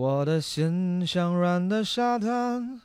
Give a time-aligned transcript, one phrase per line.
[0.00, 2.80] 我的心像软的沙滩，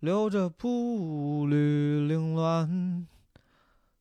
[0.00, 3.06] 留着步履凌乱。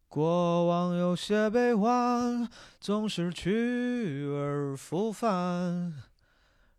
[0.07, 2.49] 过往有些悲欢，
[2.79, 5.93] 总是去而复返。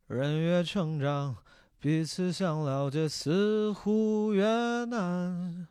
[0.09, 1.37] 人越成长，
[1.79, 4.45] 彼此想了解似乎越
[4.87, 5.69] 难。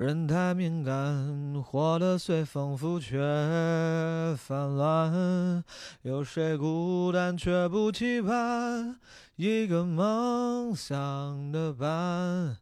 [0.00, 3.18] 人太敏感，活得随风浮却
[4.34, 5.62] 泛滥。
[6.00, 8.98] 有谁孤单却不期盼
[9.36, 12.56] 一个梦想的伴？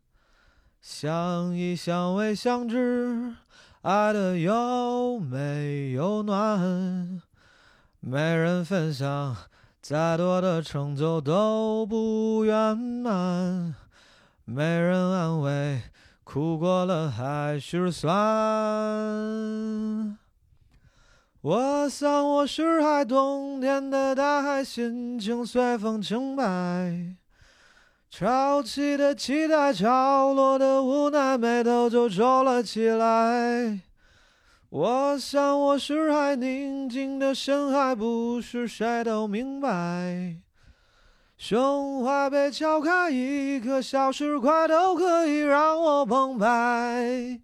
[0.81, 3.37] 相依相偎相知，
[3.83, 7.23] 爱的有美有暖。
[8.01, 9.37] 没人分享，
[9.81, 13.77] 再多的成就都不圆满。
[14.45, 15.83] 没人安慰。
[16.31, 18.13] 哭过了还是酸。
[21.41, 27.17] 我想我是海，冬天的大海，心情随风轻摆。
[28.11, 33.81] 潮起的期待，潮落的无奈，眉头就皱了起来。
[34.69, 40.37] 我想我是海，宁静的深海，不是谁都明白。
[41.39, 47.41] 胸怀被敲开，一颗小石块都可以让我澎湃。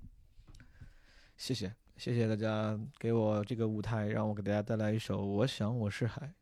[1.36, 6.32] 谢谢，谢谢大家给我这个舞台，让我给大家带来一首《我想我是海》。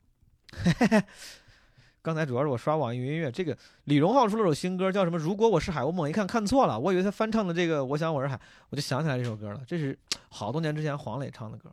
[2.01, 5.19] 刚才主要是我刷网易云音乐，这个李荣浩出了首新歌，叫什么？
[5.19, 8.35] 如果我是海，我猛一看看错了，我以为他翻唱的这个《我想我是海》，
[8.71, 9.61] 我就想起来这首歌了。
[9.67, 9.97] 这是
[10.31, 11.71] 好多年之前黄磊唱的歌，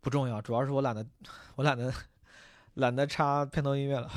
[0.00, 1.04] 不重要，主要是我懒得，
[1.56, 1.92] 我懒得。
[2.78, 4.08] 懒得插片头音乐了，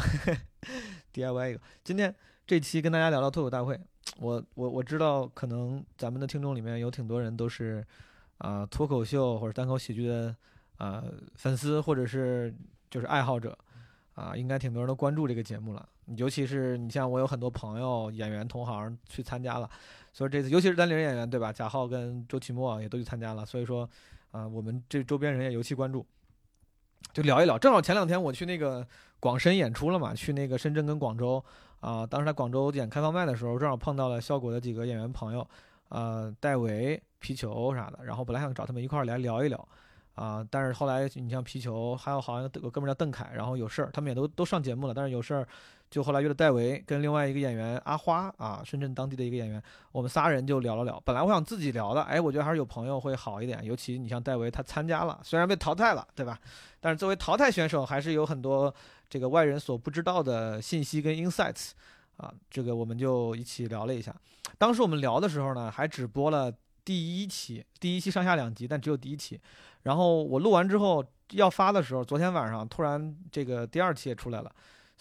[1.14, 1.62] DIY 一个。
[1.84, 2.14] 今天
[2.46, 3.80] 这期跟大家聊聊脱口大会，
[4.20, 7.84] 我我我知道，可能咱们的听众里面有挺多人都是
[8.38, 10.36] 啊脱口秀或者单口喜剧的
[10.78, 11.04] 啊
[11.34, 12.54] 粉丝，或者是
[12.92, 13.58] 就是爱好者
[14.14, 15.90] 啊，应该挺多人都关注这个节目了。
[16.16, 19.68] 尤其是你像我有很多朋友演员同行去参加了，
[20.14, 21.52] 所以这次尤其是单立人演员对吧？
[21.52, 23.90] 贾浩跟周奇墨也都去参加了，所以说
[24.30, 26.06] 啊，我们这周边人也尤其关注。
[27.14, 28.86] 就聊一聊，正好前两天我去那个
[29.20, 31.44] 广深演出了嘛，去那个深圳跟广州
[31.80, 35.46] 啊，当时在广州演开放麦的时候，正好碰到了效果的几个演员朋友，
[35.90, 39.68] 呃，戴维、皮球啥的，然后本来想找他们一块儿来聊一聊，
[40.16, 45.48] 啊，但是后来你像皮球，还有好像有哥们叫邓凯，然后有事儿，他们也都都上节目了，但是有事儿。
[45.92, 50.98] 就后来约了戴维跟另外一个演员阿花啊，深圳当地的一个演员，我们仨人就聊了聊。
[51.04, 53.62] 本来我想自己聊的，哎，我觉得还是有朋友会好一点。
[53.66, 56.40] 尤其你像戴维，他参加了，虽然被淘汰了，对吧？
[56.80, 58.74] 但是作为淘汰选手，还是有很多
[59.10, 61.72] 这个外人所不知道的信息跟 insights
[62.16, 62.34] 啊。
[62.50, 64.16] 这个我们就一起聊了一下。
[64.58, 66.50] 当时我们聊的时候呢，还只播了
[66.86, 69.38] 第一期，第一期上下两集，但只有第一期。
[69.84, 74.50] 然后我录完之后要发的时候，昨天晚上突然这个第二期也出来了。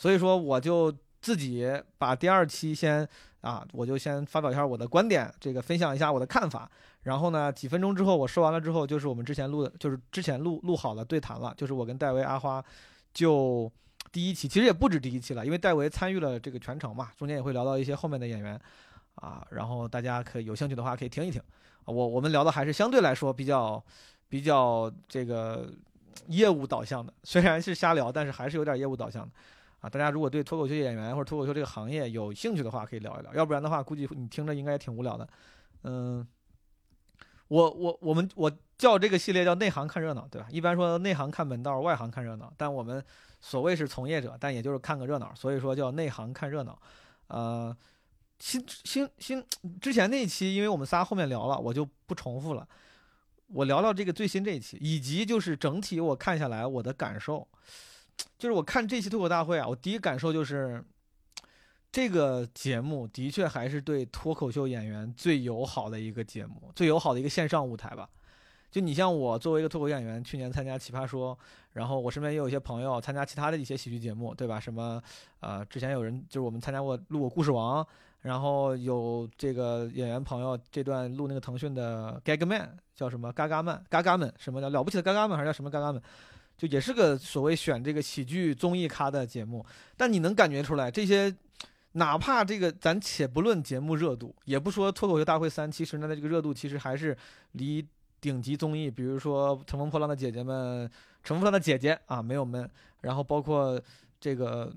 [0.00, 0.90] 所以说，我就
[1.20, 3.06] 自己把第二期先
[3.42, 6.66] 啊，我就先发表一下我的观点，这个分享一下我的看法。
[7.02, 12.64] 然后呢，几分钟之后我说完了之后，就是我们之前录的，就是之前录录好了对谈了，就是我跟戴维、阿花，
[13.12, 13.70] 就
[14.10, 18.58] 第一期，其实也不止第一期了，因为戴维参与了这个全程嘛，中间也会聊到一些后面的演员
[19.16, 21.42] 啊，然后大家可以有兴趣的话可以听一听。
[21.84, 23.84] 我我们聊的还是相对来说比较
[24.30, 25.70] 比较这个
[26.28, 29.30] 业务导向的，虽然是瞎聊，但是还是有点业务导向的。
[29.80, 33.34] 啊，大家如果对脱口秀演员或者脱口秀这个行业有兴趣的话，可以聊一聊。
[33.34, 35.28] 要不然的话，估计你听着应该也挺无聊的。
[35.84, 36.26] 嗯，
[37.48, 40.46] 我我我们我叫这个系列叫内行看热闹，对吧？
[40.50, 42.52] 一般说内行看门道，外行看热闹。
[42.56, 43.02] 但我们
[43.40, 46.78] 所谓是从业者，但也就是看个热闹，所以说叫内行看热闹。
[47.28, 47.74] 呃，
[48.38, 49.42] 新新新
[49.80, 52.68] 之前那一期，因为我们仨后面聊了，我就不重复了。
[53.46, 57.48] 我聊聊这个最新这一期，以及就是整体我看下来我的感受。
[58.40, 60.82] 就是我看这期脱口大会啊，我第一感受就是，
[61.92, 68.08] 这个节目的确还是对脱口秀演员最友好的一个节目，最友好的一个线上舞台吧。
[68.70, 71.38] 就你像我作为一个脱口演员，去年参加奇葩说，
[71.74, 74.58] 然后我身边也有一些朋友参加其他的一些喜剧节目，对吧？
[74.58, 75.02] 什么
[75.40, 77.86] 呃，之前有人就是我们参加过录过故事王，
[78.22, 86.00] 然后有这个演员朋友这段录那个腾讯的 Gag Man，叫什么嘎嘎们嘎嘎们，什么叫了不起的嘎嘎们，还是叫什么嘎嘎们？
[86.60, 89.64] 就也是个所谓选这个喜剧综艺咖的节目，
[89.96, 91.34] 但你能感觉出来，这些
[91.92, 97.16] 哪怕这个咱且不论节目热度，也不说脱口秀大会三，其实呢，这个热度其实还是
[97.52, 97.82] 离
[98.20, 100.86] 顶级综艺，比如说《乘风破浪的姐姐们》
[101.24, 102.68] 《乘风破浪的姐姐》啊没有闷，
[103.00, 103.80] 然后包括
[104.20, 104.70] 这个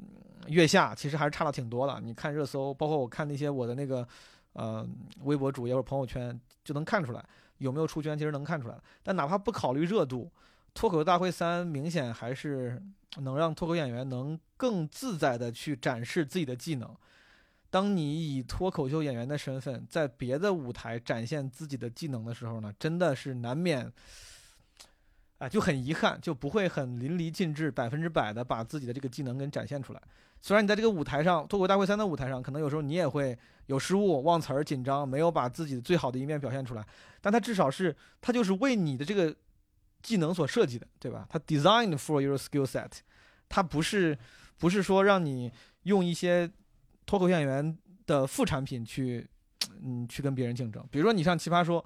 [0.47, 1.99] 月下，其实还是差了挺多的。
[2.01, 4.07] 你看热搜，包括我看那些我的那个
[4.53, 4.87] 呃
[5.23, 7.21] 微博主页或者朋友圈，就能看出来
[7.57, 8.77] 有没有出圈，其实能看出来。
[9.03, 10.31] 但哪怕不考虑热度。
[10.73, 12.81] 脱口秀大会三明显还是
[13.17, 16.95] 能让脱口演员能更自在的去展示自己的技能。
[17.69, 23.91] 当你以脱口秀演员的身份在别的舞台展现自己的技能的时候呢，真的是难免，
[25.39, 30.01] 啊，就很遗憾，就不会很淋漓尽致、百分之百的把自己的这个技能给展现出来。
[30.39, 33.35] 虽然你在这个舞台上，脱口大会三的舞台上，可能有时候你也会
[33.67, 36.85] 有失误、忘词儿、紧张，没有把自己最好的一面表现出来，
[37.21, 39.35] 但它至少是，它就是为你的这个
[40.03, 41.25] 技能所设计的，对吧？
[41.27, 42.91] 它 designed for your skill set，
[43.49, 44.15] 它不是，
[44.59, 45.51] 不是说让你
[45.83, 46.47] 用一些。
[47.05, 49.27] 脱口秀演员的副产品去，
[49.81, 50.81] 嗯，去跟别人竞争。
[50.89, 51.83] 比如说你像奇葩说，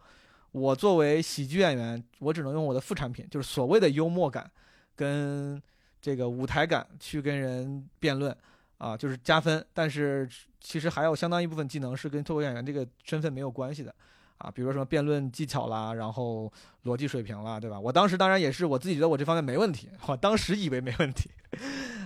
[0.51, 4.49] 我作为喜剧演员，我只能用我的副产品，就是所谓的幽默感，
[4.95, 5.59] 跟
[5.99, 8.37] 这个舞台感去跟人辩论，
[8.77, 9.65] 啊，就是加分。
[9.73, 10.29] 但是
[10.61, 13.93] 其实还有相当一部分技能是跟脱口秀演员这个身份没有关系的。
[14.37, 16.51] 啊，比如说什么辩论技巧啦，然后
[16.85, 17.79] 逻辑水平啦，对吧？
[17.79, 21.29] 我当时当然也是我自己觉得我这方面没问题，我当时以为没问题，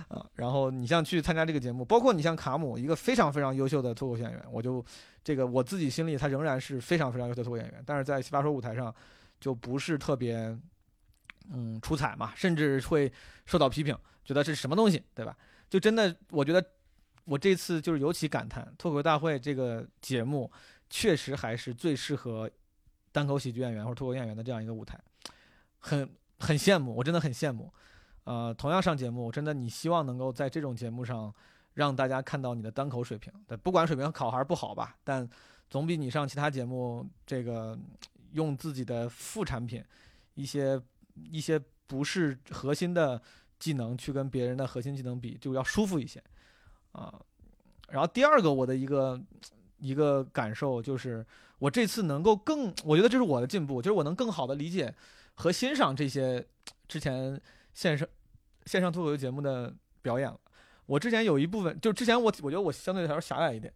[0.08, 4.82] 啊，然后你像去参加这个节目，包括你像卡姆，一个非常非常优秀的脱口秀演员，我就
[5.22, 8.94] 这个我自己心里他仍然是非常非常优秀的脱口演员，但是在奇葩说舞台上
[9.38, 10.58] 就不是特别
[11.52, 13.12] 嗯出彩嘛，甚至会
[13.44, 13.94] 受到批评，
[14.24, 15.36] 觉得是什么东西，对吧？
[15.68, 16.64] 就真的我觉得
[17.26, 20.50] 我这次就是尤其感叹脱口秀大会这个节目。
[20.94, 22.50] 确实还是最适合
[23.12, 25.00] 单口喜剧演员或者脱口演员的这样一个舞台，
[25.78, 26.06] 很
[26.38, 27.72] 很羡慕，我真的很羡慕。
[28.24, 31.34] 呃，同样上节目，真的你希望能够在这种节目上
[31.72, 35.26] 让大家看到你的单口水平，对，不管水平好还是不好吧，但
[35.70, 37.78] 总比你上其他节目这个
[38.32, 39.82] 用自己的副产品
[40.34, 40.78] 一些
[41.14, 43.18] 一些不是核心的
[43.58, 46.22] 技能去跟别人的核心技能比，就要舒服一些
[46.92, 47.18] 啊。
[47.88, 49.18] 然后第二个我的一个。
[49.82, 51.26] 一个感受就是，
[51.58, 54.94] 我这次能够更，我觉得这是我的进步，就是我能更好的理解
[55.34, 56.46] 和欣赏这些
[56.86, 57.40] 之前
[57.74, 58.06] 线上
[58.64, 60.38] 线上脱口秀节目的表演了。
[60.86, 63.72] 我之前有一部分，就之前我我觉得我相对来说狭隘一点，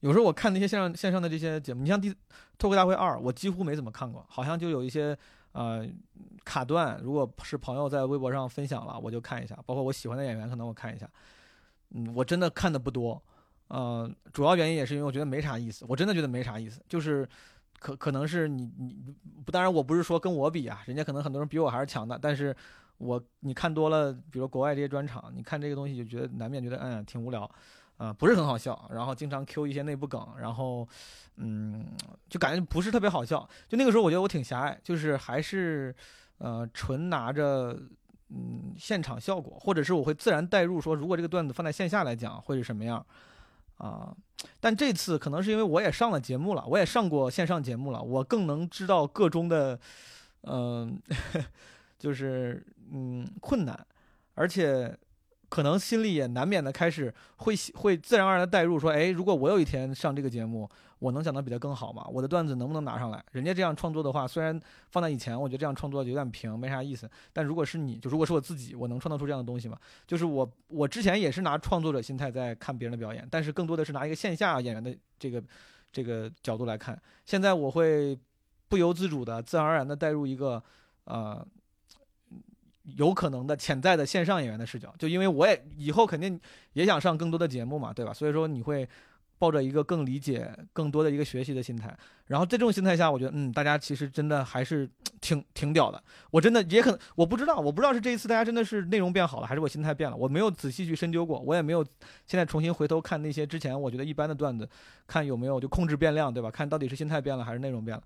[0.00, 2.14] 有时候我看那些线上线上的这些节目，你像《第
[2.58, 5.16] 脱口大会二》，我几乎没怎么看过，好像就有一些
[5.52, 5.88] 呃
[6.44, 11.08] 卡段，如果是朋友在微博上分享了，我就看一下，包括我喜欢的演员，可能我看一下，
[11.94, 13.22] 嗯，我真的看的不多。
[13.72, 17.26] 呃，主要原因也是因为我觉得没啥意思，我真的觉得没啥意思，就是
[17.78, 18.94] 可可能是你你
[19.46, 22.54] 不，当然我不是说跟我比啊，人家可能很多人比我还是强的，但是
[22.98, 27.50] 我你看多了，比如国外这些专场，你看这个东西就觉得难免觉得嗯挺无聊，
[27.96, 30.86] 啊不是很好笑，然后经常 Q 一些内部梗，然后
[31.38, 31.86] 嗯
[32.28, 35.96] 就感觉不是特别好笑，就那个时候我觉得我挺狭隘，就是还是
[36.36, 37.74] 呃纯拿着
[38.28, 43.02] 嗯现场效果，或者是我会自然带入说如果这个段子放在线下来讲会是什么样。
[43.82, 44.16] 啊，
[44.60, 49.78] 但这次可能是因为我也上了节目了，我也上过线上节目了，我更能知道个中的，
[50.48, 51.00] 嗯，
[51.98, 53.86] 就是嗯困难，
[54.34, 54.96] 而且。
[55.52, 60.66] 可能心里也难免的开始会会自然而然的带入，说，哎，如果我有一天上这个节目，
[60.98, 62.06] 我能讲的比他更好吗？
[62.10, 63.22] 我的段子能不能拿上来？
[63.32, 64.58] 人家这样创作的话，虽然
[64.88, 67.06] 放在以前，我觉得这样创作有点平，没啥意思。
[67.34, 69.76] 但如果是你，就如果是我自己，我能创造出这样的东西吗？
[70.06, 75.44] 就是我，我之前也是拿创作者心态在看别人的表演，但是更多的是拿一个线下演员的这个
[75.92, 76.98] 这个角度来看。
[77.26, 78.18] 现在我会
[78.70, 80.62] 不由自主的、自然而然的带入一个，
[81.04, 81.46] 呃。
[82.82, 86.38] 有可能的潜在的线上演员的视角，就因为我也以后肯定
[86.72, 88.12] 也想上更多的节目嘛，对吧？
[88.12, 88.88] 所以说你会
[89.38, 91.96] 抱着一个更理解、更多的一个学习的心态。
[92.26, 94.88] 然后在这种心态下，我觉得，嗯，大家其实真的还是
[95.20, 96.02] 挺挺屌的。
[96.30, 100.16] 我真的也可能，我不知道，我不知道是这一次大家真的是内容变好了，还是我心态变了。
[100.16, 101.84] 我没有仔细去深究过，我也没有
[102.26, 104.68] 现在重新回头看那些之前我觉得一般的段子，
[105.06, 106.50] 看有没有就控制变量，对吧？
[106.50, 108.02] 看到底是心态变了还是内容变了。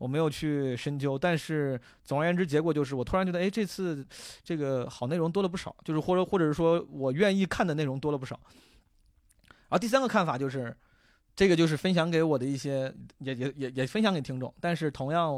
[0.00, 4.02] 我没有去深究，但是总而言之，结果就是我突然觉得，哎，这次
[4.42, 8.40] 这个好内容多了不少，就是或者或者是说我愿意看的内容多了不少。
[9.44, 10.74] 然后第三个看法就是，
[11.36, 14.52] 这个就是分享给我的一些，也也也也分享给听众。
[14.58, 15.30] 但是同样，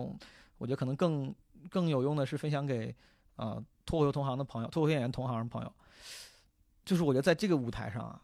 [0.59, 1.35] 我觉得可能更
[1.69, 2.95] 更有用的是分享给
[3.35, 5.73] 啊脱口秀同行的朋友，脱口秀演员同行的朋友。
[6.85, 8.23] 就是我觉得在这个舞台上啊，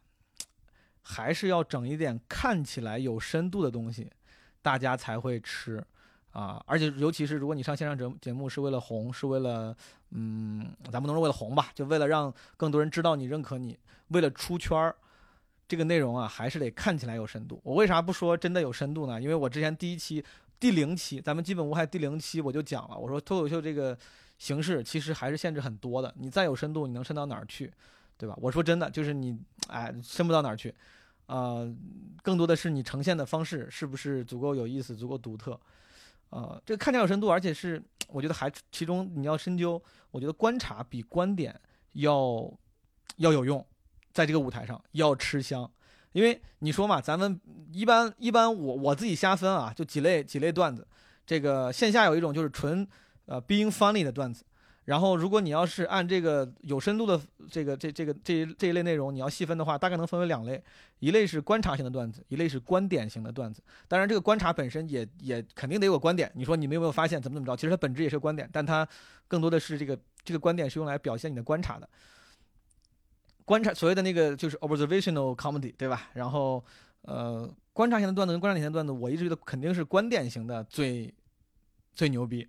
[1.03, 4.09] 还是要整一点看起来有深度的东西，
[4.63, 5.85] 大家才会吃。
[6.33, 9.75] 啊，而且尤其是如果你上线上节节目是为了红，是为了，
[10.11, 13.77] 嗯，咱不能说为了红吧，就为了让更多人知道你、认可你，
[14.09, 14.95] 为了出圈儿，
[15.67, 17.61] 这个内容啊，还是得看起来有深度。
[17.65, 19.21] 我为啥不说真的有深度呢？
[19.21, 20.25] 因为我之前第一期、
[20.61, 23.99] 第零期，咱们基本无害第零期我就讲了，我说脱口秀这个
[24.39, 27.73] 形式其实还是限制很多的，你再有深度，你能深到哪儿去，
[28.17, 28.37] 对吧？
[28.41, 29.37] 我说真的，就是你，
[29.69, 30.73] 哎，深不到哪儿去，
[31.27, 31.67] 啊，
[32.23, 35.59] 更多的是你呈现的方式是不是足够有意思、足够独特。
[36.31, 41.59] 呃，这个看起来有深度，而且是我觉得还其中你要深究，我觉得观察比观点
[41.93, 42.53] 要
[43.17, 43.65] 要有用，
[44.13, 45.71] 在这个舞台上要吃香，
[46.13, 47.41] 因为你说嘛，咱们
[47.73, 50.87] 一般一般我我自己瞎分啊，就几类几类段子，
[51.27, 52.87] 这个线下有一种就是纯
[53.27, 54.45] 呃 being funny 的段子。
[54.89, 60.65] 然后，如果你要是按这个有深度的这个这这个这这一类内容，你要细分的话，大概能分为两类，
[61.01, 63.63] 一类是观察型的段子，一类是观点型的段子。
[63.87, 66.33] 当然，这个观察本身也也肯定得有个观点。
[66.35, 67.55] 你说你们有没有发现怎么怎么着？
[67.55, 68.89] 其实它本质也是观点，但它
[69.29, 71.87] 更多的是这个这个观点是用来表现你的观察的。
[73.45, 76.09] 观察所谓的那个就是 observational comedy，对吧？
[76.15, 76.65] 然后
[77.03, 81.13] 呃，观察型的段子跟观察型的段子，我一直觉得肯定是观点型的最
[81.93, 82.49] 最牛逼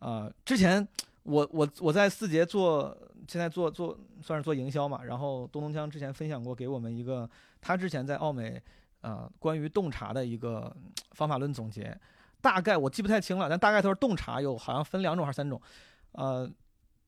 [0.00, 0.28] 啊！
[0.44, 0.88] 之前。
[1.30, 2.96] 我我我在四节做，
[3.28, 5.04] 现在做做算是做营销嘛。
[5.04, 7.28] 然后东东江之前分享过给我们一个
[7.60, 8.60] 他之前在奥美，
[9.02, 10.74] 呃，关于洞察的一个
[11.12, 11.96] 方法论总结。
[12.40, 15.60] 大概我记不太清了，但大概他是洞察有好像分两种还是三种，
[16.12, 16.50] 呃，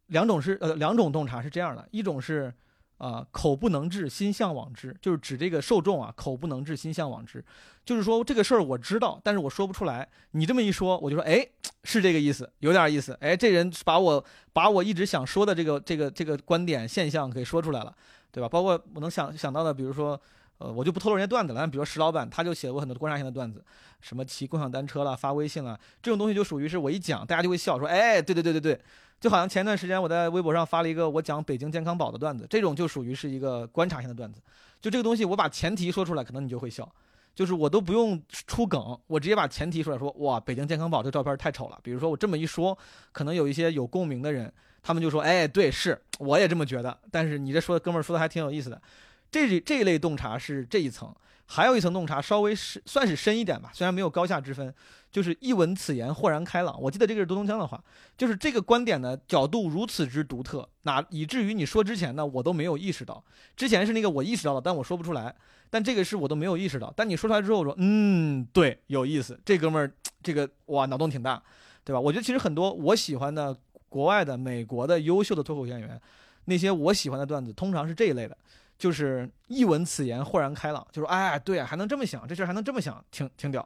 [0.07, 2.55] 两种是呃两种洞察是这样的，一种是。
[3.03, 7.45] 啊，口不能治，心向往之，就是指这个受众啊，口不能治，心向往之，
[7.85, 10.09] 就是说这个事儿我知道，但是我说不出来。
[10.31, 11.45] 你这么一说，我就说，哎，
[11.83, 13.19] 是这个意思，有点意思。
[13.21, 17.93] 哎，这人把我把我一直想说的这个这个这个观点现象给说出来了，
[18.31, 18.49] 对吧？
[18.49, 20.21] 包括我能想想到的，比如说，
[20.63, 21.67] 呃，我就不透露人家段子了。
[21.67, 23.65] 比如说石老板，他就写过很多观察性的段子，
[24.01, 28.81] 什么骑共享单车了，发微信了，这种东西就属于是我一讲，大家就会笑，说，哎，对对对对对。
[29.21, 34.41] 就好像前段时间我在微博上发了一个我讲北京健康宝的段子，这种就属于是一个观察性的段子。
[34.81, 36.91] 就这个东西，我把前提说出来，可能你就会笑。
[37.35, 41.79] 就是我都不用出梗，我直接把前提出来说，哇，北京健康宝这照片太丑了。
[41.83, 42.77] 比如说我这么一说，
[43.11, 44.53] 可能有一些有共鸣的人，
[44.83, 46.99] 他们就说，哎，对，是，我也这么觉得。
[47.11, 48.83] 但是你这说的哥们儿说的还挺有意思的。
[49.33, 51.13] 这这一类洞察是这一层，
[51.47, 54.73] 还有一层洞察稍微是算是深一点吧，虽然没有高下之分。
[55.13, 57.79] 就是一闻此言豁然开朗，我记得这个是多东江的话，
[58.17, 63.23] 就是这个观点呢角度如此之独特，哪以至于你说之前呢我都没有意识到，
[63.55, 65.35] 之前是那个我意识到了，但我说不出来，
[65.69, 71.43] 但这个是我都没有意识到，但你说出来之后我说嗯对有意思，这哥们儿这个哇脑洞挺大，
[71.85, 72.01] 对吧？
[72.01, 73.55] 我觉得其实很多我喜欢的
[73.91, 76.01] 国外的美国的优秀的脱口秀演员，
[76.47, 78.35] 那些我喜欢的段子通常是这一类的，
[78.83, 83.65] 就是一闻此言豁然开朗，就说哎对啊还能这么想，这事还能这么想，挺挺屌。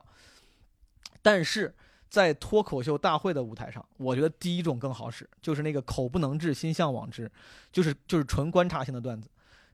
[1.23, 1.75] 但是
[2.11, 7.33] 在脱口秀大会的舞台上，我觉得第一种更好使，就是那个口不能治，心向往之，
[7.73, 9.27] 就是就是纯观察性的段子。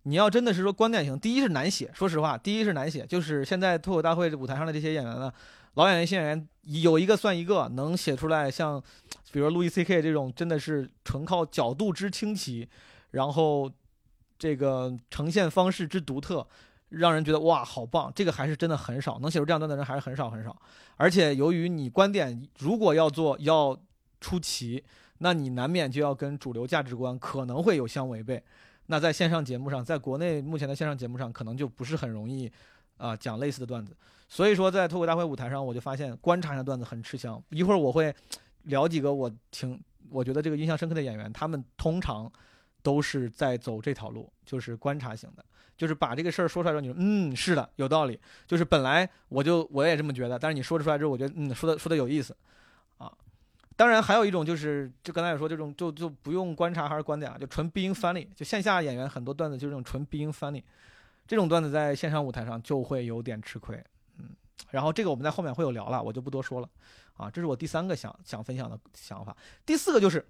[0.05, 3.05] 你要真的是说观点型，第一是难写，说实话，第一是难写。
[3.05, 5.33] 就是现在脱口大会舞台上的这些演员呢，
[5.75, 8.81] 老演员、新演员有一个算一个，能写出来像，
[9.33, 12.69] 比如路易 C K 这种，真的是纯靠角度之清奇，
[13.11, 13.69] 然后
[14.43, 16.45] 这个呈现方式之独特。
[16.89, 18.13] 让人觉得哇，好棒！
[18.15, 20.55] 这个还是真的很少，能写出这样段的人还是很少很少。
[20.99, 23.75] 而且由于你观点如果要做要
[24.21, 24.85] 出奇，
[25.19, 28.43] 那你难免就要跟主流价值观可能会有相违背。
[28.89, 32.53] 那在线上节目上，在国内目前的线上节目上，可能就不是很容易
[32.99, 33.97] 啊讲类似的段子。
[34.29, 37.43] 所以说，在脱口大会舞台上，我就发现观察一下段子很吃香。
[37.49, 38.15] 一会儿我会
[38.65, 42.31] 聊几个我挺我觉得这个印象深刻的演员，他们通常
[42.83, 45.45] 都是在走这条路，就是观察型的。
[45.75, 48.21] 就是把这个事儿说出来之后，你说嗯是的有道理。
[48.47, 52.37] 就是本来我就我也这么觉得，但是你说出来之后，我觉得嗯说的说的有意思，
[52.99, 53.11] 啊，
[53.75, 58.29] 当然还有一种就是，就刚才也说这种就就不用观察还是观点啊，就纯 being funny。
[58.37, 60.63] 就线下演员很多段子就是这种纯 being funny，
[61.27, 63.83] 这种段子在线上舞台上就会有点吃亏，
[64.19, 64.29] 嗯。
[64.71, 66.69] 然后这个我们在后面会有聊了，我就不多说了，
[67.15, 69.37] 啊，这是我第三个想想分享的想法。
[69.67, 70.25] 第四个就是。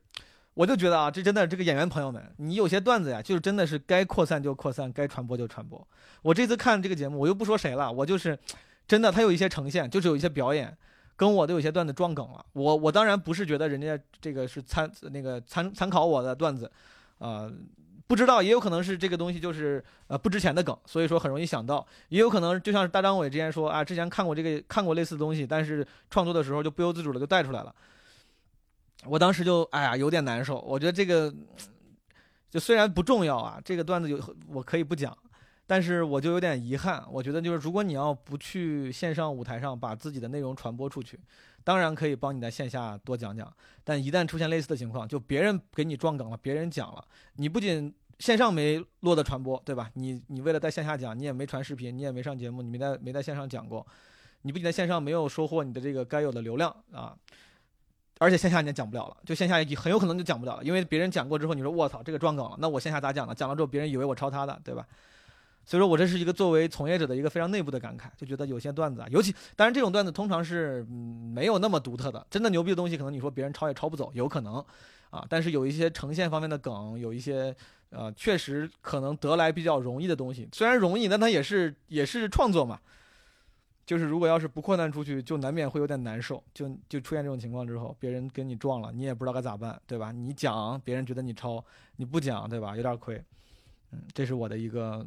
[0.54, 5.86] 我就觉得啊，这真的这个演员朋友们，你有些段子呀，就是真的是该扩散就扩散，该传播就传播。
[6.20, 8.38] 我这次看这个节目，我又不说谁了，我就是
[8.86, 10.76] 真的，他有一些呈现，就是有一些表演，
[11.16, 12.44] 跟我都有些段子撞梗了。
[12.52, 16.70] 我我当然不是觉得人家这个是参那个参参考我的段子，
[17.18, 17.50] 啊，
[18.06, 27.74] 不知道也有可能是这个东西就是呃不值钱的梗，所以说很容易想到，也有可能就像是大张伟之前说啊，之前看过这个看过类似的东西，但是创作的时候就不由自主的就带出来了。
[29.06, 31.32] 我当时就哎呀有点难受，我觉得这个
[32.50, 35.16] 就虽然不重要啊，这个段子有我可以不讲，
[35.66, 37.04] 但是我就有点遗憾。
[37.10, 41.18] 我觉得就是如果你要不去线上舞台上把自己的内容传播出去，
[41.64, 47.04] 当然可以帮你在线下多讲讲，但一旦出现类似的情况，就别人给你撞梗了，别人讲了，
[47.36, 49.90] 你不仅线上没落的传播，对吧？
[49.94, 53.84] 你你为了在线下讲，你也没传视频，你也没上节目，你没在没在线上讲过，
[54.42, 57.16] 你不仅在线上没有收获你的这个该有的流量啊。
[58.22, 63.34] 而且线下你也讲不了了，就线下很有可能就讲不了了，因为别人讲过之后，你说我操这个撞梗了，那我线下咋讲呢？
[63.34, 64.86] 讲了之后别人以为我抄他的，对吧？
[65.64, 70.84] 所以说我这是一个作为从业者的一个非常内部的感慨，就觉得有些段子啊，尤其当然这种段子通常是
[71.34, 74.64] 没有那么独特的，真的牛逼的东西可能你说别人抄也抄不走，有可能
[75.10, 77.54] 啊，但是有一些呈现方面的梗，有一些
[77.90, 82.78] 呃确实可能得来比较容易的东西，虽然容易，但它也是也是创作嘛。
[83.84, 86.42] 就是如果要是不扩散出去，就难免会有点难受。
[86.54, 90.12] 就就出现这种情况之后，别人跟你撞了，你也不知道该咋办，对吧？
[90.12, 91.62] 你讲，别人觉得你抄；
[91.96, 92.76] 你不讲，对吧？
[92.76, 93.22] 有点亏。
[93.90, 95.04] 嗯，这是我的一个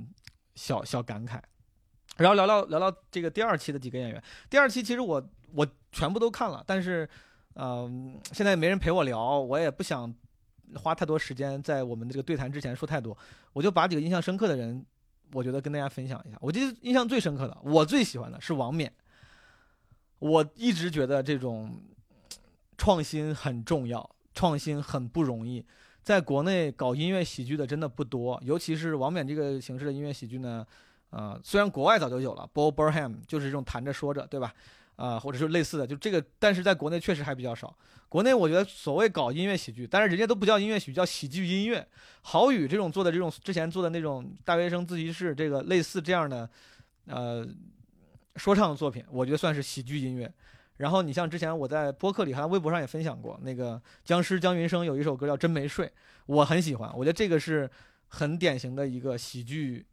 [0.55, 1.39] 小小感慨。
[2.17, 4.21] 然后聊聊聊聊这个第二期的几个演员。
[4.49, 7.07] 第二期其实我我全部都看了，但是，
[7.55, 10.13] 嗯，现在没人陪我聊，我也不想
[10.75, 13.17] 花太多时间在我们这个对谈之前说太多，
[13.53, 14.85] 我就把几个印象深刻的人。
[15.31, 18.91] 我觉得跟大家分享一下，我记得印象最深刻的，我最喜欢的是王冕。
[20.19, 21.77] 我一直觉得这种
[22.77, 25.63] 创新很重要，创新很不容易。
[26.01, 30.65] 在国内搞音乐喜剧的真的不多，尤其是王冕这个形式的音乐喜剧呢，
[31.09, 34.53] 呃，虽然国外早就有了，Bob Burham 就是这种弹着说着，对吧？
[34.95, 37.75] 啊，或者是类似的，就这个，但是在国内确实还比较少。
[38.07, 41.85] 国内我觉得所谓搞音乐喜剧，但是人家都不叫音乐喜剧，叫喜剧音乐。
[42.21, 46.49] 郝宇这种做的这种之前做的那种大学生自习室，这个类似这样的，
[47.07, 47.45] 呃，
[48.37, 50.31] 说唱作品，我觉得算是喜剧音乐。
[50.77, 55.87] 然后你像之前我在播客里，还微博上也分享过，那个僵尸姜云升有一首歌叫《真没睡》，
[56.25, 56.89] 我很喜欢。
[56.95, 57.69] 我觉得这个是
[58.07, 59.85] 很典型的一个喜剧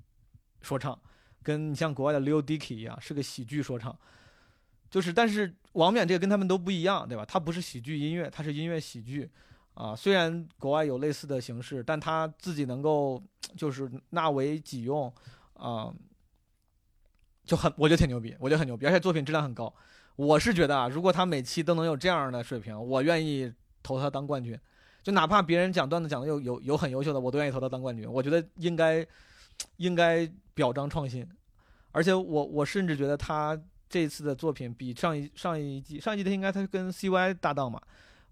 [0.60, 0.96] 说唱，
[1.42, 3.96] 跟你像国外的 Lil Dicky 一样，是个喜剧说唱。
[4.92, 7.24] 就是，但是王冕这个跟他们都不一样，对吧？
[7.24, 9.30] 他不是喜剧音乐，他是音乐喜剧，
[9.72, 13.20] 啊，虽然国外有类似的形式，但他自己能够
[13.56, 15.10] 就是纳为己用，
[15.54, 15.90] 啊，
[17.46, 19.74] 就很，我觉得挺牛逼，我觉得很牛逼，而且作品质量很高。
[20.14, 23.50] 我是觉得啊，如果他每期都能有这样的水平，我愿意
[23.82, 24.60] 投他当冠军，
[25.02, 28.06] 就哪怕别人讲段子讲的有有有很优秀的，我都愿意投他当冠军。
[28.06, 29.06] 我觉得应该
[29.78, 31.26] 应该表彰创新，
[31.92, 33.58] 而且我我甚至觉得他。
[33.92, 37.78] 这一次的作品比上一上一季上一季的应该他跟 CY 搭档嘛，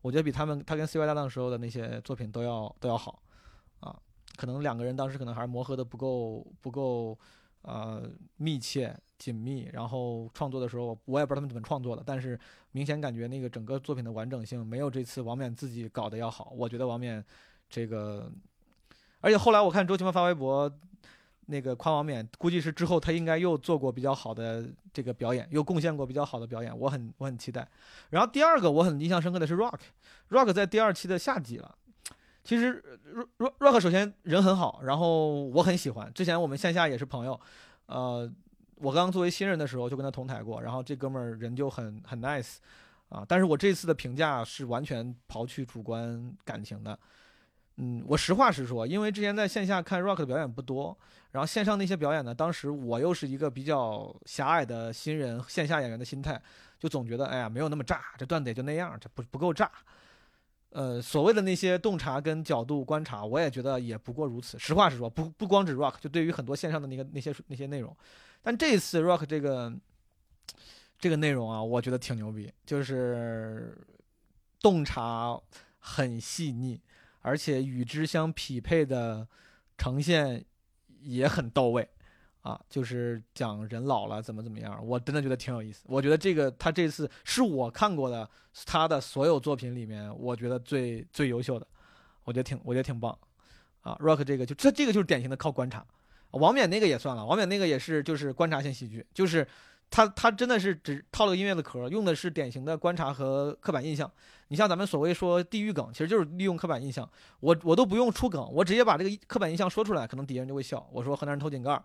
[0.00, 3.22] 我觉得比他们他跟 CY 搭档时候的那些作品都要都要好，
[3.80, 3.94] 啊，
[4.36, 7.18] 可能两个人当时可能还是磨合的不够不够
[7.60, 12.40] 呃密切紧密，然后创作的时候我也不知道他们怎么创作的，但是
[12.72, 17.22] 明显感觉那个整个作品的完整性没有这次王冕自己搞的要好，我觉得王冕
[17.68, 18.32] 这个，
[19.20, 20.72] 而且后来我看周奇墨发微博。
[21.50, 27.68] 那个夸王冕，估计是之后他应该又做过比较好的这个表演，又贡献过比较好的表演，我很我很期待。
[28.10, 31.74] 然后第二个我很印象深刻的是 Rock，Rock 在第二期的下集了。
[32.44, 32.82] 其实
[33.38, 36.10] Rock Rock 首先人很好，然后我很喜欢。
[36.14, 37.38] 之前我们线下也是朋友，
[37.86, 38.30] 呃，
[38.76, 42.56] 我刚作为新人的时候就跟他同台过，然后这哥们儿人就很很 nice
[43.08, 43.24] 啊。
[43.28, 46.98] 但是我这次的评价是完全刨去主观感情的。
[47.82, 50.94] 嗯，我实话实说，因为之前在线下看 Rock 的表演不多，
[51.30, 56.38] 然后线上那些表演呢，当时我又是一个比较狭隘的新人，线下演员的心态，
[56.78, 59.70] 就总觉得，哎呀，没有那么炸，这段子也就那样，这不不够炸。
[60.72, 64.58] 呃，所谓的那些洞察跟角度观察，我也觉得也不过如此。
[64.58, 67.96] 实话实说，不不光指 Rock，就对于很多线上的那个那些那些内容，
[68.42, 69.72] 但这次 Rock 这个
[70.98, 73.74] 这个内容啊，我觉得挺牛逼，就是
[74.60, 75.40] 洞察
[75.78, 76.78] 很细腻。
[77.22, 79.26] 而且与之相匹配的
[79.76, 80.44] 呈现
[81.00, 81.88] 也很到位，
[82.42, 85.84] 啊，就是讲人老了怎么怎么样，我真的觉得挺有意思。
[85.86, 88.28] 我觉得这个他这次是我看过的
[88.66, 91.66] 他的所有作品里面，我觉得最最优秀的，
[92.24, 93.16] 我觉得挺我觉得挺棒，
[93.82, 95.86] 啊，Rock 这个就这这个就是典型的靠观察，
[96.30, 99.46] 王冕那个也算了，王冕那个也是就是观察性喜剧，就是。
[99.90, 104.10] 他他真的是只套了音乐的壳，用的是典型的观察和刻板印象。
[104.48, 107.08] 你像咱们所谓说地域梗，其实就是利用刻板印象。
[107.40, 110.88] 我我都不用出梗，我直接把这个刻板印象说出来，可能底下人就会笑。
[110.92, 111.82] 我说河南人偷井盖，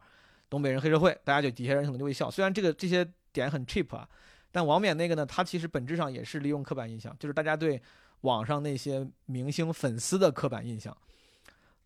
[0.50, 2.30] 东北人黑社会，大家就底下人可能就会笑。
[2.30, 4.08] 虽然这个这些点很 cheap 啊，
[4.52, 7.82] 但王冕那个呢，他其实本质上也是利用刻板印象，就是大家对
[8.22, 10.96] 网上那些明星粉丝的刻板印象。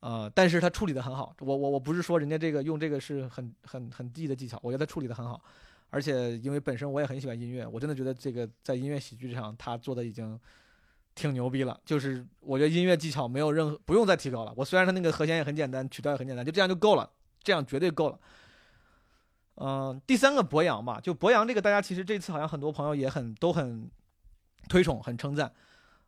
[0.01, 1.35] 呃，但是他处理的很好。
[1.39, 5.41] 我我我不是说人家这个用这个是很很很低的技巧，我觉得他处理的很好。
[5.89, 10.39] 而且因为本身我也很喜欢音乐，我真的觉得这个在音乐喜剧上他做的已经
[11.15, 11.79] 挺牛逼了。
[11.83, 14.53] 就是我觉得音乐技巧没有任何不用再提高了。
[14.55, 17.09] 我虽然他那个和弦也很简单，曲调也很简单，就这样就够了，
[17.43, 18.19] 这样绝对够了。
[19.55, 23.89] 嗯，第三个博洋吧，就博洋这个大家其实这次好像很多朋友也很都很
[24.69, 25.51] 推崇、很称赞。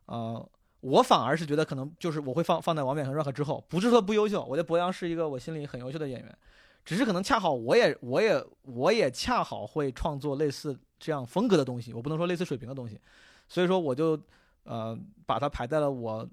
[0.06, 0.48] 呃，
[0.80, 6.38] 我反而是觉得可能就是我会放放在王冕和 Rock 之后，不是说不优秀，我觉得博洋是一个我心里很优秀的演员。
[6.84, 12.98] 只是可能恰好我也我也我也恰好会创作类似这样风格的东西，我不能说类似水平的东西，
[13.48, 14.20] 所以说我就
[14.64, 16.28] 呃把它排在了我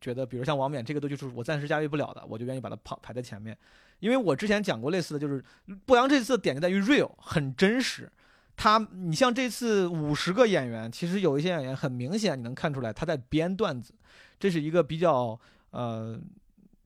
[0.00, 3.56] 觉得，比如像王冕这个都就是我暂时驾驭不了的，我就愿意把它排排在前面。
[4.00, 5.42] 因为我之前讲过类似的就是
[5.86, 8.10] 博洋这次的点就在于 real 很真实。
[8.56, 13.94] 他，你像这次五十个演员，其实有一些演员很明显你能看出来他在编段子，
[14.38, 15.38] 这是一个比较
[15.70, 16.20] 呃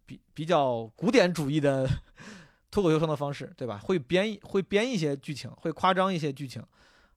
[0.06, 1.86] 比比较古典主义的
[2.70, 3.78] 脱口秀生的方式，对吧？
[3.82, 6.62] 会编会编一些剧情，会夸张一些剧情，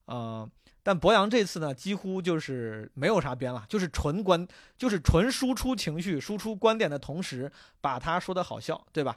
[0.06, 0.48] 啊。
[0.84, 4.44] 但博洋这次呢，几乎就是没有啥编了，就是纯观，
[4.76, 9.16] 就是纯输出情绪、输出观点的同时，把他说的好笑，对吧？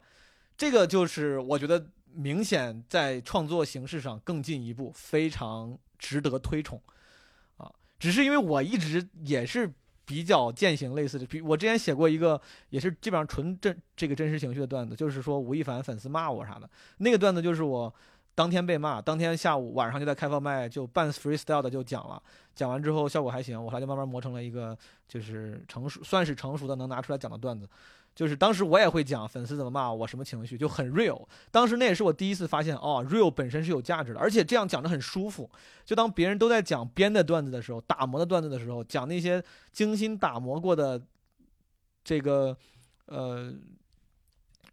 [0.56, 6.80] 这个就是我觉得明显在创作形式上更进一步，非常值得推崇
[7.58, 7.72] 啊！
[7.98, 9.74] 只是因为我一直也是
[10.06, 12.40] 比较践行类似的，比我之前写过一个，
[12.70, 17.94] 也是基本上纯真这个真实情绪的段子，就是说吴亦凡粉丝骂我啥的，那个段子就是我。
[18.38, 22.22] 当天被骂，当天下午晚上就在开放麦就半 freestyle 的就讲了，
[22.54, 27.66] 讲完之后效果还行，我后来就慢慢磨成了一个就是成熟，算是成熟的能拿出来讲的段子。
[28.16, 31.28] 就是当时我也会讲粉丝怎么骂我什么情绪，就很 real。
[31.52, 35.48] 当时那也是我第一次发现，哦，real 本身是有价值的，而且这样讲着很舒服。
[35.84, 41.00] 就当别人都在讲编的段子的时候，打磨的段子的时候，讲那些精心打磨过的
[42.04, 42.58] 这个
[43.08, 43.54] 呃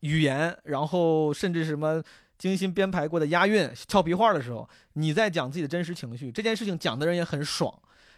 [0.01, 2.03] 语言，然后甚至什么。
[2.39, 7.73] 精心编排过的押韵、俏皮话的时候，你在讲自己的真实情绪，这件事情讲的人也很爽，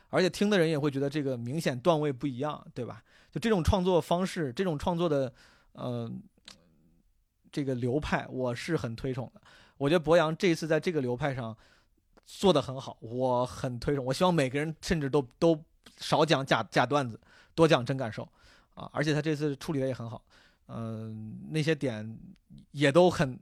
[0.08, 3.02] 而且听的人也会觉得这个明显段位不一样，对吧？
[3.34, 5.32] 就这种创作方式，这种创作的，
[5.72, 6.08] 呃，
[7.50, 9.40] 这个流派，我是很推崇的。
[9.76, 11.56] 我觉得博洋这一次在这个流派上
[12.24, 14.04] 做的很好，我很推崇。
[14.04, 15.60] 我希望每个人甚至都都
[15.96, 17.20] 少讲假假段子，
[17.56, 18.22] 多讲真感受
[18.74, 18.88] 啊！
[18.92, 20.24] 而且他这次处理的也很好，
[20.68, 22.16] 嗯，那些点
[22.70, 23.36] 也都很。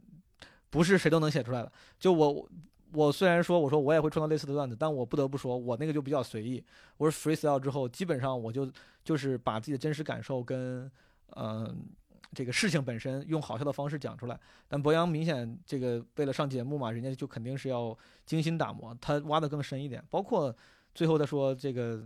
[0.70, 1.70] 不是谁都能写出来的。
[1.98, 2.48] 就我，
[2.92, 6.62] 我虽然说我说我也会创造类似的段子，但我不得不说，我那个就比较随意。
[6.96, 8.70] 我是 freestyle 之后，基本上我就
[9.04, 10.90] 就是把自己的真实感受跟
[11.36, 11.84] 嗯
[12.32, 14.38] 这个事情本身用好笑的方式讲出来。
[14.68, 20.04] 但博洋明显这个为了上节目嘛，人家就肯定是要精心打磨，他挖的更深一点。
[20.10, 20.54] 包括
[20.94, 22.02] 最后他说这个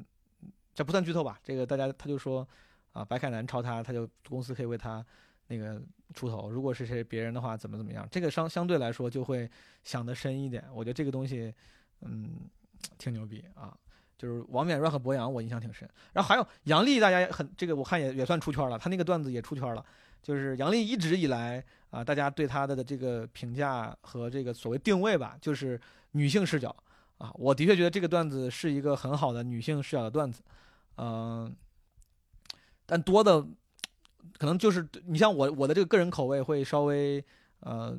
[0.75, 1.38] 这不算剧透吧？
[1.42, 2.46] 这个大家他就说
[2.92, 5.05] 啊，白凯南抄他，他就公司可以为他。
[5.49, 5.81] 那个
[6.17, 8.09] 出头，如果是谁别人的话，怎么怎么样？
[8.11, 9.49] 这个相相对来说就会
[9.85, 10.65] 想得深一点。
[10.75, 11.55] 我觉得这个东西，
[12.01, 12.31] 嗯，
[12.97, 13.77] 挺牛逼啊。
[14.17, 15.87] 就是王冕、和博洋，我印象挺深。
[16.15, 19.85] 然后还有杨笠，大家很这个我看也也算出圈了，他那个段子也出圈了。
[20.23, 25.79] 就是杨笠一直以来啊，大家对他的的这个评价和这个所谓定位吧，就是
[26.13, 26.75] 女性视角
[27.19, 27.31] 啊。
[27.35, 30.43] 我的确觉得这个段子是一个很好的女性视角的段子，
[30.97, 31.55] 嗯，
[32.87, 33.47] 但多的。
[34.39, 37.25] 可能就是你像我我的这个个人口味会稍微
[37.61, 37.97] 呃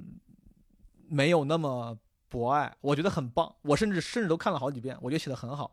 [1.08, 1.98] 没有那么
[2.30, 5.72] 博爱，我觉得很棒，我甚至甚至都看了好几遍，我觉得写的很好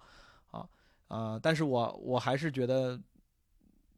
[0.51, 0.67] 啊
[1.09, 1.40] 啊！
[1.43, 3.01] 但是我我还是觉得，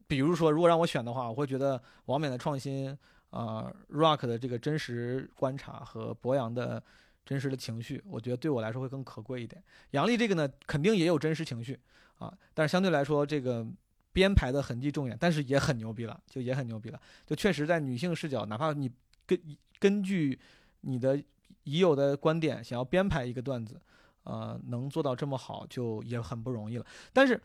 [0.07, 2.97] 比如说如果让我选的话，我会觉得王冕的创新
[3.29, 6.81] 啊，Rock 的这个真实观察和博洋的
[7.25, 9.63] 真实的情绪，我觉得对我来说会更可贵一点。
[9.91, 11.79] 杨笠这个呢，肯定也有真实情绪
[12.17, 13.65] 啊，但是相对来说这个。
[14.13, 18.91] 编排的痕迹重演，但是也很牛逼了，就也很牛逼了，就确实在女性视角，哪怕你
[19.25, 19.39] 根
[19.79, 20.39] 根据
[20.81, 21.21] 你的
[21.63, 23.79] 已有的观点想要编排一个段子，
[24.23, 26.85] 呃，能做到这么好，就也很不容易了。
[27.13, 27.39] 但是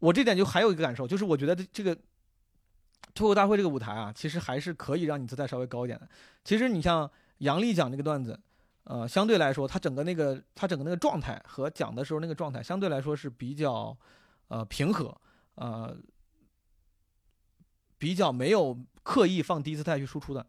[0.00, 1.96] 我这点就还有一个感受，就是我觉得这个
[3.14, 6.08] 脱口大会这个舞台啊，其实还是可以让你姿态稍微高一点的。
[6.42, 8.38] 其实你像杨笠讲这个段子，
[8.84, 13.96] 呃，相对来说，他整个那个他整个那个状态和讲的时候那个状态，相对来说是比较
[14.48, 15.16] 呃平和。
[15.60, 15.96] 呃，
[17.98, 20.46] 比较没有刻意放低姿态去输出的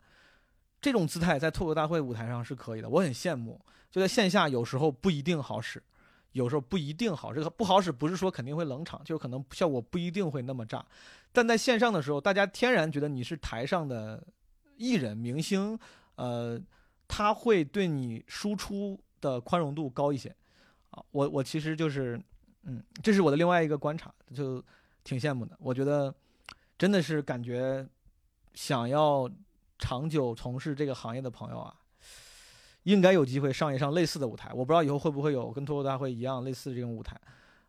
[0.79, 3.59] 这种姿态，在脱口大会舞台上是可以的，我很羡慕。
[3.89, 5.81] 就在线下，有时候不一定好使，
[6.33, 7.33] 有时候不一定好。
[7.33, 10.85] 这个不好使，不是说肯定会冷场，就是可能效果不一定会那么炸。
[11.31, 14.23] 但在线上的时候，大家天然觉得你是台上的
[14.77, 15.79] 艺人、明星，
[16.17, 16.61] 呃，
[17.07, 20.29] 他会对你输出的宽容度高一些。
[20.91, 22.21] 啊，我我其实就是，
[22.63, 24.63] 嗯，这是我的另外一个观察，就。
[25.03, 26.13] 挺羡慕的，我觉得
[26.77, 27.87] 真的是感觉
[28.53, 29.29] 想要
[29.77, 31.75] 长久从事这个行业的朋友啊，
[32.83, 34.51] 应该有机会上一上类似的舞台。
[34.53, 37.19] 我不知道以后会不会有跟脱口大会一样类似这种舞台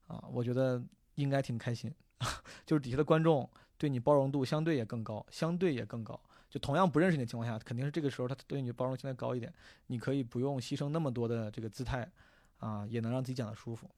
[0.06, 0.22] 啊？
[0.32, 0.82] 我觉得
[1.14, 1.92] 应该挺开心，
[2.66, 6.18] 就是底下的观众对你包容度相对也更高，相对也更高。
[6.48, 9.52] 就同样不认识你的情况下，肯定是这个时候他对你包容性再高一点，
[9.86, 12.10] 你可以不用牺牲那么多的这个姿态
[12.58, 13.88] 啊，也能让自己讲的舒服。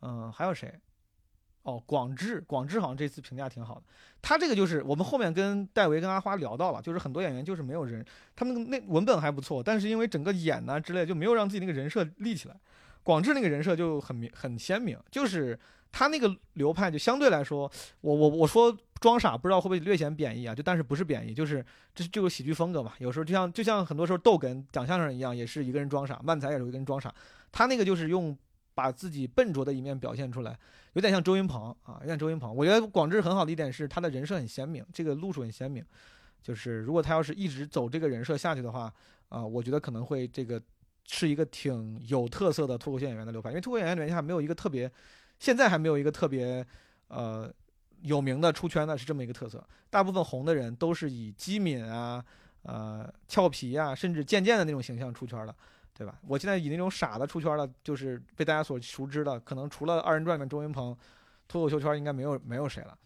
[0.00, 0.80] 嗯，还有谁？
[1.62, 3.82] 哦，广智，广智好像这次评价挺好的。
[4.22, 12.56] 他这个就是我们后面跟戴维跟阿花聊到了，就是很多演员就是没有人，他们那文本还不错，但是因为整个演呢之类，就没有让自己那个人设立起来。
[13.02, 15.58] 广智那个人设就很明很鲜明，就是
[15.90, 17.70] 他那个流派就相对来说，
[18.02, 20.54] 我我我说装傻不知道会不会略显贬义啊？
[20.54, 22.92] 就但是不是贬义，就是这就是喜剧风格嘛。
[22.98, 27.12] 有时候就像就像很多时候逗哏讲相声一样，也是一个人装傻，漫才也是一个人装傻。
[27.50, 28.36] 他那个就是用
[28.74, 30.58] 把自己笨拙的一面表现出来，
[30.92, 32.54] 有点像周云鹏啊，有点周云鹏。
[32.54, 35.84] 我觉得广志很好的一点是他的人设很鲜明，这个路数很鲜明。
[36.42, 38.92] 就是如果他要是一直走这个人设下去的话，
[39.28, 40.60] 啊，我觉得可能会这个
[41.04, 44.90] 是一个挺有特色的脱口秀演员的流派，因为脱口秀演员里面还没有一个特别，
[45.38, 46.64] 现在还没有一个特别
[47.08, 47.52] 呃
[48.02, 49.62] 有名的出圈的是这么一个特色。
[49.90, 52.24] 大部分红的人都是以机敏啊、
[52.62, 55.54] 呃俏皮啊，甚至贱贱的那种形象出圈的，
[55.92, 56.18] 对吧？
[56.26, 60.96] 我现在以那种傻的出圈的，就是被大家所熟知的，可能除了二人转里面周云鹏，
[61.46, 62.96] 脱口秀圈应该没有没有谁了。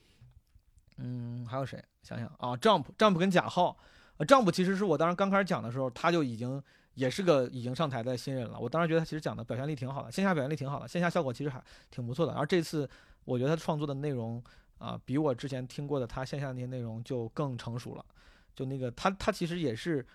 [0.98, 1.82] 嗯，还有谁？
[2.02, 3.76] 想想啊，Jump，Jump 跟贾浩，
[4.18, 6.62] 呃，Jump 其实是我当时刚开始讲的时候，他就已经
[6.94, 8.60] 也是个已经上台的新人了。
[8.60, 12.32] 我当时觉得他其实讲的表现力挺好的，线下表现力挺好的，线下效果其实还挺不错的。
[12.34, 12.88] 而这次
[13.24, 14.40] 我觉得他创作的内容
[14.78, 18.04] 啊，比我之前听过的他线下那些内容就更成熟了。
[18.54, 20.06] 就那个他他其实也是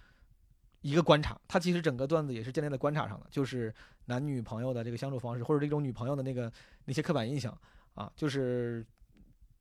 [0.81, 3.73] 一个观察，他其实整个段子也是建立在观察上的，就是
[4.05, 6.51] 男女朋友的这个相处方式，或者这种女朋友的那个
[6.85, 7.55] 那些刻板印象
[7.95, 8.85] 啊，就是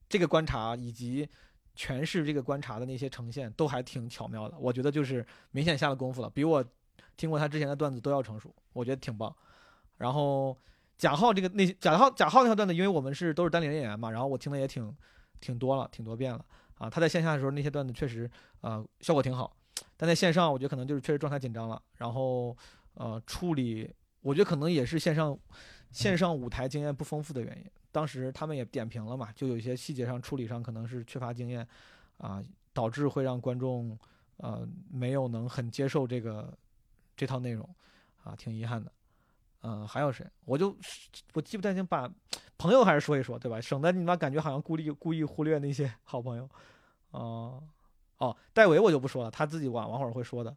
[0.08, 1.28] 这个观察以及。
[1.76, 6.64] 诠释这个观察的那些呈现都还挺巧妙的，我觉得就是明显下了功夫了，比我
[7.16, 9.32] 听过他之前的段子都要成熟，我觉得挺棒。
[9.96, 10.58] 然后
[10.96, 14.92] 贾浩这个那些贾浩贾浩那条段子，因为我们是都是单立人演员嘛，然后我听的也挺
[15.40, 16.44] 挺多了，挺多遍了
[16.78, 16.90] 啊。
[16.90, 18.28] 他在线下的时候那些段子确实
[18.60, 19.56] 啊效果挺好，
[19.98, 22.56] 但在线上我觉得可能就是确实状态紧张了，然后
[22.94, 25.38] 呃处理我觉得可能也是线上
[25.90, 27.70] 线上舞台经验不丰富的原因。
[27.90, 31.66] 当时他们也点评了嘛，就有一些细节上处理上可能是缺乏经验，
[32.18, 33.98] 啊，导致会让观众
[34.36, 36.56] 呃没有能很接受这个
[37.16, 37.68] 这套内容，
[38.22, 38.92] 啊，挺遗憾的。
[39.62, 40.24] 嗯，还有谁？
[40.44, 40.76] 我就
[41.32, 42.08] 我记不太清，把
[42.56, 43.60] 朋友还是说一说，对吧？
[43.60, 46.48] 省得你妈感觉好像故意故意忽略那些好朋友。
[47.10, 47.60] 哦
[48.18, 50.56] 哦，戴维我就不说了，他自己晚晚会儿会说的。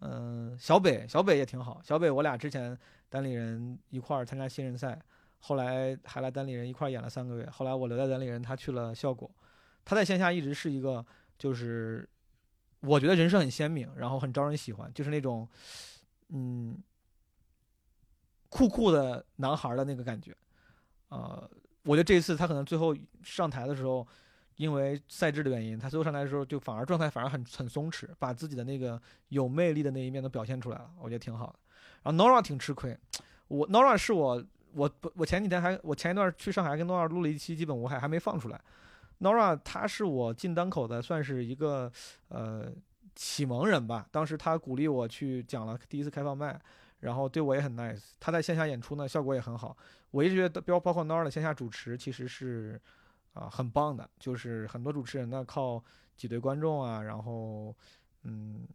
[0.00, 2.76] 嗯，小北小北也挺好，小北我俩之前
[3.08, 5.00] 单立人一块儿参加新人赛。
[5.44, 7.48] 后来还来单立人一块演了三个月。
[7.50, 9.28] 后来我留在单立人，他去了效果。
[9.84, 11.04] 他在线下一直是一个，
[11.36, 12.08] 就是
[12.80, 15.48] 我觉得人设很鲜明，然后很招人喜欢，就是那种
[16.28, 16.78] 嗯
[18.48, 20.32] 酷酷的男孩的那个感觉。
[21.08, 21.50] 呃，
[21.82, 24.06] 我觉得这一次他可能最后上台的时候，
[24.62, 31.54] 因为赛制的原因，他最后上来的时候就反而状态反而很很松弛，把自己的那个有魅力的那一面都表现出来了，我觉得挺好的。
[32.04, 32.96] 然后 Nora 挺吃亏，
[33.48, 34.44] 我 Nora 是我。
[34.74, 38.58] 我，我前几天还，我前一段去上海跟 Nora 录了一期基本无害，还没放出来。
[39.20, 41.92] Nora 他是我进单口的，算是一个
[42.28, 42.72] 呃
[43.14, 44.06] 启蒙人吧。
[44.10, 46.58] 当时他鼓励我去讲了第一次开放麦，
[47.00, 48.00] 然后对我也很 nice。
[48.18, 49.76] 他在线下演出呢，效果也很好。
[50.10, 52.80] 我一直觉得，包包括 Nora 的线下主持其实是
[53.32, 55.82] 啊很棒的，就是很多主持人呢靠
[56.16, 57.74] 挤兑观众啊，然后
[58.22, 58.66] 嗯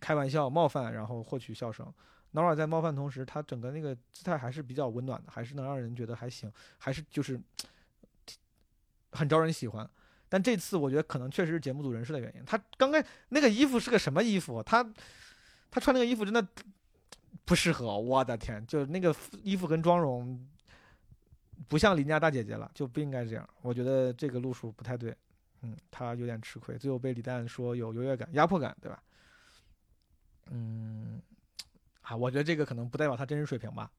[0.00, 1.92] 开玩笑冒犯，然后获取笑声。
[2.32, 7.40] Nora 在冒犯同时，他整个那个姿态还是比较温暖的，还是能让人觉得还行，还是就是
[9.12, 9.88] 很招人喜欢。
[10.28, 12.44] 但这次我觉得可能确实是节目组人事的原因。
[12.44, 14.62] 他刚开那个衣服是个什么衣服？
[14.62, 14.84] 他
[15.70, 16.46] 他穿那个衣服真的
[17.46, 20.46] 不适合，我的天，就那个衣服跟妆容
[21.66, 23.48] 不像邻家大姐姐了，就不应该这样。
[23.62, 25.16] 我觉得这个路数不太对，
[25.62, 29.02] 嗯，他有点吃亏，最后被李诞说有优越感、压迫感，对吧？
[30.50, 31.20] 嗯。
[32.00, 33.90] 啊，我觉得这个可能不代表他真实水平吧。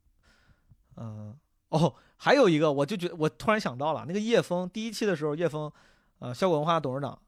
[0.95, 5.72] 嗯，哦，还有一个，我就觉得我突然想到了，那个叶枫第一期的时候，叶枫，
[6.17, 7.22] 呃，效果文化董事长。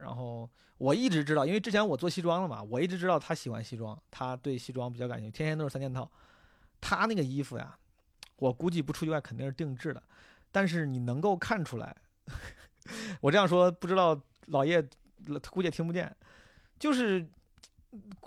[0.00, 6.10] 然后我一直知道，因为之前我做西装了嘛，我一直知道他喜欢西装，他对西装比较感兴趣，天天都是三件套。
[6.80, 7.78] 他那个衣服呀，
[8.36, 10.02] 我估计不出意外肯定是定制的，
[10.50, 11.96] 但是你能够看出来，
[13.20, 14.82] 我这样说不知道老叶
[15.50, 16.14] 估计也听不见，
[16.78, 17.26] 就是。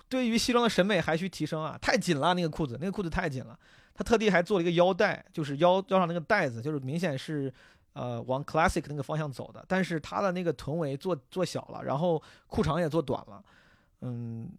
[0.07, 1.77] 对于西装的审美还需提升啊！
[1.79, 3.59] 太紧了，那个裤子，那个裤子太紧了。
[3.93, 7.53] 他特地还做了一个腰带，就是腰腰上那个带子，就是明显是，
[7.93, 9.63] 呃，往 classic 那个方向走的。
[9.67, 13.43] 但是他的那个臀围做做小了，然后裤长也做短了。
[14.01, 14.49] 嗯，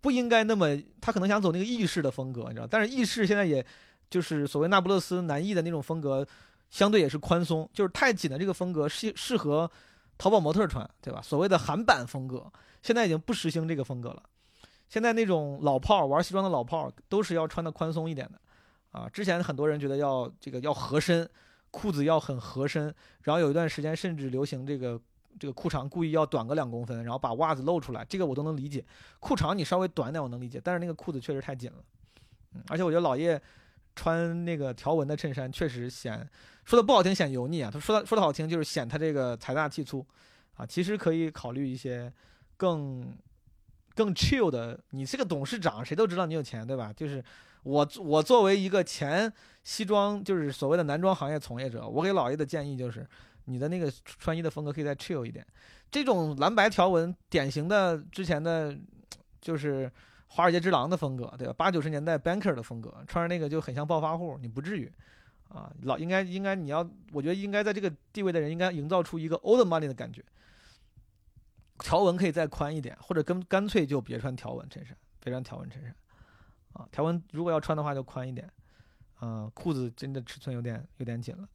[0.00, 2.66] 不应该那么，他可能想走那个意式的风格，你知道？
[2.66, 3.64] 但是意式现在也
[4.12, 6.26] 就是所谓那不勒斯男艺的那种风格，
[6.70, 9.68] 相对也是宽松，就是太紧的这个风格适适合
[10.18, 11.20] 淘宝模特穿，对吧？
[11.22, 12.52] 所谓的韩版风格。
[12.82, 14.20] 现在已经不实行这个风格了，
[14.88, 18.40] 现在那种老炮儿玩西装的老炮儿都是要穿的宽松一点的，
[18.90, 21.30] 啊，之前很多人觉得要这个要合身，
[21.70, 25.00] 裤子要很合身，然后有一段时间甚至流行这个
[25.38, 28.84] 这个裤长故意要短个两公分，然后把袜子露出来，这个我都能理解。
[29.20, 31.78] 裤长你稍微短点我能理解，但是那个裤子确实太紧了，
[32.54, 33.40] 嗯，而且我觉得老叶
[33.94, 36.28] 穿那个条纹的衬衫确实显
[36.64, 40.04] 说的不好听显油腻啊，他说的说的好听就是显他这个财大气粗
[40.54, 40.64] 啊。
[40.64, 42.12] 其实可以考虑一些
[42.56, 43.16] 更
[43.94, 44.78] 更 chill 的。
[44.90, 46.92] 你是个董事长，谁都知道你有钱，对吧？
[46.92, 47.22] 就是
[47.64, 49.32] 我我作为一个前
[49.64, 53.06] 西装就是所谓的男装行业从业者，我给老爷的建议就是，
[53.44, 55.46] 你的那个穿衣的风格可以再 chill 一点。
[55.90, 58.74] 这种蓝白条纹，典型的之前的，
[59.40, 59.90] 就是
[60.34, 61.52] 华尔街之狼的风格，对吧？
[61.52, 64.90] 八九十年代 banker 的风格，穿着那个就很像暴发户，你不至于。
[65.48, 66.78] 啊，老应该应该你要，
[67.12, 70.24] 我觉得应该在这个地位的人应该营造出一个 old money 的感觉。
[71.80, 75.94] 条纹可以再宽一点，或者跟干脆就别穿条纹衬衫，别穿条纹衬衫。
[76.72, 78.50] 啊，条纹如果要穿的话就宽一点。
[79.24, 81.48] 嗯、裤子真的尺寸有点有点紧了。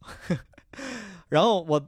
[1.28, 1.86] 然后我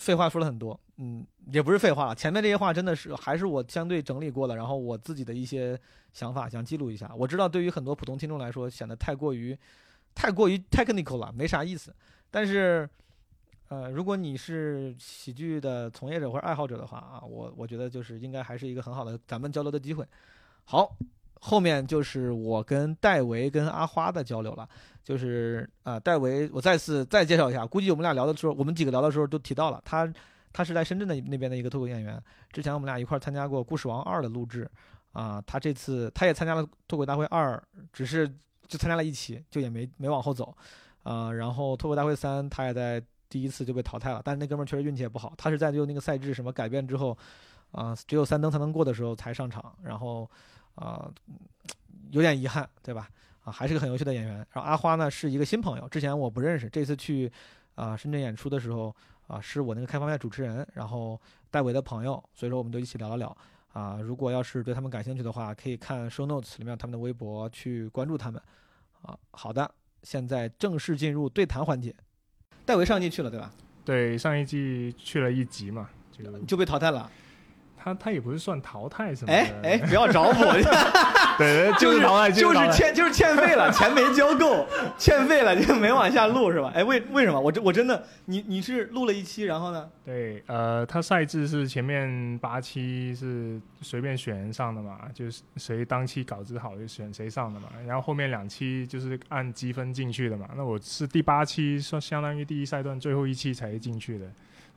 [0.00, 5.78] 废话说了很多，嗯，也不是废话了，前面这些话真的是还是我相对整理过了，然后我自己的一些
[6.14, 7.12] 想法想记录一下。
[7.14, 9.54] 我知道对于很多普通听众来说显得太过于
[10.14, 11.94] 太过于 technical 了，没啥意思。
[12.30, 12.88] 但是，
[13.68, 20.02] 呃，如果你是喜剧的从业者或者爱好者的话啊，我我觉得就是应该还是一个很好的咱们交流的机会。
[20.64, 20.96] 好，
[21.42, 24.66] 后面就是我跟戴维跟阿花的交流了。
[25.02, 30.12] 就是啊、呃戴维，我再次再介绍一下，估计我们俩聊的时候，我们几个聊的时候都提到了他，
[30.52, 32.22] 他是在深圳的那边的一个脱口演员。
[32.52, 34.70] 之前我们俩一块参加过《故事王二》的录制，
[35.12, 37.60] 啊、他这次他也参加了脱口大会二，
[37.92, 38.28] 只是
[38.68, 40.56] 就参加了一期，就也没没往后走，
[41.02, 47.16] 啊、然后脱口大会三他也在第一次就被淘汰了，但是那哥们儿确实运气也不好，他是在就那个赛制什么改变之后，
[47.72, 50.28] 啊、只有三登才能过的时候才上场，然后
[50.74, 51.10] 啊、
[52.10, 53.08] 有点遗憾，对吧？
[53.44, 54.34] 啊，还是个很优秀的演员。
[54.36, 57.30] 然后阿花呢是一个新朋友，之前我不认识，这次去
[57.74, 58.94] 啊、深圳演出的时候
[59.26, 63.36] 啊、是我那个开放麦主持人，然后戴维的朋友，所以说我们就一起聊了聊。
[63.72, 68.42] 啊，如果要是对他们感兴趣的话，可以看 show notes 里面他们的微博去关注他们。
[69.02, 69.70] 啊，好的，
[70.02, 71.94] 现在正式进入对谈环节。
[72.66, 73.52] 戴维上一季去了对吧？
[73.84, 77.10] 对，上一季去了一集嘛，就就被淘汰了。
[77.76, 80.32] 他他也不是算淘汰什么的，哎哎，不要找我，
[81.40, 84.66] 对，就是淘汰，就是欠就是欠费了，钱没交够，
[84.98, 86.70] 欠费了就没往下录是吧？
[86.74, 87.40] 哎，为为什么？
[87.40, 89.88] 我真我真的，你你是录了一期，然后呢？
[90.04, 100.48] 对，呃，他赛制是前面八期是随便选人上的嘛，就是谁当期稿子好就选谁上的嘛，然后后面两期就是按积分进去的嘛。
[100.56, 104.26] 那我是第八期，算相当于第一赛段最后一期才进去的，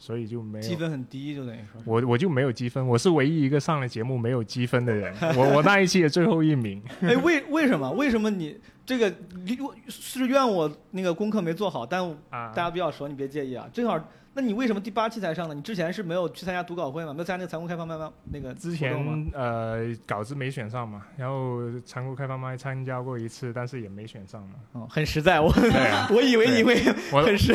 [0.06, 1.82] 所以就没有积分很低，就等于说。
[1.86, 6.84] 我我就没有积分，我是唯一一个上了节目没有积分的人，我我那一期的最后一名。
[7.00, 7.90] 哎，为为什么？
[7.92, 9.10] 为什么你这个
[9.46, 11.86] 你是怨我那个功课没做好？
[11.86, 13.66] 但啊，大家比较熟，你别介意啊。
[13.72, 13.98] 正好，
[14.36, 15.54] 那你为什么第八期才上呢？
[15.54, 17.14] 你之前是没有去参加读稿会吗？
[17.14, 18.12] 没有参加那个残酷开放麦吗？
[18.32, 24.56] 那个之前呃稿子没选上嘛，然后残酷开放麦参加过一次，但是也没选上嘛。
[24.72, 26.76] 哦，很实在，我啊， 我以为你会
[27.12, 27.54] 很实。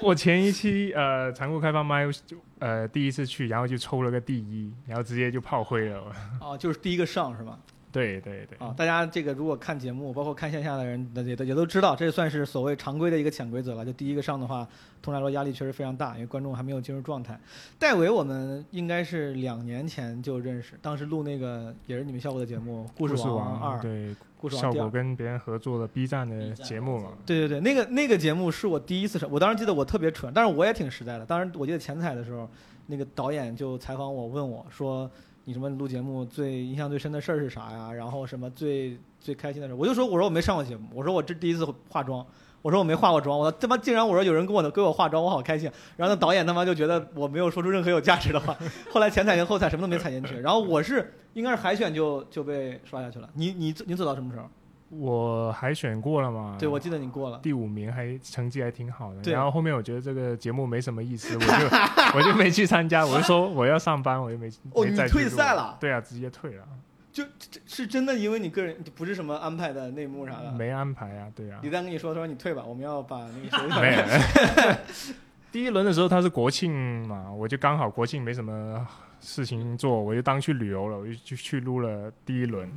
[0.00, 6.02] 我我前一期呃残酷开放麦就呃第一次去，然后就抽了个第一，然后直接就炮灰了。
[6.40, 7.58] 哦，就是第一个上是吧？
[7.92, 13.84] 对对对，啊，大家这个如果看节目，包括看线下的人，也都也都知道，这算是所谓常规的一个潜规则了。
[13.84, 14.66] 就第一个上的话，
[15.02, 17.38] 通常来说压力确实非常大，因为观众还没有进入状态。
[17.78, 24.90] 戴维我们应该是两年前就认识，当时录那个也是你们效果的节目《故事事王二》，对故事王第二效果。
[24.90, 27.08] 跟别人合作的 B 站的节目嘛。
[27.26, 31.26] 对对对，那个那个节目是我第一次上，我当时记得我特别蠢，但是我也挺实在的。
[31.26, 32.48] 当时我记得前彩的时候，
[32.86, 35.10] 那个导演就采访我，问我说
[35.44, 37.92] ：“你什么录节目最印象最深的事儿是啥呀？
[37.92, 42.24] 然后什么最最开心的事儿？”我就说：“我说我没上过节目，我说我这第一次化妆，
[42.62, 48.56] 我说我没化过妆，我他妈竟然我说有人给我给我化妆，我好开心。”然后那导演他妈就觉得我没有说出任何有价值的话。
[48.92, 53.28] 后来前踩跟后踩什么都没踩进去，然后我是应该是海选就就被刷下去了。
[53.34, 54.48] 你你你走到什么时候？
[54.90, 56.56] 我海选过了嘛？
[56.58, 57.38] 对，我记得你过了。
[57.42, 61.76] 第五名还成绩还挺好的，对然后后面我觉得这个节目没什么意思，我就
[62.18, 66.64] 我就没去参加，我就说我要上班，我就没哦你再去录赛了对啊，直接退了，
[67.12, 70.50] 就这是真的，因为你个人不是什么安排的内幕啥的。
[70.52, 74.76] 没安排啊，对啊，李诞跟你说，他说你退吧，我们要把那个谁没有。
[75.52, 78.86] 第一轮的时候他是国庆嘛，我就刚好国庆没什么
[79.20, 82.70] 事情做，我就当去旅游了，我就去去录了第一轮，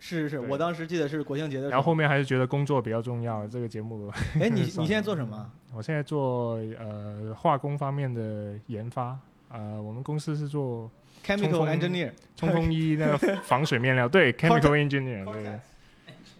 [0.00, 1.70] 是是是，我当时记得是国庆节的时候。
[1.70, 4.10] 然后后面还是觉得工作比较重要，这个节目
[4.40, 5.48] 哎，你你现在做什么？
[5.74, 9.16] 我现在做呃化工方面的研发，
[9.50, 10.90] 呃，我们公司是做
[11.24, 15.60] Chemical engineer，冲锋衣那个防水面料，对， chemical engineer，对，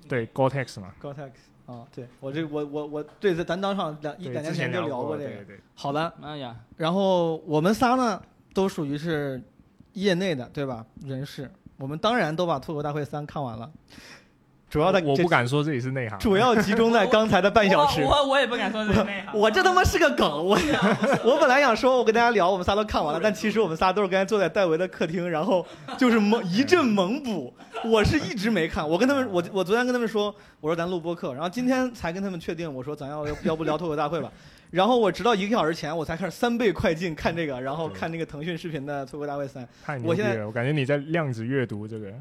[0.09, 1.31] 对，Gore-Tex 嘛，Gore-Tex
[1.67, 5.31] 啊，对我这我我我对，在咱当上两一，两年前就聊过这个。
[5.31, 8.21] 对对，好的，哎呀，然后我们仨呢
[8.55, 9.41] 都属于是
[9.93, 10.85] 业内的对吧？
[11.05, 11.49] 人士，
[11.81, 13.69] 我们当然都把《脱口大会三》看完了。
[14.69, 18.03] 主要的我不敢说自己是内行，主要集中在刚才的半小时。
[18.07, 19.41] 我我我也不敢说这是内行。
[19.41, 20.57] 我这他妈是个梗，我
[21.25, 25.67] 我本来想说，我跟大家聊，我们仨都看完了，但其实我们仨都是刚才坐在戴维的客厅，然后
[25.99, 27.53] 就是猛一阵猛补。
[27.85, 34.31] 我是一直没看，我跟他们，我我昨天跟他们说，我说咱录播客，然后今天才跟他们确定，我说咱要要不聊脱口大会吧。
[34.71, 39.67] 然后我直到一个小时前，我才开始三倍快进看这个，然后看那个腾讯视频的脱口大会三。
[39.85, 40.47] 太牛我现在逼了！
[40.47, 42.13] 我感觉你在量子阅读这个，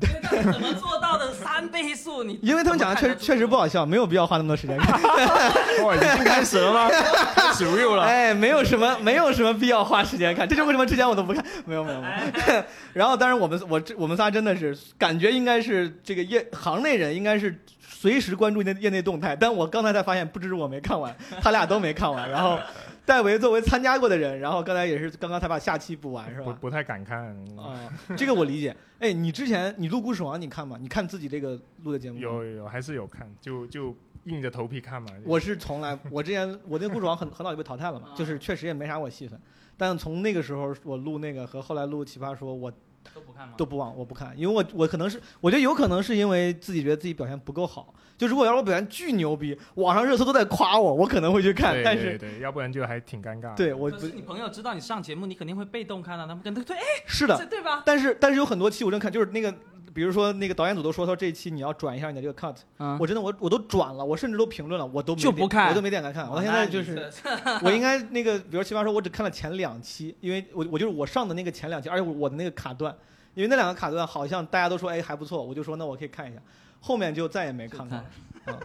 [0.51, 2.23] 怎么做到的三倍速？
[2.23, 4.99] 你 因为他们讲的确实确实不好笑，没有必要花那么多时间看。
[5.85, 6.89] 哇，已经开始了吗？
[7.35, 8.03] 开始 real 了。
[8.03, 12.63] 哎，没有什么，没有什么必要花时间看，这就是为什么之前我都不看，没有没有没有。
[12.93, 17.55] 然后，当然我们我这我们仨真的是感觉应该是这个业行内人，应该是
[17.99, 19.35] 随时关注业业内动态。
[19.35, 22.29] 但我刚才才发现，不只是我没看完， 他俩都没看完。
[22.29, 22.57] 然后，
[23.05, 26.45] 戴维作为参加过的人，然后刚才也是刚刚才把下期补完，是吧？
[26.45, 27.35] 不不太敢看。
[27.57, 28.73] 啊， 这个我理解。
[28.99, 30.77] 哎，你之前你录故事王你看吗？
[30.79, 32.21] 你看自己这个录的节目吗？
[32.21, 33.93] 有有有，还是有看，就就
[34.23, 35.09] 硬着头皮看嘛。
[35.25, 39.37] 我是从来， 我之前我那个故事王很很早就被淘汰了嘛，就是确实也没啥我戏份。
[39.75, 42.71] 但从那个时候我录那个和后来录奇葩说，我
[43.13, 43.53] 都不看吗？
[43.57, 47.93] 都不往我不看，因为我我可能是我觉得有可能是因为自己觉得自己表现不够好。
[48.17, 51.73] 就如果要是我表现巨牛逼，网上热搜都在夸我，我可能会去看。
[51.73, 53.55] 对但是对对，要不然就还挺尴尬。
[53.55, 57.81] 对我不可是你朋友知道你上节目，你肯定会被动看到他们跟他对，哎，是的，对吧？
[57.85, 59.53] 但是但是有很多期我正看，就是那个
[59.99, 66.25] 比如说那个导演组都说说这一期你要转一下你的这个 cut，嗯我真的我我都转了，我甚至都评论了，我都没点就不看我都没点开看。
[66.29, 67.11] 我到现在就是。
[67.61, 72.95] 我应该那个，比如奇葩说，我只看了前两期，因为我我就是我上的那个前两期，而且我的那个卡段，
[73.33, 76.39] 因为那两个卡段好像大家都说哎还不错，我就说那我可以看一下，
[76.79, 78.05] 后面就再也没看过了。
[78.45, 78.55] 啊，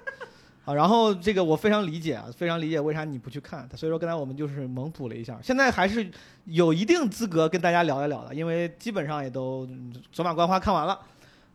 [0.65, 6.09] 好，然后这个我非常理解啊，非常理解为啥你不去看，所以说刚才我们就是猛补了一下，现在还是
[6.45, 10.99] 有一定资格跟大家聊一聊的，因为基本上也都嗯走马观花看完了，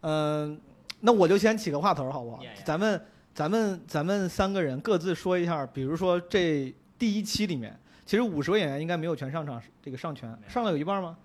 [0.02, 0.60] 嗯、
[1.02, 2.66] 那我就先起个话头好不好 Yeah, yeah.
[2.66, 3.02] 咱们
[3.34, 11.18] 咱们咱们三个人各自说一下，比如说这第一期里面，其实五十位演员应该没有全上场，这个上全上了有一半吗？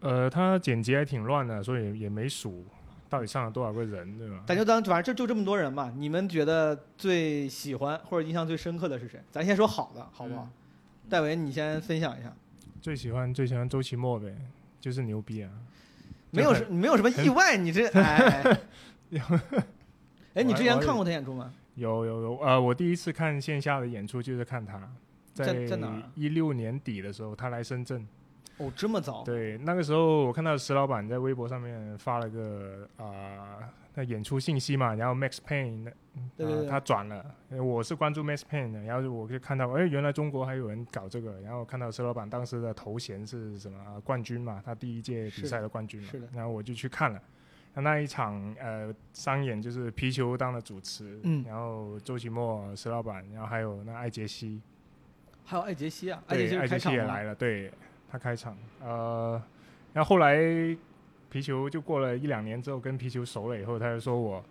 [0.00, 2.64] 呃，他剪辑还挺乱的，所以也没数
[3.08, 4.42] 到底上了多少个人，对吧？
[4.46, 9.20] 咱就当反正就就这么多人吧，你们觉得最喜欢或者印象最深刻的是谁？
[9.30, 10.48] 咱先说好的，好不好？
[11.08, 12.32] 戴维，你先分享一下。
[12.80, 14.34] 最喜欢最喜欢周奇墨呗，
[14.80, 15.50] 就是牛逼啊！
[16.30, 18.58] 没有什没有什么意外，你这 哎，
[20.34, 21.52] 哎，你之前看过他演出吗？
[21.74, 24.80] 有有有，呃，我第一次看线下的演出就是看他，
[25.32, 28.06] 在在哪一六年底的时候，他来深圳。
[28.58, 29.24] 哦，这么早？
[29.24, 33.64] 对，那个时候我看到石老板在微博上面发了个啊、
[34.00, 35.90] 那演出信息嘛，然后 Max Payne 那
[36.34, 47.20] 对对对啊他转了，我是关注 Max Payne 的，然后我就看到，哎，原来中国还有人搞这个，然后看到石老板当时的头衔是什么、啊冠军嘛，他第一届比赛的冠军嘛，然后我就去看了。
[47.74, 54.62] 那那一场呃商演就是皮球当了主持，嗯然后周奇墨、石老板，然后还有那艾杰西，
[55.44, 57.70] 还有艾杰西啊，艾杰对，西艾杰西也来了，对
[58.10, 58.56] 他开场。
[58.80, 59.40] 呃，
[59.92, 60.36] 然后后来
[61.30, 64.44] 皮球就过了一两年之后，跟皮球熟了以后，他就说我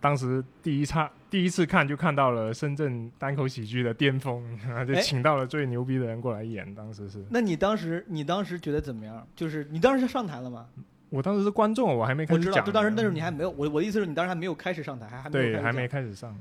[0.00, 6.74] 当时第一差第一次看就看到了深圳单口喜剧的巅峰，然 后就哎请到了最牛逼的人过来演。
[6.74, 9.26] 当时是那你当时你当时觉得怎么样？
[9.36, 10.66] 就是你当时上台了吗？
[11.08, 12.64] 我当时是观众，我还没开我知道，始讲。
[12.64, 16.34] 就当时那时候你还没有，我我的意思是你当时还没有开始上台，还还没有对，还没开始上，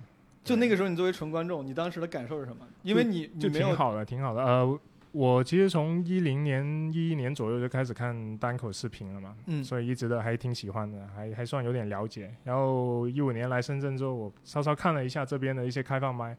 [0.43, 2.65] 就那个时候你作为纯观众，你当时的感受是什么？
[2.81, 4.41] 因为你你就挺好的，挺好的。
[4.41, 4.79] 呃，
[5.13, 12.33] 我其实从一零年、一一年左右就开始看单口视频了嘛，嗯所以一直都还挺喜欢的，还还算有点了解。
[12.45, 16.35] 然后一五年来深圳之后，我稍稍看了一下这边的一些开放麦，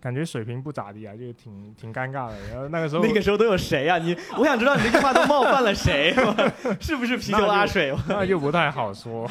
[0.00, 2.36] 感觉水平不咋地啊，就挺挺尴尬的。
[2.52, 6.14] 然后那个时候 那个时候都有谁啊、你我想知道你这句话都冒犯了谁，
[6.80, 7.92] 是不是啤酒拉水？
[8.08, 9.28] 那就不太好说。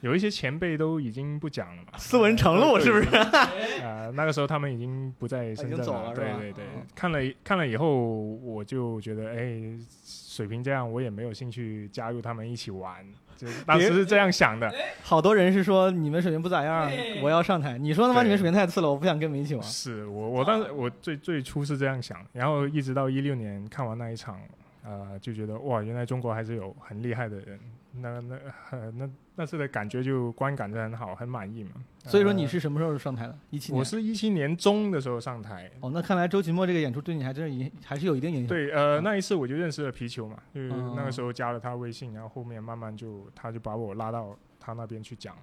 [0.00, 3.16] 有一些前辈都已经不讲了嘛，斯文成路是不是？
[3.16, 8.08] 啊， 那个时候他们已经不在深已经圳走了对对对嗯，看了看了以后，
[8.42, 9.60] 我就觉得，哎，
[10.04, 13.04] 水平这样，我也没有兴趣加入他们一起玩。
[13.36, 14.70] 就当时是这样想的，
[15.02, 16.90] 好多人是说你们水平不咋样，
[17.22, 17.78] 我要上台。
[17.78, 19.62] 你说他妈你们水平太次了，我不想跟你们一起玩。
[19.62, 24.38] 是我我当时我最最初是这样想，然后一直到一六年看完那一场，
[24.84, 27.58] 呃，就觉得哇，原来中国还是有很厉害的人。
[27.92, 28.36] 那那
[28.70, 31.70] 呃 那那次的感觉就观感就很好，很满意嘛。
[32.04, 33.38] 所以说你呃是什么时候上台的？
[33.50, 33.78] 一七年。
[33.78, 45.42] 我是一七年中的时候上台，哦，那看来周奇墨这个演出对你还真是影还是有一定影响。，对，呃，那一次我就认识了皮球嘛，就是哦那个时候加了他微信，然后后面慢慢就他就把我拉到他那边去讲了。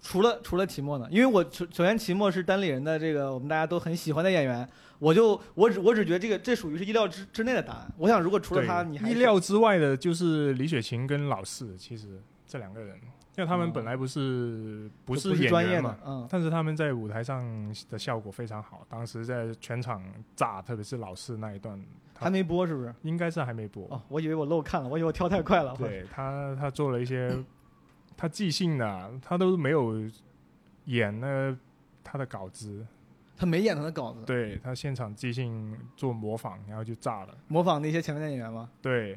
[0.00, 4.68] 除了除了齐墨呢，因为我首首先齐墨是单立人的这个我们大家都很喜欢的演员，
[4.98, 7.92] 我就我只我只觉得这个这属于是意料之之内的答案。
[7.96, 12.96] 我想如果除了他，你还意料之外的就是李雪琴跟老四，其实这两个人，
[13.36, 20.02] 因为他们哦本来不是不就是是演专业员嘛，，但是他们在舞台上的效果非常好，当时在全场
[20.34, 21.80] 炸，特别是老四那一段，
[22.18, 22.92] 还没播是不是？
[23.02, 23.86] 应该是还没播。
[23.90, 25.74] 哦，我以为我漏看了，我以为我跳太快了。
[25.78, 27.32] 对他，他做了一些
[28.16, 29.94] 他即兴的，他都没有
[30.86, 31.56] 演那
[32.02, 32.84] 他的稿子，
[33.38, 37.28] 他没演他的稿子，对他现场即兴做模仿，然后就炸了。
[37.46, 38.68] 模仿那些前面的演员吗？
[38.82, 39.16] 对，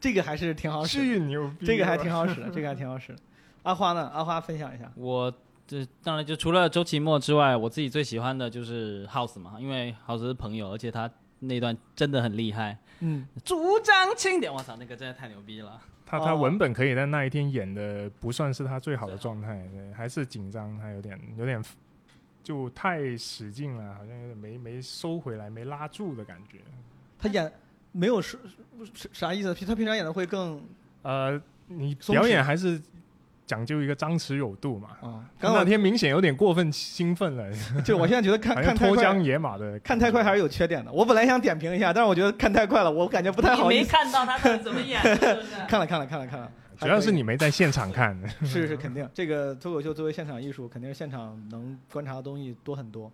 [0.00, 3.18] 这个还是挺好使的，牛逼，这个还挺好使的，这个还挺好使的。
[3.62, 4.10] 阿花呢？
[4.12, 4.90] 阿花分享一下。
[4.96, 5.32] 我
[5.64, 11.08] 这当然就除了周奇墨之外，我自己最喜欢的就是 House 嘛，因为 House 是朋友，而且他
[11.38, 15.80] 那段真的很厉害，嗯，主张轻点，我操，那个真的太牛逼了。
[16.04, 21.62] 他他哦文本可以，但那一天演的不算是他最好的状态，对，还是紧张，他有点有点
[22.42, 26.58] 就太使劲了，好像有点没没收回来，没拉住的感觉。
[27.18, 27.50] 他演
[27.92, 28.38] 没有是
[28.94, 29.54] 是啥意思？
[29.54, 30.60] 他平常演的会更
[31.02, 32.80] 呃，你表演还是
[33.46, 34.88] 讲究一个张弛有度嘛。
[35.00, 35.24] 啊。
[35.38, 37.48] 刚好天明显有点过分兴奋了，
[37.84, 40.90] 就我现在觉得看 看太快脱缰，野马的，看太快还是有缺点的。
[40.90, 43.90] 我本来想点评一下，但是我觉得看太快了，我感觉不太好你没意思。
[43.90, 45.54] 看到他怎么演的，是不是？
[45.68, 48.16] 看了看了看了看了，主要是你没在现场看。
[48.44, 53.10] 是是肯定，这个脱口秀作为现场艺术，肯定是现场能观察的东西多很多。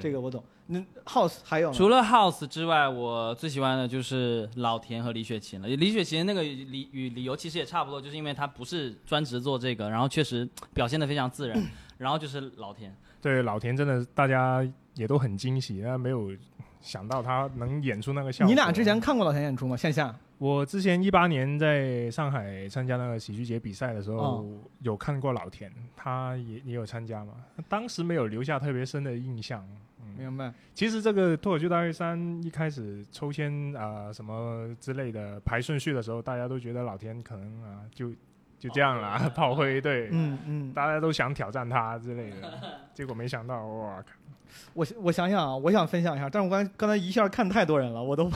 [0.00, 0.42] 这个我懂。
[0.68, 5.68] 那 House 还有除了 House 之外，我最喜欢的就是老田和李雪琴了。
[5.68, 11.62] 李雪琴那个理与理由其实也差不多，就是因为他不是专职做这个，然后确实表现的非常自然。
[11.98, 16.32] 然后就是老田，对老田真的大家也都很惊喜，但没有
[16.80, 18.48] 想到他能演出那个效果。
[18.48, 19.76] 你俩之前看过老田演出吗？
[19.76, 20.12] 线下？
[20.42, 27.34] 我之前一八年在上海参加那个喜剧节比赛的时候，哦有看过老田，他也也有参加嘛，
[27.68, 29.64] 当时没有留下特别深的印象。
[30.00, 30.52] 嗯，明白。
[30.74, 38.10] 其实这个脱口秀大会三一开始抽签啊、呃什么之类的排顺序的时候，大家都觉得老田可能啊就
[38.58, 42.60] 就这样了， 炮灰对，嗯嗯，大家都想挑战他之类的，
[42.92, 44.04] 结果没想到哇，
[44.74, 48.28] 我我想想啊，我想分享一下，但是我刚刚才一下看太多人了，我都，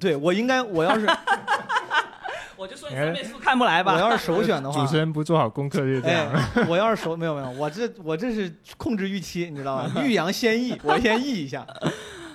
[0.00, 1.06] 对我应该我要是
[2.56, 3.94] 我就说你三倍速看不来吧。
[3.94, 6.30] 我要是首选的话， 主持人不做好功课就这样。
[6.32, 10.02] 哎，我要是首没有没有，我这我这是控制预期，你知道吧？
[10.04, 11.66] 欲扬先抑，我先抑一下。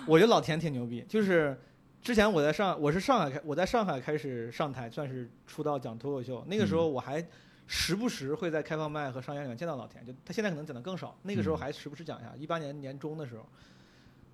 [0.06, 1.58] 我觉得老田挺牛逼，就是
[2.02, 7.26] 之前我在上我是上海开我在上海开始上台，算是出道讲脱口秀，那个时候我还
[7.66, 12.34] 时不时会在开放麦和商演里面见到老田，就他现在可能讲的更少，那个时候还时不时讲一下。
[12.38, 13.46] 一八年年中的时候，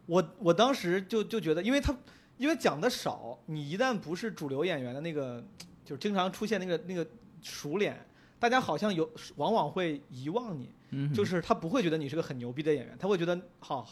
[0.05, 1.95] 我我当时就就觉得，因为他
[2.38, 5.43] 因为讲的少，你一旦不是主流演员的那个，
[5.86, 7.05] 就是经常出现那个那个
[7.41, 8.03] 熟脸，
[8.39, 13.88] 大家好像有往往会遗忘你，嗯就是他不会觉得你是个很牛逼的演员，他会觉得好，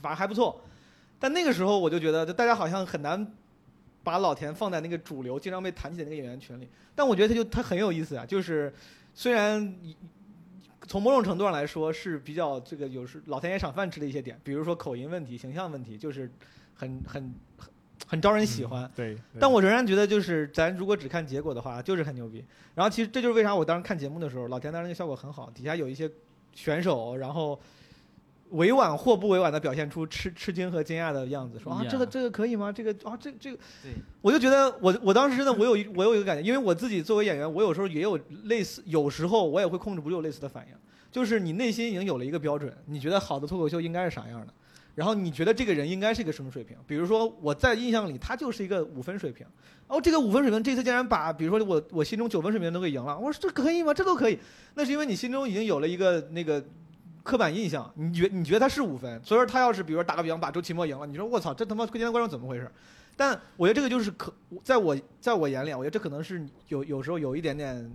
[0.00, 0.60] 反正还不错。
[1.18, 3.34] 但那个时候我就觉得，就大家好像很难
[4.04, 6.68] 把老田放在那个主流经常被谈起的那个演员群里。
[6.94, 8.72] 但我觉得他就他很有意思啊，就是
[9.14, 9.74] 虽然
[10.86, 16.30] 从某种程度上来说是比较这个有时老天爷赏饭吃的一些点，比如说口音问题、形象问题，就是
[16.74, 17.34] 很很
[18.06, 18.90] 很很招人喜欢。
[18.94, 22.44] 对，对但我仍然觉得，就是咱如果只看结果的话，就是很牛逼。
[22.74, 26.10] 然后其实这就是为啥我当时看节目的时候，老田当时那个效果很好，底下有一些
[26.54, 27.58] 选手，然后
[28.50, 32.70] 委婉或不委婉的表现出吃吃惊和惊讶的样子，说啊这个这个可以吗？
[32.70, 33.92] 这个啊这这个，对，
[34.22, 40.74] 我就觉得我我当时真的我有一我有一个感觉，因为我自己作为演员，我有时候也有类似，有时候我也会控制不住类似的反应，
[41.10, 44.52] 就是你内心已经有了一个标准，你觉得好的脱口秀应该是啥样的。
[44.96, 46.74] 然后你觉得这个人应该是一个什么水平？
[46.86, 49.46] 比如说我在印象里他就是一个五分水平，
[49.88, 53.92] 哦，这个五分水平这次竟然把比如说我我心中九分水平都给赢了，我说这可以吗？
[53.92, 54.38] 这都可以，
[54.74, 56.64] 那是因为你心中已经有了一个那个
[57.22, 62.66] 刻板印象，你觉你觉得他是五分，所以说他要是比如说打个比方把周奇墨赢了，你说我操这他妈今天观众怎么回事？
[63.18, 64.32] 但我觉得这个就是可
[64.64, 67.94] 在我在我眼里，我觉得这可能是有有时候有一点点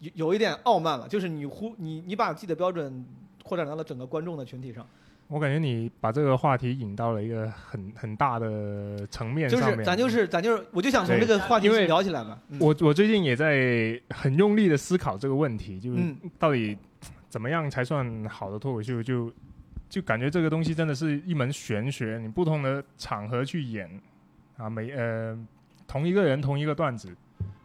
[0.00, 3.04] 有有一点傲慢了，就是你忽你你把自己的标准
[3.42, 4.86] 扩展到了整个观众的群体上。
[5.28, 9.78] 我感觉你把这个话题引到了一个很很大的层面就上面。
[9.78, 12.38] 是咱就是咱就是，我就想从这个话题因为聊起来嘛。
[12.50, 16.76] 嗯我我最近也在很用力的思考这个问题，就是嗯到底
[17.28, 19.02] 怎么样才算好的脱口秀？
[19.02, 19.32] 就
[19.88, 23.88] 就感觉这个东西真的是一门玄学，你不同的场合去演
[24.58, 25.36] 啊，每呃
[25.86, 27.08] 同一个人同一个段子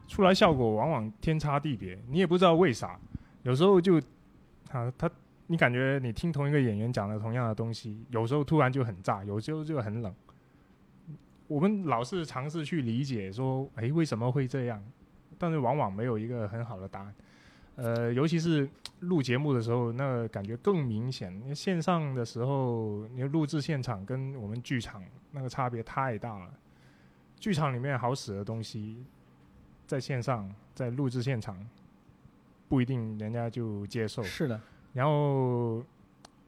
[0.07, 2.97] 出来效果往往天差地别，你也不知道为啥，
[3.43, 3.97] 有时候就
[4.71, 5.09] 啊他。
[5.51, 10.13] 你感觉你听同一个演员讲的同样的东西，有时候突然就很炸，有时候就很冷。
[11.47, 14.79] 我们老是尝试去理解说，诶，为什么会这样？
[15.39, 17.15] 但是往往没有一个很好的答案。
[17.77, 18.69] 呃，尤其是
[18.99, 21.33] 录节目的时候，那感觉更明显。
[21.41, 26.53] 因为线上的时候，你录制现场跟我们剧场那个差别太大了。
[27.39, 29.03] 剧场里面好使的东西，
[29.87, 31.57] 在线上在录制现场
[32.67, 34.21] 不一定人家就接受。
[34.21, 34.61] 是的，
[34.93, 35.83] 然后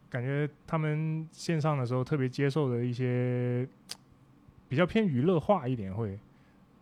[0.09, 3.67] 感觉他们线上的时候特别接受的一些
[4.67, 6.19] 比较偏娱乐化一点会。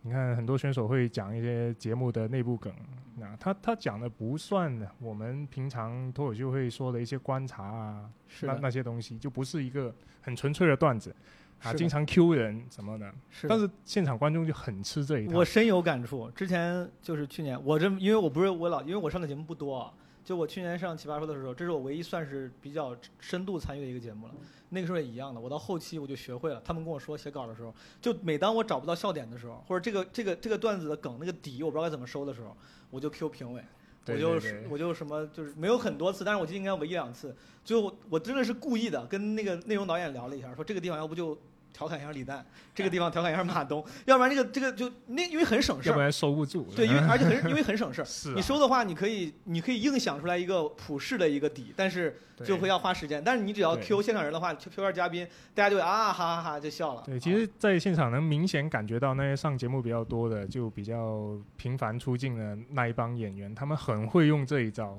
[0.02, 2.72] 你看很多选手会讲一些节目的内部梗，
[3.18, 11.14] 那他他讲的不算我们平常脱口秀会说的一些观察啊，是，那那些东西就不是一个很纯粹的段子
[11.62, 13.12] 啊，经常 Q 人什么的。
[13.28, 13.46] 是。
[13.46, 15.36] 但是现场观众就很吃这一套。
[15.36, 16.30] 我深有感触。
[16.30, 19.92] 之前就是去年，我这因为我不是我老，因为我上的节目不多啊。
[20.30, 24.34] 就我去年上奇葩说的时候，这是我唯一算是比较深度参与的一个节目了。
[24.68, 26.62] 那个时候也一样的，我到后期我就学会了。
[26.64, 32.56] 他们跟我说写稿的时候，就每当我找不到笑点的时候，或者这个这个这个段子的梗那个底我不知道该怎么收的时候，
[32.90, 33.60] 我就 Q 评委。
[34.06, 37.34] 我就我就什么就是没有很多次，但是我记得应该有一两次。
[37.64, 41.36] 最后我真的是故意的跟那个内容导演聊了一下，说这个地方要不就
[41.72, 42.44] 调侃一下李诞，
[42.74, 45.92] 这个地方调侃一下马东，要不然这个这个就那因为很省事儿。
[45.92, 46.66] 要不然收不住。
[46.76, 48.04] 对，因为而且很因为很省事儿。
[48.06, 53.22] 是、啊、你收的话，你可以你可以硬想出来一个普世的一个底，但是就会要花时间。
[53.24, 57.02] 但是你只要 Q 现场人的话，Q 下嘉宾，大家就会啊哈哈哈就笑了。
[57.06, 64.98] 对，其实，在现场能明显感觉到那些上节目比较多的，就比较频繁出镜的那一帮演员，他们很会用这一招。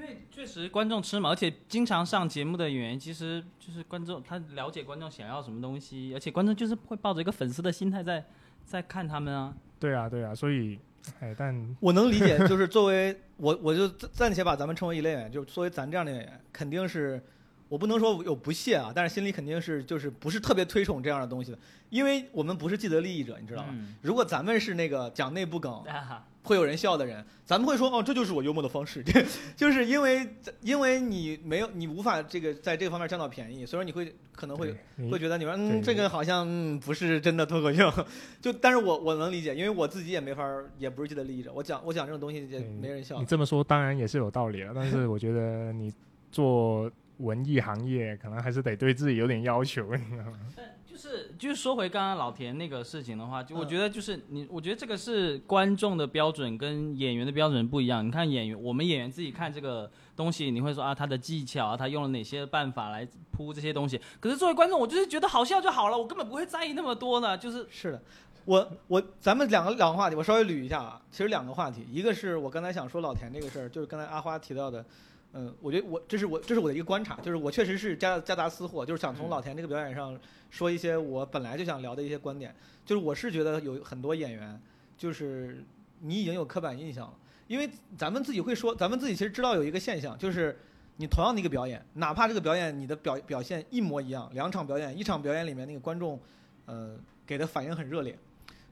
[0.00, 8.24] 因为确实观众吃嘛，而且经常上节目的演员，其实就是观众，他了解观众想要什么东西，而且观众就是会抱着一个粉丝的心态在
[8.64, 9.54] 在看他们啊。
[9.78, 10.78] 对啊，对啊，所以，
[11.20, 17.22] 哎，但我能理解，就是作为我，我就暂且把咱们称为一类演员，就是作为咱这样的演员，肯定是
[17.70, 21.58] 我不能说有不屑啊，但是心里肯定是就是不是特别推崇这样的东西的，
[21.88, 23.68] 因为我们不是既得利益者，你知道吗？
[23.72, 25.72] 嗯、如果咱们是那个讲内部梗。
[25.84, 29.04] 啊会有人笑的人，咱们会说哦，这就是我幽默的方式，
[29.54, 30.26] 就是因为
[30.62, 34.74] 因为你没有你无法这个在这个方面占到便宜，所以说你会可能会
[35.10, 37.92] 会觉得你说嗯这个好像、嗯、不是真的脱口秀，
[38.40, 40.42] 就但是我我能理解，因为我自己也没法
[40.78, 43.20] 也不是既得利益者，我讲我讲这种东西也没人笑。
[43.20, 45.92] 你这么说当然也是有道理了，但是我觉得你
[46.32, 46.90] 做
[47.20, 50.38] 文艺行业可能还是得对自己有点要求，你知道吗？
[50.84, 58.04] 就是就是说回刚刚老田那个事情的话，就我觉得就是你，我觉得这个是观众的标准跟演员的标准不一样。
[58.04, 63.98] 你看演员，我们演员自己看这个东西，你会说啊，他的技巧啊，他用了哪些办法来铺这些东西。
[64.18, 67.38] 可是作为观众，我就是觉得好笑就好了，我根本不会在意那么多呢。
[67.38, 68.02] 就是是的，
[68.44, 71.00] 我我咱们两个两个话题，我稍微捋一下啊。
[71.10, 74.84] 其实两个话题，一个是我刚才想说老田这个事儿，就是刚才阿花提到的。
[75.32, 80.18] 嗯，我觉得我这是我这是我的一个观察，就是我确实是夹夹杂私货，就是想从老田这个表演上
[80.50, 82.54] 说一些我本来就想聊的一些观点。
[82.84, 84.60] 就是我是觉得有很多演员，
[84.98, 85.62] 就是
[86.00, 87.14] 你已经有刻板印象了，
[87.46, 90.58] 因为咱们自己会说，咱们自己其实知道有一个现象，就是
[90.96, 96.18] 你同样的一个表演，哪怕这个表演你的表表现一模一样，两场表演，一场表演里面那个观众，
[96.66, 98.18] 呃，给的反应很热烈，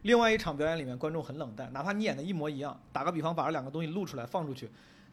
[0.02, 4.68] 另外一场表演里面观众很冷淡，哪怕你演的一模一样，打个比方，把这两个东西录出来放出去。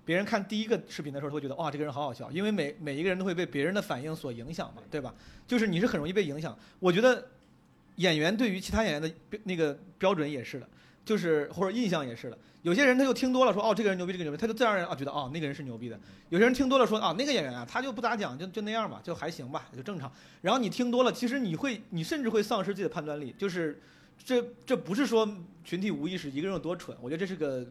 [0.05, 5.13] 别人看第一个视频的时候，他会觉得哇，这个人好好笑，因为每每一个人都会被别人的反应所影响嘛，对吧？
[5.47, 6.57] 就是你是很容易被影响。
[6.79, 7.27] 我觉得
[7.95, 9.11] 演员对于其他演员的
[9.43, 10.69] 那个标准也是的，
[11.03, 12.37] 就是或者印象也是的。
[12.61, 15.99] 有些人他就听多了说哦，这个人牛逼，这个牛逼，他就自然而然啊觉得哦那个人是牛逼的。
[16.29, 20.11] 有些人听多了说啊那个演员啊他就不咋讲，就就那样吧，就还行吧，就正常。
[20.41, 23.81] 然后你听多了，其实你会你甚至会丧失自己的判断力，就是
[24.23, 25.27] 这这不是说
[25.63, 27.65] 群体无意识，一个人有多蠢，我觉得这是个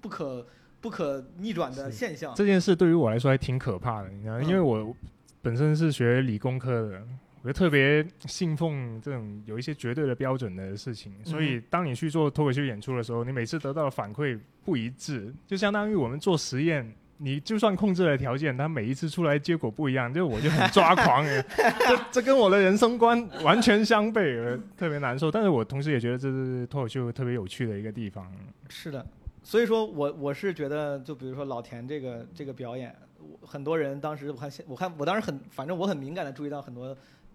[0.00, 0.46] 不可。
[0.80, 2.34] 不可逆转的现象。
[2.34, 4.94] 这件事对于我来说还挺可怕的，你知道，因为我
[5.42, 7.02] 本身是学理工科的，
[7.42, 11.12] 我就特别信奉这种有一些绝对的标准的事情。
[11.24, 21.24] 所以，当你去做脱口秀演出的时候，你每次得到的反馈不一致，就相当于我们做实验，你就算控制了条件，它每一次出来结果不一样，就我就很抓狂，
[21.56, 25.30] 这这跟我的人生观完全相悖，特别难受。
[25.30, 28.30] 但是我同时也觉得这是脱口秀特别有趣的一个地方。
[28.68, 29.04] 是的。
[29.48, 32.94] 所以说我我是觉得，就比如说老田这个这个表演，
[33.40, 36.88] 很多人当时我看我看我当时很，反正我很敏感的注意到很多，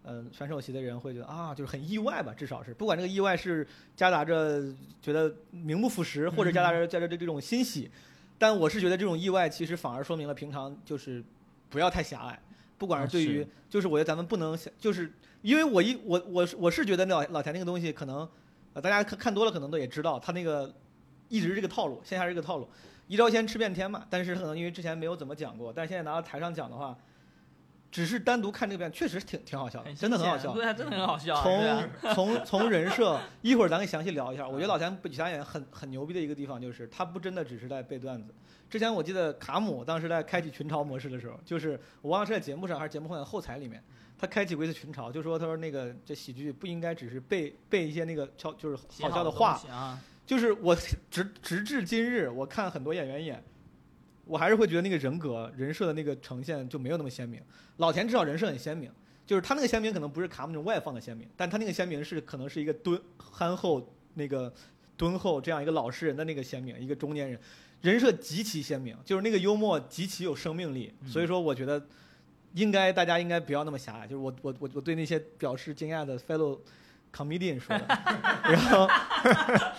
[0.03, 4.61] 嗯、呃，选手席的人会觉得啊，就是很意外吧，至少是不管这个意外是夹杂着
[5.01, 7.89] 觉得名不副实，或者夹杂着夹着这这种欣喜，
[8.37, 11.23] 但我是觉得这种意外其实反而说明了平常就是
[11.71, 12.39] 不要太狭隘，
[12.77, 15.11] 不管是对于，就是我觉得咱们不能就是
[15.41, 18.29] 因为我一我我我是觉得老老田那个东西可能，
[18.73, 20.71] 呃，大家看看多了可能都也知道他那个。
[21.33, 22.69] 一直是这个套路，线下是这个套路，
[23.07, 24.05] 一招鲜吃遍天嘛。
[24.07, 26.95] 但是可能因为之前没有怎么讲过，但是现在拿到台上讲的话，
[27.91, 30.53] 只是单独看这个表演，确实挺挺好笑的，真的很好笑。
[30.53, 31.41] 对，真的很好笑。
[31.41, 34.47] 从从 从人设，一会儿咱可以详细聊一下。
[34.47, 38.31] 我觉得老田比其他演员很很牛逼的一个地方，就是他不真的只是在背段子。
[38.69, 43.83] 之前我记得卡姆当时在开启群嘲模式的时候，就是我忘了是在节目上还是节目后的后台里面，
[44.17, 49.59] 他开启过一次群嘲，就说他说那个这喜剧不应该只是背背一些那个悄就是好笑的话。
[49.69, 50.75] 啊就是我
[51.11, 53.43] 直直至今日，我看很多演员演，
[54.25, 57.41] 我还是会觉得那个人格人设的那个呈现就没有那么鲜明。
[57.77, 58.89] 老田至少人设很鲜明，
[59.25, 64.53] 就是他那个鲜明可能不是卡姆那种外放的鲜明，但他那个鲜明是可能是一个敦憨厚那个
[64.95, 67.39] 敦厚这样一个老实人的那个鲜明，一个中年人，
[67.81, 70.93] 人设极其鲜明，就是那个幽默极其有生命力。
[71.05, 71.85] 所以说，我觉得
[72.53, 74.07] 应该大家应该不要那么狭隘。
[74.07, 76.59] 就是我我我我对那些表示惊讶的 fellow
[77.15, 77.85] comedian 说的，
[78.43, 78.87] 然后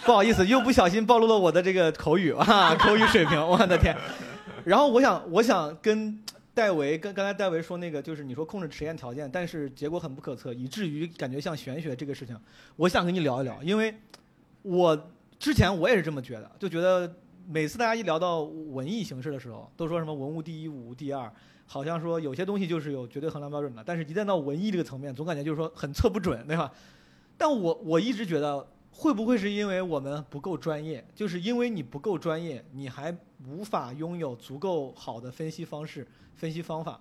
[0.05, 3.97] 不好意思，又不小心暴露了我的这个口语啊，口语水平， 我的天。
[4.65, 6.19] 然后我想，我想跟
[6.55, 12.39] 戴维，跟刚才戴维说那个，就是你说控制实验条件，但是结果很不可测，以至于感觉像玄学这个事情，
[12.77, 13.95] 我想跟你聊一聊，因为
[14.63, 17.13] 我之前我也是这么觉得，就觉得
[17.47, 21.31] 每次大家一聊到文艺形式的时候，都说什么文物第一，武第二，
[21.67, 26.73] 好像说有些东西就是有绝对衡量标准的，但是一旦到文艺这个层面，总感觉就是说很测不准，对吧？
[27.37, 31.05] 但我我一直觉得，会不会是因为我们不够专业？
[31.15, 33.15] 就是因为你不够专业，你还
[33.49, 36.07] 无法拥有足够好的分析方式、
[36.37, 37.01] 分析方法。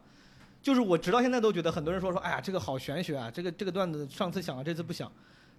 [0.59, 5.11] 就是我直到现在都觉得，很多人说说，哎呀，这个好玄学啊，这个这个段子上次想了，这次不想。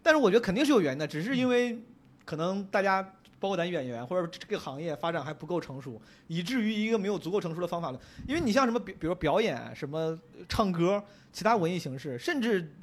[0.03, 1.79] 但是我觉得肯定是有原因的，只是因为
[2.25, 3.01] 可能大家
[3.39, 8.03] 包括咱演员或者这个行业发展还不够成熟，以至于一个没有足够成熟的方法论。
[8.27, 10.19] 因为你像什么比比如表演、什么
[10.49, 11.03] 唱歌、
[11.33, 12.75] 其他文艺形式，甚至。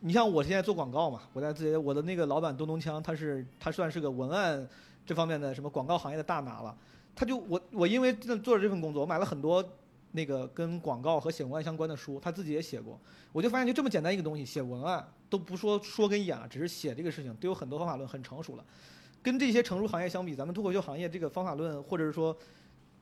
[0.00, 4.66] 你像我现在做广告嘛，我在自己我的那个老板东东锵，他是他算是个文案
[5.04, 6.76] 这方面的什么广告行业的大拿了。
[7.14, 9.62] 他就我我因为做了这份工作，我买了很多
[10.12, 12.98] 那个跟广告和写文案相关的书，他自己也写过。
[13.30, 18.64] 我就发现就这么简单一个东西，写文案都不说说跟演了，只是写这个事情都有很多方法论，很成熟了。
[19.22, 22.34] 跟这些成熟行业相比，咱们脱口秀行业这个方法论，或者是说，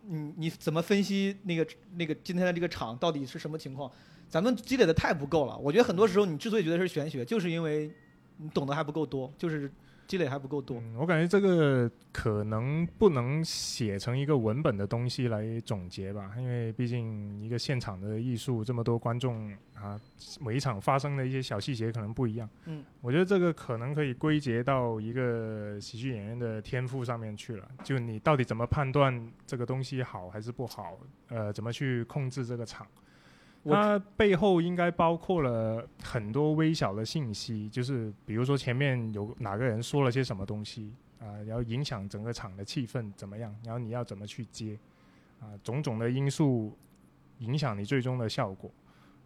[0.02, 3.88] 你你怎么分析那个那个今天的这个场到底是什么情况？
[4.28, 7.90] 咱们积累的太不够了，我觉得很多时候你之所以觉得是玄学，就是因为
[8.36, 9.70] 你懂得还不够多，就是
[10.06, 10.82] 积累还不够多。
[10.98, 20.00] 我感觉这个可能不能写成一个文本的东西来总结吧，因为毕竟一个现场的艺术，这么多观众啊，
[20.40, 22.48] 每一场发生的一些小细节可能不一样。
[22.66, 30.98] 嗯，我觉得这个可能可以归结到一个喜剧演员的天赋上面去了，就你到底怎么判断这个东西好还是不好？
[31.28, 32.86] 呃，怎么去控制这个场？
[33.74, 44.78] 它背后应该包括了很多微小的信息，就是比如说前面有哪个人说了些什么东西啊，然后影响整个场的气氛怎么样，然后你要怎么去接
[45.40, 46.76] 啊，种种的因素
[47.38, 48.70] 影响你最终的效果。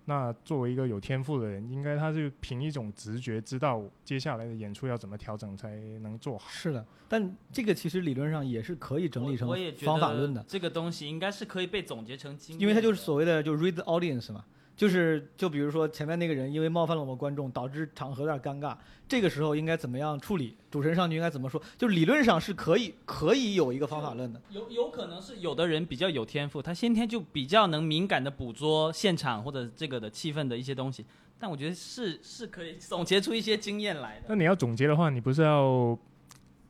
[0.04, 6.48] 那作为一个有天赋的人，应该他是凭一种直觉知道接下来的演出要怎么调整才能做好。
[6.50, 9.48] 是的，但这个其实理论上也是可以整理成
[9.84, 10.44] 方法论的。
[10.48, 14.44] 这个东西应该是可以被总结成经，因为它就是所谓的就 read the audience 嘛。
[14.82, 18.76] 就是，就比如说前面那个人因为冒犯了我们观众，导致场合有点尴尬，
[19.06, 20.56] 这个时候应该怎么样处理？
[20.72, 21.62] 主持人上去应该怎么说？
[21.78, 24.42] 就理论上是可以，可以有一个方法论的。
[24.50, 31.06] 有有可能是有的人比较有天赋，他先天就比较能敏感的捕捉现场或者这个的气氛的一些东西。
[31.38, 34.26] 但我觉得是是可以总结出一些经验来的。
[34.30, 35.96] 那你要总结的话，你不是要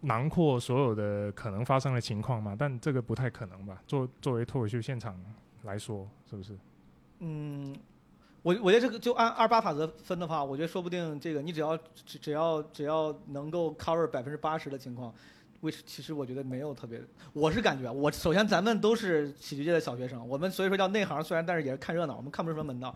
[0.02, 2.54] 囊括所有的可能发生的情况吗？
[2.58, 3.82] 但这个不太可能吧？
[3.86, 5.18] 作作为脱口秀现场
[5.62, 6.58] 来说，是不是？
[7.20, 7.74] 嗯。
[8.42, 15.14] 我我觉得这个就按二八法则分的话，我觉得说不定这个你只要只只要只要能够 cover 百分之八十的情况
[15.62, 17.00] ，which 其实我觉得没有特别，
[17.32, 22.92] 我是感觉我首先咱们都是喜剧界的小学生，我们所以说叫内行，虽然但是也是看热闹，我们看不出什么门道，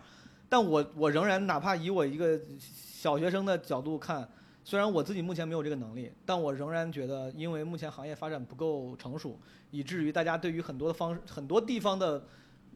[0.49, 4.29] 但我我仍然哪怕以我一个小学生的角度看，
[4.65, 9.39] 虽然我自己目前没有这个能力，但我仍然觉得，因为目前行业发展不够成熟，
[9.71, 12.21] 以至于大家对于很多的方很多地方的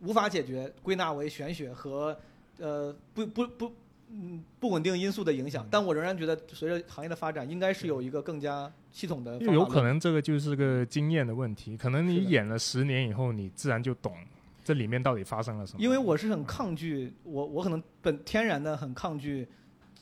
[0.02, 2.16] 无法解决，归纳为玄学和。
[2.60, 3.72] 呃，不不不，
[4.10, 9.38] 嗯，不稳定因素的影响，但我仍然觉得，随着行业的发展，应该是有一个更加系统的。
[9.38, 14.14] 有可能这个就是个经验的问题，可能你演了十年以后，你自然就懂
[14.62, 15.80] 这里面到底发生了什么。
[15.80, 19.48] 因为我是很抗拒，我我可能本天然的很抗拒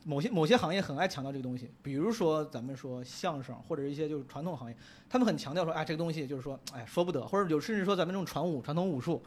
[0.04, 4.76] 某些某些行业很爱强调这个东西，比如说咱们说相声或者一些就是传统行业，
[5.09, 9.22] 他们很强调说，哎，这个东西就是说，哎，说不得，或者有甚至说咱们这种传武传统武术。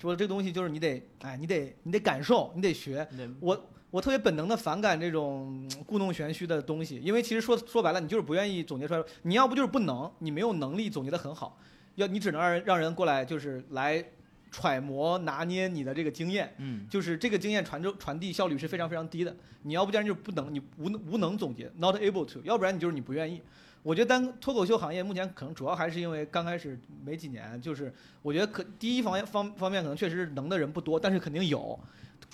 [0.00, 3.06] 说这个东西就是你得，哎，你得你得感受，你得学。
[3.40, 9.02] 我我特别本能的反感这种故弄玄虚的东西，因为其实说说白了，你就是不愿意总结出来。
[9.22, 11.58] 你要不就是不能，你没有能力总结的很好，
[11.94, 14.04] 要你只能让人让人过来就是来
[14.50, 16.52] 揣摩拿捏你的这个经验。
[16.58, 19.34] 嗯，就是这个经验传授传递效率是非常非常低的。
[19.62, 23.40] 你要不然就是不能，你无无能总结，not able to，要不然你就是你不愿意。
[23.84, 31.78] 我觉得单脱口秀行业目前可能主要还是因为刚开始没几年，就是我觉得可第一方面方方面可能确实能的人不多，但是肯定有，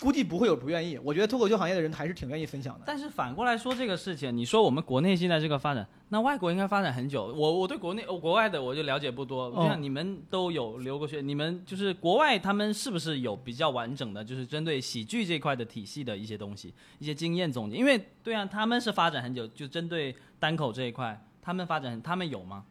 [0.00, 0.96] 估计不会有不愿意。
[1.02, 2.82] 我觉得脱口秀行业的人还是挺愿意分享的。
[2.86, 7.26] 但是反过来说这个事情，你说我们国内现在这个发展，那外国应该发展很久。
[7.26, 17.76] 我我对国内国外的我就了解不多，就像你们都有留过学，你们就是国外他们是不是有比较完整的，就是针对喜剧这块的体系的一些东西，一些经验总结？
[17.76, 22.64] 因为对啊，他们是发展很久，就针对单口这一块，他们发展他们有吗？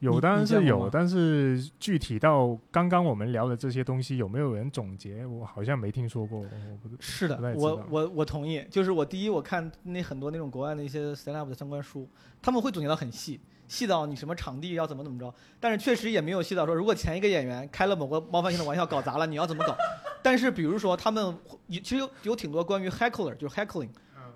[0.00, 5.24] 有当然是有，但是具体到刚刚我们聊的这些东西，有没有人总结？
[5.24, 6.40] 我好像没听说过。
[6.40, 8.66] 我不是的我我我同意。
[8.68, 12.08] 就是我第一，我看那很多那种国外的一些 stand up 的相关书，
[12.42, 13.38] 他们会总结到很细，
[13.68, 15.32] 细到你什么场地要怎么怎么着。
[15.60, 19.76] 但是确实也没有细到说，如果前一个演员开了某个冒犯性的玩笑搞砸了，你要怎么搞。
[20.20, 23.90] 但是比如说他们会其实有有挺多关于 heckler，就是 heckling。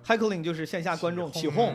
[0.05, 1.73] Heckling 就是线下观众起哄，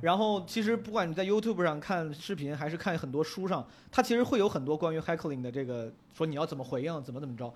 [0.00, 7.52] 然后其实不管你在 YouTube 上看视频，还是看很多书上，它其实会有很多关于 heckling 的这个说你要怎么回应，怎么怎么着。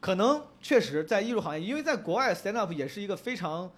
[0.00, 3.70] 可能确实在艺术行业，因为在国外 stand up 也是一个非常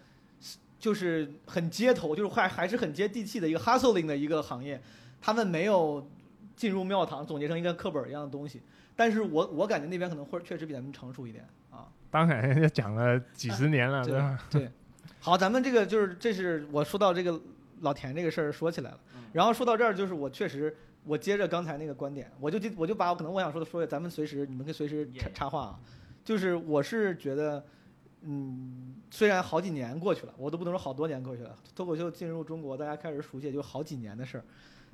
[0.78, 4.80] 就是很街头，就是还还是很接地气的一个 hustling 的一个行业，
[5.20, 6.06] 他们没有
[6.56, 8.60] 进入庙堂总结成一个课本一样的东西。
[8.94, 11.88] 但是我我感觉那边可能会确实比咱们成熟一点啊。
[12.10, 14.38] 当然人家讲了几十年了，对对吧？
[14.50, 14.70] 对，
[15.22, 17.38] 好，咱们这个就是这是我说到这个
[17.80, 19.00] 老田这个事儿说起来了，
[19.34, 25.80] 然后说到这儿就是我确实我接着刚才那个观点，我就就我就把我可能我想说的说，咱们随时你们可以随时插插话啊，
[26.24, 27.62] 就是我是觉得，
[28.22, 34.44] 嗯，虽然好几年过去了，我都不能说好多年过去了，脱口秀进入中国，大家开始熟悉也就好几年的事儿，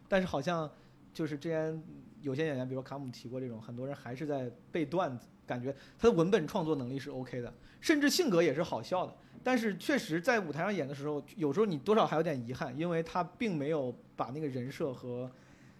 [0.09, 0.68] 但是好像
[1.14, 1.81] 就是之前
[2.20, 9.14] 有些演员，比如说卡姆提过这种，很多人还是在背段子，感觉他的文本创作能力是 OK 的，甚至性格也是好笑的。
[9.47, 15.30] 但是确实在舞台上演的时候，有时候你多少还有点遗憾，因为他并没有把那个人设和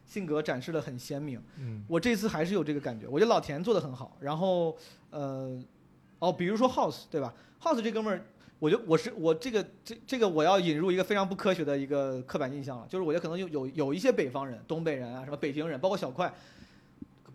[0.04, 1.42] 性格展示的很鲜明。
[1.58, 4.16] 嗯，我这次还是有这个感觉，我觉得老田做的很好。
[4.20, 4.76] 然后，
[5.10, 5.60] 呃，
[6.20, 8.24] 哦，比如说 House 对吧？House 这哥们儿，
[8.60, 16.32] 我觉得我是我这个这这个我要引入一个非常不科学的一个刻板印象了，就是我觉得可能有有有一些北方人，东北人啊，什么北京人，包括小快。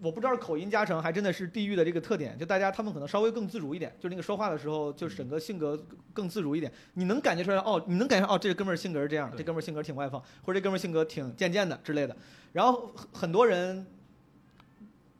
[0.02, 5.80] 我不知道是口音加成，还真的是地域的这个特点，就大家他们可能稍微更自如一点，就那个说话的时候，就是整个性格
[6.12, 6.72] 更自如一点。
[6.96, 12.18] 你能感觉出来，哦，你能感觉哦，这个哥们儿性格是这样，这哥们儿性格挺外放，或者这哥们儿性格挺贱贱的之类的。
[12.52, 13.86] 然后很很多人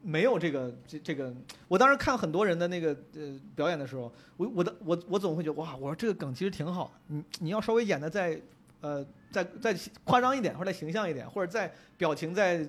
[0.02, 1.32] 没有这个这这个，
[1.68, 8.42] 我当时看很多人的那个呃表演的时候，我我的我我总会觉得哇，我说这个梗其实挺好，你你要稍微演的再
[8.82, 12.68] 呃再再夸张一点，或者再形象一点，或者再表情再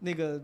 [0.00, 0.40] 那个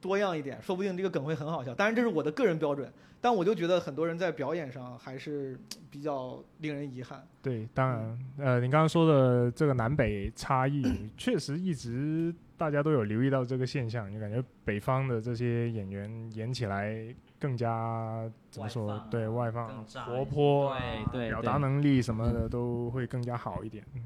[0.00, 1.74] 多样一点，说不定这个梗会很好笑。
[1.74, 2.90] 当然这是我的个人标准，
[3.20, 5.58] 但我就觉得很多人在表演上还是
[5.90, 7.22] 比较令人遗憾。
[7.42, 10.82] 对，当然，呃，你刚刚说的这个南北差异，
[11.16, 18.86] 确实一直大家都有留意到这个现象，就感觉北方的这些演员演起来更加怎么说？
[18.86, 20.74] 外对外放、活泼，
[21.12, 23.84] 对对表达能力什么的都会更加好一点。
[23.94, 24.02] 嗯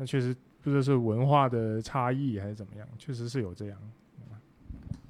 [0.00, 3.76] 那确实不知道是文化的差异还是怎么样，确实是有这样。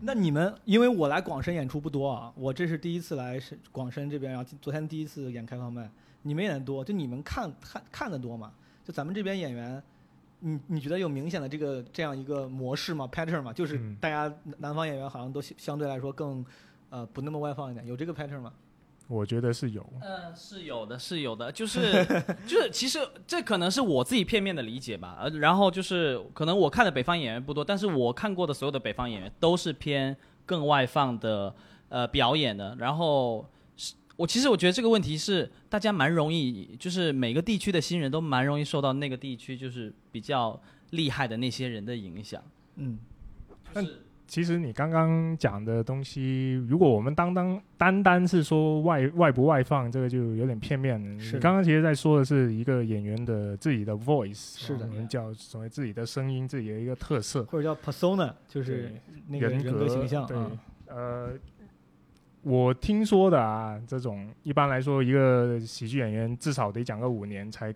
[0.00, 5.90] 那你们，因为我来广深演出不多啊，我这是第一次来是广深这边，然后昨天第一次演开放麦，
[6.22, 8.52] 你们演的多，就你们看看看的多吗？
[8.84, 9.82] 就咱们这边演员，
[10.40, 13.52] 你你觉得有明显的这个这样一个模式吗？pattern 吗？
[13.52, 16.46] 就是嗯大家南方演员好像都相相对来说更
[16.90, 18.52] 呃不那么外放一点，有这个 pattern 吗？
[19.08, 22.04] 我觉得是有，嗯，是有的，是有的，就是
[22.46, 25.16] 就是，其实这可能是我自己片面的理解吧。
[25.18, 31.54] 呃，然后就是可能我看的北方演员不多，但是我看过的所有的北方演员都是偏更外放的
[31.88, 32.76] 呃表演的。
[32.78, 33.48] 然后
[33.78, 42.42] 是我其实我觉得这个问题是大家蛮容易，就是每个地区的新人都蛮容易受到那个地区就是比较厉害的那些人的影响。
[42.76, 42.98] 嗯，
[43.74, 51.00] 就是其实你刚刚讲的东西，如果我们单单单单是说外外不外放，这个就有点片面。
[51.18, 58.92] 是你刚刚其实在说的是一个演员的自己的 voice，是的我们叫所谓自己的声音，自己的一个特色，或者叫 persona，就是
[59.26, 60.50] 那个人人格形象对啊。，
[60.88, 61.30] 呃，
[62.42, 67.74] 我听说的啊，这种一般来说，一个喜剧演员至少得讲个五年，才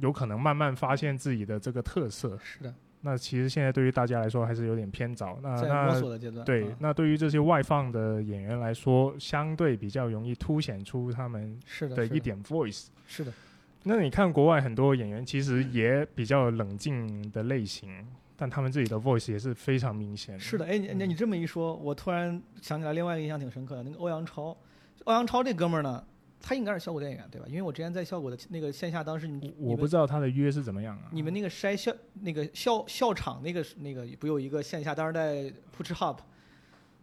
[0.00, 2.38] 有可能慢慢发现自己的这个特色。
[2.42, 2.74] 是的，
[3.04, 5.38] 那其实现在对于大家来说还是有点偏早。
[5.42, 6.42] 那在那摸索的阶段。
[6.44, 12.86] 对啊，那对于这些外放的演员来说，相对比较容易凸显出他们是的，一点 voice。
[13.06, 13.32] 是的，
[13.82, 17.90] 那你看国外很多演员，其实也比较冷静的类型，
[18.36, 20.40] 但他们自己的 voice 也是非常明显的。
[20.40, 24.56] 是的，哎，你你你这么一说，我突然想起来另外一个印象挺深刻的，那个欧阳超，
[25.04, 26.02] 欧阳超这哥们儿呢，
[26.46, 27.46] 他应该是效果电影员对吧？
[27.48, 31.08] 因为我之前在效果的那个线下，当时你我不知道他的约是怎么样啊。
[31.10, 31.90] 你们那个筛校
[32.20, 36.18] 那个校校场那个那个不有一个线下，当时在 Push Hub，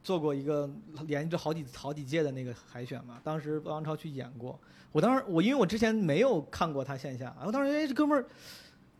[0.03, 0.69] 做过一个
[1.07, 4.59] 连着好几好几届的那个海选嘛，当时王超去演过。
[4.91, 8.23] 我当时我因为我之前没有看过他线下，我当时哎这哥们儿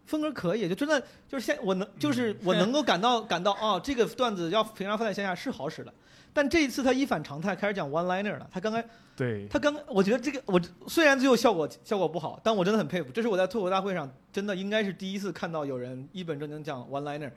[0.08, 5.94] 风格可以，就真的就是现我能就是我能够感到感到哦这个段子要平常放在线下是好使的。
[6.34, 8.48] 但这一次他一反常态，开始讲 one liner 了。
[8.52, 8.84] 他刚刚
[9.16, 13.12] 对，他刚我觉得这个我虽然最后效果效果不好，但我真的很佩服。
[13.12, 17.30] 这是我在脱口大会上真的应该是第一次看到有人一本正经讲 one liner，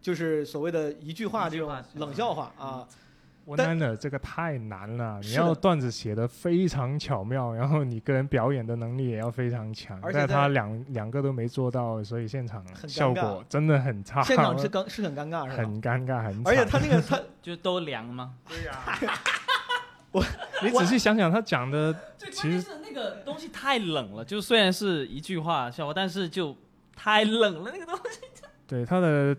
[0.00, 2.86] 就是所谓的一句话这种冷笑话啊。
[3.44, 15.62] 我但 liner 这个太难了，你要段子写的非常巧妙，然后你个人表演的能力也要非常强，而且在但他两两个都没做到，所以现场效果真的很差，现场是刚是很尴尬是吧？
[15.62, 16.42] 很尴尬，很。
[16.46, 18.34] 而且他那个他 就都凉吗？
[18.48, 19.18] 对呀、
[20.12, 20.24] 我
[20.62, 21.92] 你仔细想想，他讲的
[22.30, 26.56] 其实是那个东西太冷了，就虽然是一句话笑话，但是就
[26.94, 28.20] 太冷了那个东西。
[28.64, 29.36] 对他的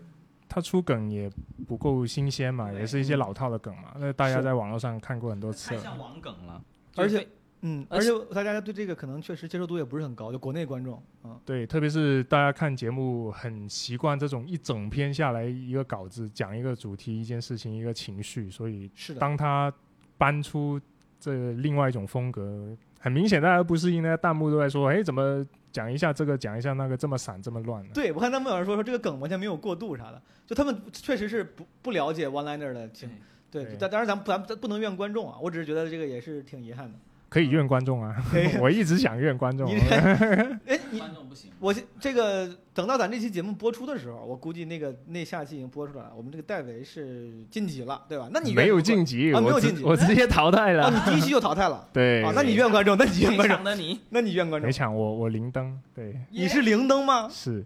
[0.54, 1.28] 他出梗也
[1.66, 5.80] 不够新鲜嘛，也是一些老套的梗嘛，那大家在网络上看过很多次了。
[5.80, 6.62] 太像网梗了，
[6.94, 7.26] 而且
[7.62, 11.36] 嗯，而而且大家对这个可能确实接受度也不是很高，就国内观众嗯。
[11.44, 19.74] 对，特别是大家看节目很习惯这种一整篇下来一个稿子讲一个主题、一件事情、一个情绪，所以是的，当他
[20.16, 20.80] 搬出
[21.18, 25.44] 这另外一种风格，很明显大家不适应，那弹幕都在说：“哎，怎么
[25.74, 33.10] 讲一下这个，讲一下那个，这么散，这么乱的？”对我看他们有人说说这个梗完全没有过渡啥的，就他们确实是不不了解 one liner 的情。
[33.50, 36.96] 对，对但当然咱们咱们不能怨观众啊，我只是觉得这个也是挺遗憾的。
[37.34, 38.14] 可以怨观众啊，
[38.62, 39.68] 我一直想怨观众。
[40.66, 41.50] 哎，你观众不行。
[41.58, 46.12] 我这个等到咱这期节目播出的时候，我估计那个那下期已经播出来了。
[46.16, 48.28] 我们这个戴维是晋级了，对吧？
[48.32, 50.90] 那你没有晋级，啊没有晋级我直接淘汰哦，了。
[50.92, 52.30] 你第一期就淘汰了 对啊？
[52.36, 55.76] 那你怨观众，那你怨观众，抢的你，那你怨观众没，抢我，我零灯。
[55.92, 57.28] 对，你是零灯吗？
[57.28, 57.64] 是，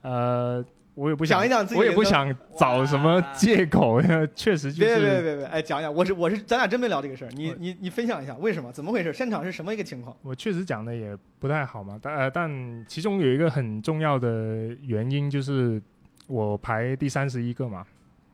[0.00, 0.64] 呃，
[0.94, 4.00] 我也不想讲一讲自己我也不想找什么借口，
[4.34, 8.70] 确实就是别别是别别，哎，讲讲，我是我是，咱俩真没聊这个事儿，你你你分享一下为什么？
[8.72, 9.12] 怎么回事？
[9.12, 10.14] 现场是什么一个情况？
[10.22, 15.80] 我确实讲的也不太好嘛，但呃，但其中有一个很重要的原因就是
[16.26, 17.86] 我排第三十一个嘛，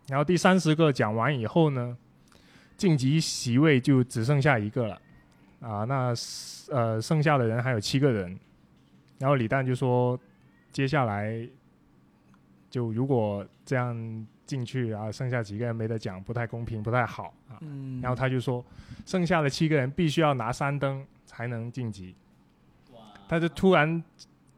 [0.09, 1.97] 然后第三十个讲完以后呢，
[2.77, 5.01] 晋级席位就只剩下一个了，
[5.61, 6.13] 啊，那
[6.71, 8.37] 呃剩下的人还有七个人，
[9.19, 10.19] 然后李诞就说，
[10.73, 11.47] 接下来
[12.77, 18.62] 就如果这样进去啊，剩下几个人没得讲，不太公平，不太好啊，嗯然后他就说，
[19.07, 22.14] 剩下的七个人必须要拿三灯才能晋级。
[23.31, 24.05] 他就突然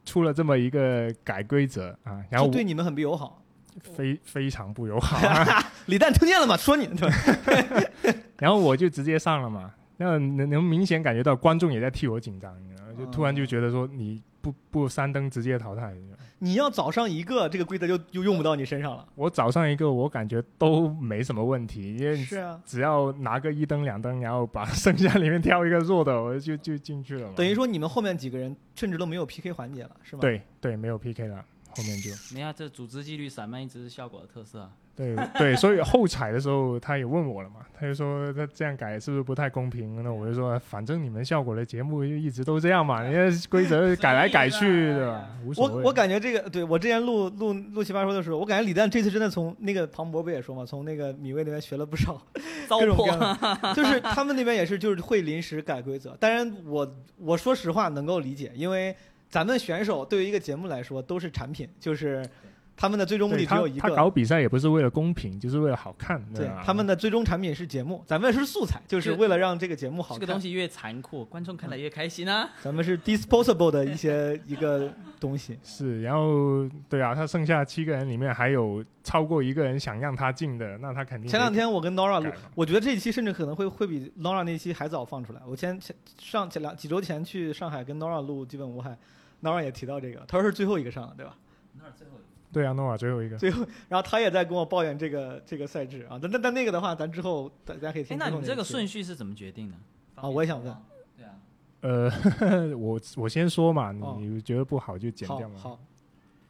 [0.04, 3.40] 出了这么一个改规则啊，然后我对你们很不友好。
[3.94, 6.56] 非非常不友好、啊， 李诞听见了吗？
[6.58, 6.90] 说你？
[8.38, 9.72] 然后我就直接上了嘛。
[9.96, 12.52] 那能能明显感觉到观众也在替我紧张，
[12.98, 15.94] 就突然就觉得说你不不三灯直接淘汰，
[16.40, 19.06] 你要找上一个，这个规则就就用不到你身上了。
[19.14, 27.34] 我找上一个我感觉都没什么问题，因为是啊，只要拿个一灯两灯，然后把剩下里面挑一个弱的，我就 就进去了嘛。
[27.36, 34.70] 等于说你们后面几个人甚至都没有 PK 环节了，是吗？，对对，没有 PK 了，后面就没啊，这组织纪律散漫一直是效果的特色啊。
[34.98, 40.02] 对对，所以后采的时候他也问我了嘛，他就说他这样改是不是不太公平？
[40.02, 45.74] 那我就说，反正你们效果的节目就一直都这样嘛，人家规则改来改去的吧，无所谓。
[45.74, 52.20] 我我感觉这个，对我之前录录录奇葩说的时候，我感觉李诞这次真的从那个庞博不也说嘛，从那个米未那边学了不少
[52.66, 56.16] 糟各种各粕样的，就是他们那边也是就是会临时改规则。
[56.18, 58.92] 当然我我说实话能够理解，因为
[59.30, 62.24] 咱们选手对于一个节目来说都是产品，就是
[62.78, 63.80] 他们的最终目的只有一个。
[63.80, 66.62] 他搞比赛也不是为了公平，就是为了好看，对吧？
[66.64, 70.20] 他们的最终产品是节目，咱们是素材， 就是为了让这个节目好看。
[70.20, 72.48] 这个东西越残酷，观众看了越开心啊。
[72.62, 75.58] 咱们是 disposable 的一些一个东西。
[75.64, 85.40] 是，然后对啊，他剩下七个人里面还有超过一个人想让他进的，那他肯定前两天我跟 Nora 录我觉得这一期甚至可能会会比 Nora 那期还早放出来。
[85.44, 88.90] 我前前上前两几周前去上海跟 Nora 录《基本无害》
[89.42, 91.34] ，Nora 也提到这个，他说是最后一个上的，对吧？
[91.74, 92.27] 那是最后一个。
[92.52, 93.36] 对啊，诺瓦最后一个。
[93.36, 96.18] 最后，然后他也在跟我抱怨这个这个赛制啊。
[96.20, 98.18] 但但但那个的话，咱之后大家可以哎，听。
[98.18, 99.76] 那你这个顺序是怎么决定的？
[100.14, 100.76] 啊我也想问。
[101.16, 101.32] 对啊，
[101.82, 105.58] 呃， 我我先说嘛，哦你觉得不好就剪掉嘛。
[105.58, 105.78] 好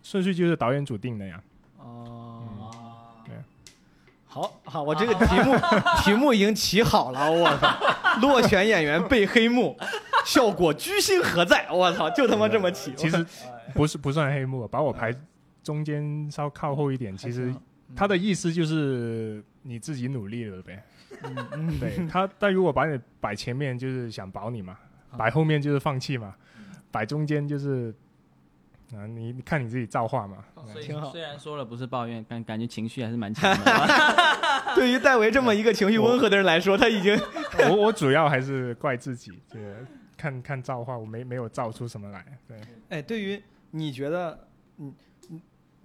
[0.03, 1.42] 顺序就是导演组定的呀。
[1.78, 2.70] 哦。
[3.26, 3.34] 对
[4.26, 5.55] 好好，我这个题目
[6.03, 8.20] 题目已经起好了，我操！
[8.20, 9.76] 落选演员被黑幕，
[10.24, 11.66] 效果居心何在？
[11.72, 12.92] 我操，就他妈这么起。
[12.94, 13.24] 其实
[13.74, 15.12] 不是不算黑幕，把我排
[15.68, 17.54] 中间稍靠后一点，其实
[17.94, 20.82] 他的意思就是你自己努力了呗。
[21.52, 24.72] 嗯对他，但如果把你摆前面，就是想保你嘛；
[25.18, 26.32] 摆后面就是放弃嘛；
[26.90, 27.94] 摆中间就是
[28.94, 30.38] 啊，你你看你自己造化嘛。
[30.72, 33.72] 所以挺好虽然说了不是抱怨，但感觉情绪还是蛮强的。
[34.74, 37.14] 对于戴维这么一个情绪温和的人来说，他已经
[37.68, 39.76] 我我主要还是怪自己，这个
[40.16, 42.24] 看看造化，我没没有造出什么来。
[42.46, 42.58] 对，
[42.88, 43.42] 哎，对于
[43.72, 44.38] 你觉得，
[44.78, 44.94] 嗯嗯，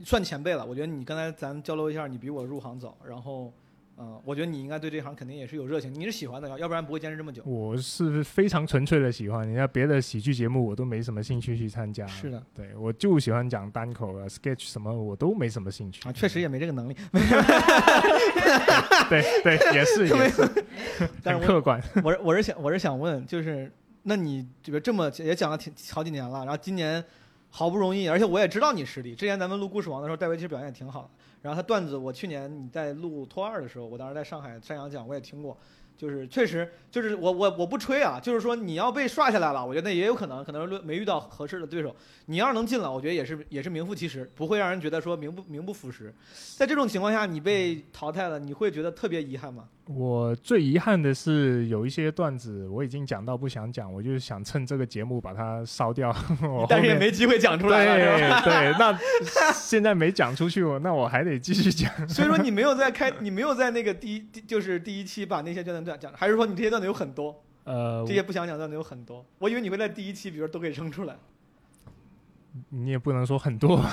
[0.03, 0.65] 算前辈了。
[0.65, 3.53] 我觉得你刚才咱交流一下，你比我入行早，然后，
[3.97, 7.43] 嗯、我觉得你应该对这行肯定也是有热情，你是喜欢的，要要不然不会坚持这么久。
[7.45, 12.07] 我是非常纯粹的喜欢，人家别的喜剧节目我都没什么兴趣去参加。
[12.07, 16.95] 是的，对我就喜欢讲单口啊、sketch 什么，我都没什么兴趣啊，确实也没这个能力。
[19.09, 20.65] 对对，也是 也是，
[21.21, 21.79] 但是客观。
[22.03, 23.71] 我是我是想我是想问，就是
[24.01, 27.03] 那你这个这么也讲了挺好几年了，然后今年
[27.55, 29.13] 好不容易，而且我也知道你实力。
[29.13, 31.09] 之前咱们录故事王的时候，戴维其实表现也挺好的。
[31.43, 35.55] 然后他段子，我去年你在录托二的时候，我当时在上海山羊讲，我也听过。
[35.95, 41.95] 就是确实，就是我我我不吹啊，就是说你要被刷下来了，我觉得也有可能，可能没遇到合适的对手。
[42.25, 46.11] 你要是能进了，我觉得也是也是名副其实，不会让人觉得说名不名不副实。
[46.57, 49.69] 在这种情况下，你被淘汰了，你会觉得特别遗憾吗？
[49.85, 56.09] 我最遗憾的是有一些段子我已经讲到不想讲，我就是想趁这个节目把它烧掉。
[56.41, 58.97] 我但是也没机会讲出来了，对对，那
[59.53, 61.91] 现在没讲出去，我那我还得继续讲。
[62.07, 69.25] 所以说你没有在开，你没有在那个第一，就是第一期把那些段子讲讲，还是说你这些段子有很多，呃这，些不想讲段子有很多？
[69.39, 71.15] 我以为你会在第一期，比如说都给扔出来。
[72.69, 73.83] 你也不能说很多，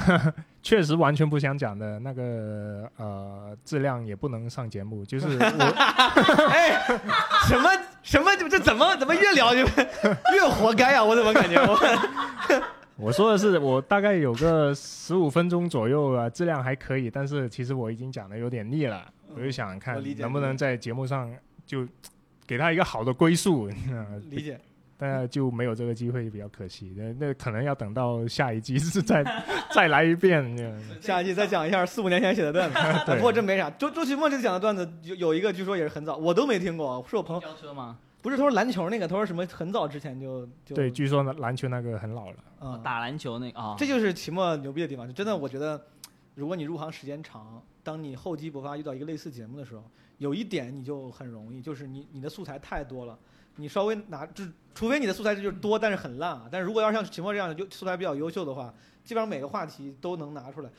[0.62, 5.44] 确实完全不想讲的那个呃质量也不能上节目，就是我
[6.52, 6.80] 哎，
[7.48, 7.70] 什么
[8.02, 9.60] 什么这怎么怎么越聊就
[10.34, 11.02] 越活该啊？
[11.04, 11.78] 我怎么感觉我
[12.96, 21.32] 我说的是我大概有个十五分钟左右啊，质量还可以，但是其实我已经讲的有点腻了，我就想看能不能在节目上
[21.64, 21.88] 就
[22.46, 24.60] 给他一个好的归宿，呃理解？
[25.00, 26.92] 但就没有这个机会，比较可惜。
[26.94, 29.24] 那那可能要等到下一季是再
[29.72, 30.44] 再来一遍。
[31.00, 33.70] 下一季再讲一下四五年前写的段子，对 不过真没啥。
[33.70, 37.98] 周周奇墨这次讲的段子有有一个，据说也是很早，我都没听过，是我朋友，飙车吗？
[38.20, 42.36] 不是他说篮球那个，他说什么很早之前就就对，据说呢篮球那个很老了。
[42.60, 45.06] 嗯打篮球那个啊，这就是奇墨牛逼的地方。
[45.06, 45.82] 就真的，我觉得，
[46.34, 49.82] 如果你入行时间长，当你厚积薄发遇到一个类似节目的时候，
[50.18, 53.18] 有一点你就很容易，就是你你的素材太多了，
[53.60, 54.44] 你稍微拿，就
[54.74, 56.48] 除非你的素材就是多，但是很烂啊。
[56.50, 58.72] 但是如果要是像秦墨这样的优素材比较优秀的话，
[59.04, 60.70] 基本上每个话题都能拿出来。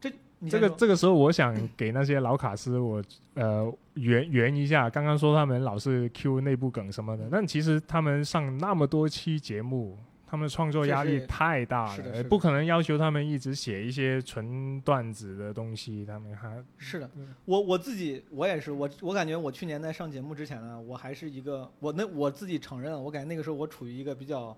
[0.00, 0.10] 这
[0.48, 3.02] 这个这个时候，我想给那些老卡司我
[3.34, 4.88] 呃圆圆一下。
[4.88, 9.98] 刚刚说他们老是 Q 内部梗什么的，但其实他们上那么多期节目，
[10.30, 12.28] 他们创作压力太大了，是的是的。
[12.28, 16.04] 不可能要求他们一直写一些纯段子的东西。
[16.04, 17.10] 他们还是的。
[17.16, 24.56] 嗯，我我自己我也是，我我感觉我去年在上节目之前呢，我还是一个我那我自己承认，我感觉那个时候我处于一个比较，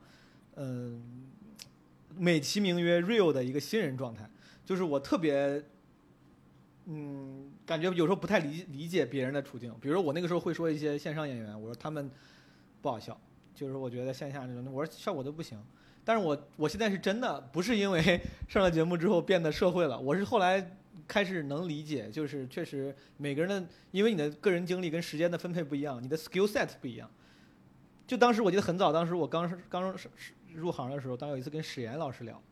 [0.57, 1.03] 嗯、
[2.19, 4.29] 美其名曰 real 的一个新人状态，
[4.67, 5.65] 就是我特别，
[6.85, 12.11] 嗯，感觉有时候不太理理解别人的处境，比如说我那个时候会说一些线上演员，我说他们
[12.83, 13.19] 不好笑，
[13.55, 15.59] 就是我觉得线下那种，我说效果都不行。
[16.05, 20.77] 但是我我现在是真的不是因为 上了节目之后变得社会了，我是后来
[21.07, 27.09] 开始能理解，就是确实每个人的，因为你的个人经历跟时间的分配不一样，你的 skill set 不一样。
[28.05, 29.97] 就当时我记得很早，当时我刚刚
[30.53, 32.43] 入行的时候，当有一次跟史岩老师聊，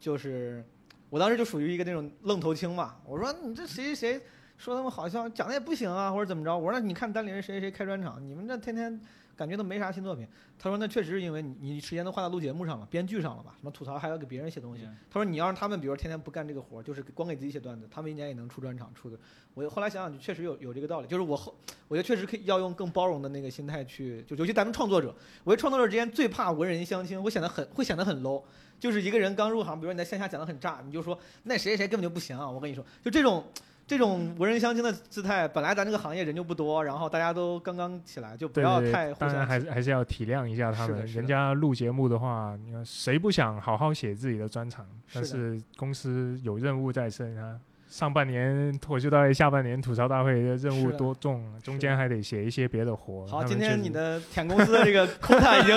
[0.00, 0.64] 就是
[1.08, 4.20] 我当时就属于一个那种愣头青嘛，我说你这谁谁谁
[4.58, 6.54] 说他们好笑，讲的也不行啊，或者怎么着？
[6.54, 9.00] 我说那你看单立人谁谁谁开专场，你们这天天
[9.36, 10.26] 感觉都没啥新作品。
[10.58, 13.54] 他说那确实是因为你你时间都花在录节目上了，编剧上了吧？
[13.56, 14.82] 什么吐槽还要给别人写东西。
[15.08, 19.16] 他说你要让他们，比如天天不干这个活，就是光给自己写段子，他们一年也能出专场出的。
[19.54, 21.06] 我后来想想，确实有有这个道理。
[21.06, 21.54] 就是我后，
[21.86, 28.42] 我觉得确实可以要用更包容的那个心态去，就尤其咱们创作者，我觉得创作者之间最怕文人相轻，会显得很会显得很 low。
[28.80, 32.50] 就是一个人刚入行，比如说你在线下讲的很炸，你就说那谁谁谁根本就不行啊！
[32.50, 33.44] 我跟你说，就这种。
[33.88, 41.06] 这种无人相亲的姿态，本来咱这个行业人就不多，然后大家都刚刚起来，就不要太互当然相还是还是要体谅一下他们。
[41.06, 44.86] 人家录节目的话，你看谁不想好好写自己的专场？
[45.14, 47.58] 但是是公司有任务在身啊。
[47.88, 53.26] 上半年脱口秀大会，下半年吐槽大会的任务多重，中间还得写一些别的活。
[53.26, 53.42] 好。
[53.48, 55.74] 今天你的舔公司的这个 quota 已经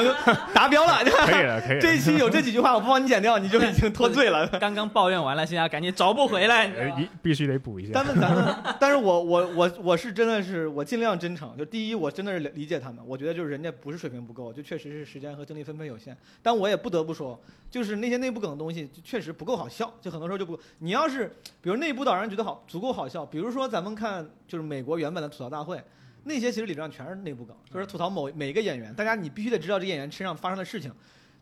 [0.54, 1.80] 达标了， 可以了，可以了。
[1.80, 4.46] 这一期有这几句话，我不帮你剪掉，你就已经脱罪了。
[4.60, 6.68] 刚刚抱怨完了，现在赶紧找补回来。
[6.74, 8.06] 呃一必须得补一下但。
[8.06, 11.56] 是咱们， 但是我我我我是真的是我尽量真诚。
[11.58, 16.16] 就第一，我真的是理解他们，我觉得就是人家不是水平不够，就确实是时间和精力分配有限。
[16.42, 17.40] 但我也不得不说，
[17.70, 20.60] 就是那些内部梗的东西，确实不够好笑，就很多时候就不。
[20.80, 21.32] 你要是
[21.62, 25.84] 比如内部导让人觉得好足够好笑，比如说咱们看就是美国原本的吐槽大会。
[26.24, 30.94] 那些其实理论上全是内部梗，就是吐槽某每一个演员，大家你必须得知道这演员身上发生的事情，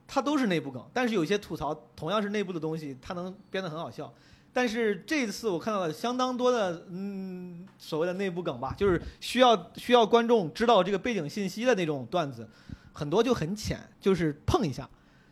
[0.07, 4.14] 它都是内部梗，但是有些吐槽同样是内部的东西，它能编得很好笑。
[4.53, 12.49] 但是这次我看到了相当多的嗯所谓的内部梗吧，就是需要需要观众知道这个背景信息的那种段子，
[12.94, 14.90] 很多就很浅，就是碰一下。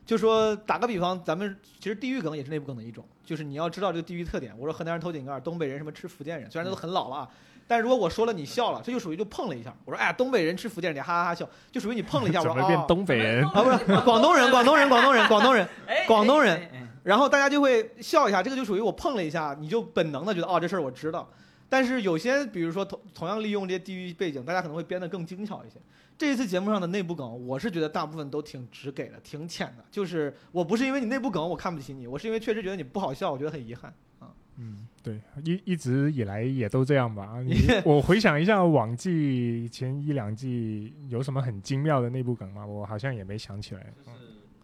[0.08, 4.56] 就说打个比方，咱们其实地域梗也是内部梗的一种，就是你要知道这个地域特点。
[4.58, 7.30] 我说河南人偷井盖，东北人什么吃福建人，虽然都很老了啊，
[7.68, 9.76] 但是如果我说了你笑了，这就属于就碰了一下。
[9.84, 12.40] 我说哎呀，东北人吃福建人，你哈哈哈笑，就属于你碰了一下。
[12.40, 13.46] 我怎么变东北人？
[13.50, 15.68] 啊不是广东人，广东人，广东人，广东人。
[15.86, 16.70] 哎广东人
[17.04, 21.30] 然后大家就会笑一下，这个就属于我碰了一下，你就本能的觉得哦这事儿我知道。
[21.70, 25.76] 但是有些比如说同同样利用这些地域背景，大家可能会编得更精巧一些。
[26.18, 29.86] 这一次节目上的内部梗，我是觉得大部分都挺直给的，挺浅的。
[29.92, 34.34] 就是我不是因为你内部梗我看不起你，我是因为确实觉得你不好笑，我觉得很遗憾啊。
[34.58, 37.40] 嗯，对，一一直以来也都这样吧。
[37.46, 42.66] 你 我回想一下往季前一两季有什么很精妙的内部梗吗？
[42.66, 43.94] 我好像也没想起来。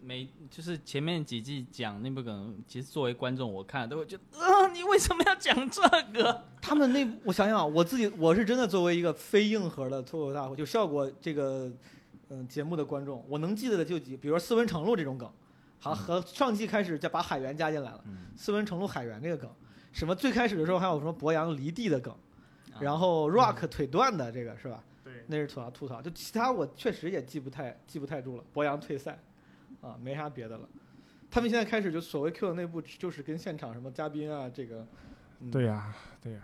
[0.04, 5.80] 每就是前面几季讲那部梗，其实作为观众我看都会觉得，啊，你为什么要讲这
[6.12, 6.44] 个？
[6.60, 11.72] 他们那，我想想啊，我自己我是真的作为一个非硬核的脱口秀大会，就效果这个
[12.28, 15.30] 嗯、节目的观众，我能记得的就几，比如说斯文成路这种梗，
[15.78, 19.50] 好和上季开始就把海源加进来了，嗯，斯文成路海源这个梗，
[19.92, 22.12] 什么最开始的时候还有什么博洋离地的梗，
[22.72, 24.82] 啊然后 Rock 腿断的这个是吧？
[25.02, 28.44] 对，那是吐槽吐槽，就其他我确实也记不太记不太住了。
[28.52, 29.18] 博洋退赛，
[29.84, 30.68] 啊，没啥别的了。
[31.30, 34.86] 他们现在开始就所谓 Q 的内部，就是跟现场什么嘉宾啊，这个，
[35.40, 35.92] 嗯、对呀、
[36.22, 36.40] 对呀、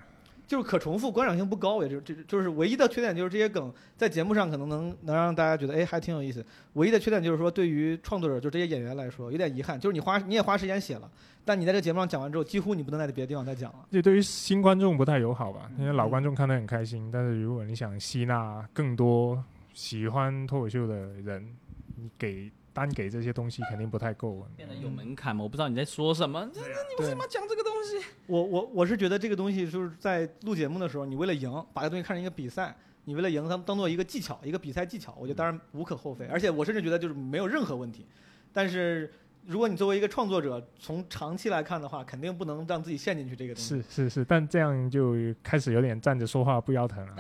[0.47, 6.45] 就是可重复，观赏性不高，也就这就是唯一的缺点，就是这些梗在节目上可能能能让大家觉得哎还挺有意思。
[6.73, 11.09] 唯一的缺点就是说，对于创作者就这些演员来说，有点遗憾，就是你花你也花时间写了，
[11.45, 13.87] 但你在这个节目上讲完之后，几乎你不能在别的地方再讲了。
[13.93, 15.71] 这对于新观众不太友好吧？
[15.79, 19.41] 因为老嗯观众看得很开心，但是如果你想吸纳更多
[19.73, 21.57] 喜欢脱口秀的人，
[21.95, 22.51] 你给
[22.81, 24.47] 单给这些东西肯定不太够。
[24.57, 28.07] 变得有门槛嘛，我不知道你在说什么，这你为什么讲这个东西？
[28.27, 32.75] 我我我是觉得这个东西就是在录节目的时候，你为了赢，把这东西看成一个比赛，
[33.05, 36.25] 你为了赢，它当做一个技巧，一个比赛技巧，我觉得当然无可厚非。
[36.27, 38.07] 而且我甚至觉得就是没有任何问题。
[38.53, 39.13] 但是
[39.51, 43.83] 如果你作为一个创作者，从长期来看的话，肯定不能让自己陷进去这个东西。
[43.83, 47.17] 是是是，但这样就开始有点站着说话不腰疼了。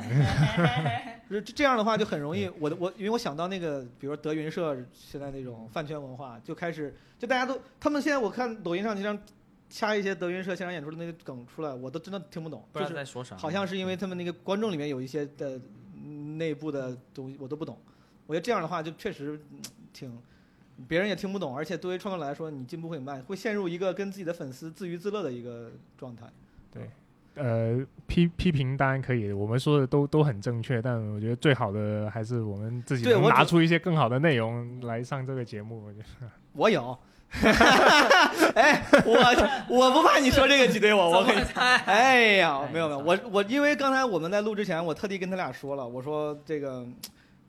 [1.28, 9.19] 这这样的话就很容易，我的我因为我想到那个，比如说德云社现在那种饭圈文化，就开始就大家都他们现在我看抖音上经常
[9.69, 13.36] 掐一些德云社现场演出的那个梗出来，我都真的听不懂，不知就是道在说啥。
[13.36, 15.61] 好像是因为他们那个观众里面有一些的
[15.97, 17.77] 嗯内部的东西我都不懂，
[18.28, 19.59] 我觉得这样的话就确实嗯
[19.93, 20.16] 挺。
[20.89, 26.27] 别人也听不懂，而且对于创作者来说，你进步会很慢，会陷入一个跟自己的粉丝自娱自乐的一个状态。
[26.73, 26.89] 对
[27.36, 27.78] 呃，
[28.09, 35.85] 批批评当然可以，我们说的都都很正确，但我觉得最好的还是我们自己能对我拿出一些更好的内容来上这个节目。
[35.86, 36.98] 我觉得我有，
[38.55, 41.36] 哎，我我不怕你说这个挤兑我，我可以。
[41.86, 46.85] 哎呀，没有没有，我我因为刚才我们在录之前，我特地跟他俩说了，我说这个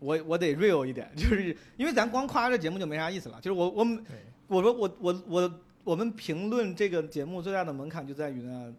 [0.01, 3.39] 我我得 real 一点，就是因为咱光夸这节目就没啥意思了。
[3.39, 4.03] 就是我我们
[4.47, 8.73] 我说我我我我们评论这个节目最大的门槛就在于呢，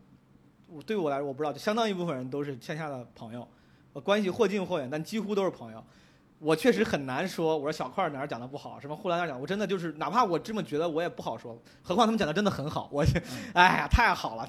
[0.66, 3.47] 我对我来说我不知道，就相当一部分人都是线下的朋友，
[3.93, 5.82] 呃关系或近或远，但几乎都是朋友。
[6.43, 11.56] 我确实很难说，我说小块儿哪儿讲的不好，什么呼兰哪儿讲，我真的就是哪怕我这么觉得，我也不好说。
[11.82, 13.05] 何况他们讲的真的很好，我，
[13.55, 14.47] 哎呀，太好了，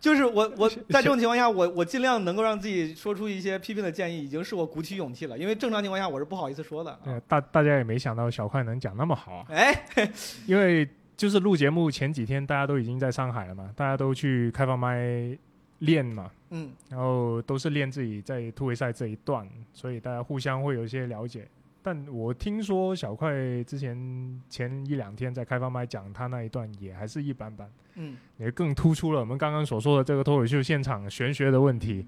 [0.00, 5.38] 就 是我我在这种情况下，我我尽量能够让自己说出一些批评的建议，已经是我鼓起勇气了。
[5.38, 6.98] 因为正常情况下我是不好意思说的。
[7.02, 9.84] 对大大家也没想到小块能讲那么好啊，哎，
[10.46, 10.86] 因为
[11.16, 15.36] 就是录节目前几天大家都已经在上海了嘛，大家都去开放麦
[15.80, 21.46] 练嘛，嗯，然后都是练自己在突围赛这一段，所以大家互相会有一些了解。
[21.80, 23.32] 但我听说小快
[23.64, 28.16] 之前前一两天在开放麦讲他那一段也还是一般般，嗯。
[28.36, 32.06] 也更突出了我们刚刚所说的这个脱口秀现场玄学的问题，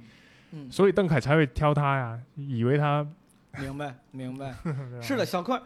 [0.53, 3.07] 嗯，所以邓凯才会挑他呀，以为他
[3.59, 4.55] 明白明白。
[5.01, 5.63] 是的，小块儿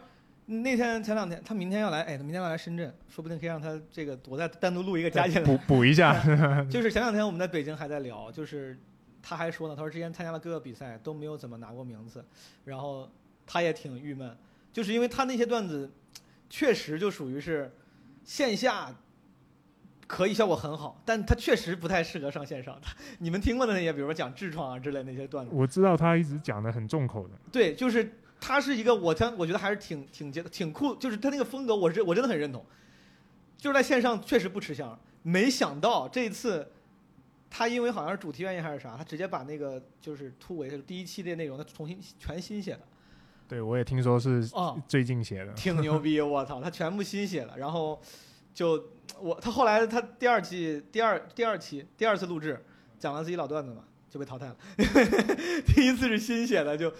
[0.47, 5.41] 那天前两天他明天要来，哎，他明天要来深圳，说不定可以让他这个我再单独录一个加进来。
[5.41, 6.13] 补补一下
[6.69, 8.77] 就是前两天我们在北京还在聊，就是
[9.23, 12.23] 他还说呢，他说之前参加了各个比赛都没有怎么拿过名次，
[12.65, 13.09] 然后
[13.47, 14.37] 他也挺郁闷，
[14.71, 15.91] 就是因为他那些段子
[16.49, 17.71] 确实就属于是
[18.23, 18.95] 线下
[20.05, 22.77] 可以效果很好，但他确实不太适合上线上。
[22.79, 28.13] 他 你们听过的那些，比如说讲痔疮啊之类那些段子，我知道他一直讲的很重口的，对，就是
[28.45, 32.63] 他是一个我真我觉得还是挺挺接挺酷，就是他那个风格我是我真的很认同，
[33.57, 36.71] 就是在线上确实不吃香，没想到这一次。
[37.47, 42.81] 他因为好像是主题原因还是啥，他直接把那个就是突围的第一期的内容，他重新全新写的，
[43.47, 45.53] 对我也听说是哦，最近写的。
[45.53, 48.01] 挺牛逼，我操，他全部新写的，然后
[48.53, 48.89] 就
[49.21, 52.61] 我他后来他第二季第二第二期第二次录制
[52.99, 54.57] 讲了自己老段子嘛，就被淘汰了。
[55.73, 56.91] 第一次是新写的，就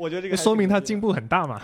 [0.00, 1.60] 我觉得这个说明他进步很大嘛。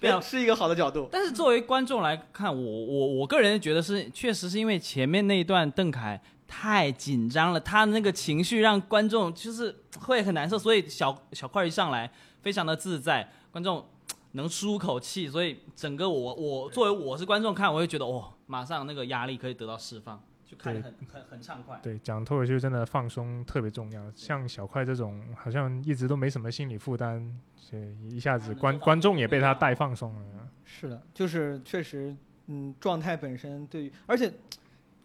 [0.00, 1.08] 对啊是一个好的角度。
[1.12, 12.10] 但是作为观众来看，我我我个人觉得是，确实是因为前面那一段邓凯太紧张了，他那个情绪让观众就是会很难受，所以小小块一上来
[12.40, 13.86] 非常的自在，观众
[14.32, 20.20] 能舒口气，所以整个我我作为我是观众看，我会觉得哦，马上那个压力可以得到释放，
[20.52, 21.80] 就看得很很很畅快。
[21.82, 24.12] 对，讲脱口秀真的放松特别重要。
[24.14, 27.26] 像小快这种，好像一直都没什么心理负担，
[27.56, 30.48] 所以一下子观观众也被他带放松了。
[30.64, 32.14] 是的，就是确实，
[32.48, 34.30] 嗯，状态本身对于，而且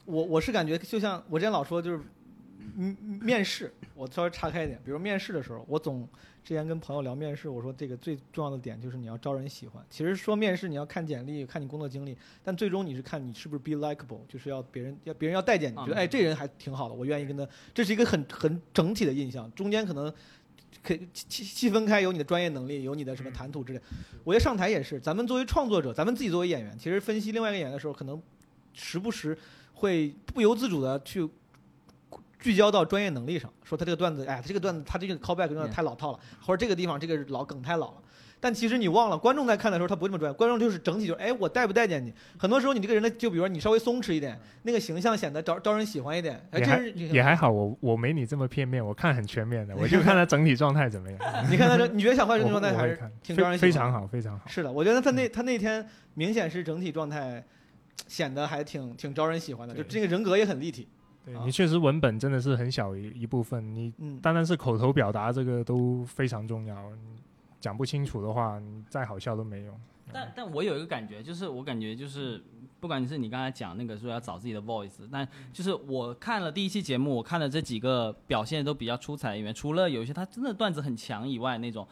[0.04, 2.04] 我我是感觉，就像我之前老说，就是
[2.76, 6.06] 嗯面试，我稍微岔开一点，比如面试的时候，我总
[6.48, 9.86] 之前跟朋友聊面试，我说这个最重要的点就是你要招人喜欢。
[9.90, 20.14] 其实说面试你要看简历，看你工作经历，但最终你是看你是不是 be likable，就是要别人要别人要待见你，觉得嗯哎这人还挺好的，我愿意跟他，这是一个很很整体的印象，中间可能。
[20.84, 23.82] 可以细细分开，有你的专业能力，有你的什么谈吐之类。
[24.24, 28.22] 我觉得上台也是，咱们作为创作者，咱们自己作为演员，其实分析另外一个演员的时候，可能
[28.74, 29.38] 时不时
[29.74, 31.28] 会不由自主的去
[32.40, 37.98] 聚焦到专业能力上，说他这个段子，哎，他这个段子他这个 callback 用的太老套了，或者这个地方这个老梗太老了。
[38.40, 42.14] 但其实你忘了，观众在看的时候他不会这么专业，观众就是整体就是，哎，我待不待见你？
[42.38, 51.20] 很多时候你这个人的，就比如说你稍微松弛一点，那个形象显得招招人喜欢一点，哎，也还这是也还好，我我没你这么片面，我看很全面的，我就看他整体状态怎么样。
[51.50, 54.46] 你看他这，你觉得小坏我这种状态还是挺招人喜欢非非常好，非常好。
[54.48, 55.84] 是的，我觉得他那他那天
[56.14, 57.44] 明显是整体状态
[58.06, 60.88] 显得还挺挺招人喜欢的，就这个人格也很立体。
[61.46, 66.90] 你确实文本真的是很小一一部分，你嗯，单单是口头表达这个都非常重要。
[66.92, 67.22] 你
[67.60, 69.80] 讲不清楚的话，你再好笑都没用。
[70.14, 72.42] 但但我有一个感觉，就是我感觉就是，
[72.80, 81.86] 不管你是你刚才讲那个说要找自己的 voice，但就是我看了第一期节目，我看了这几个表现都比较出彩的演员，除了有一些他真的段子很强以外，那种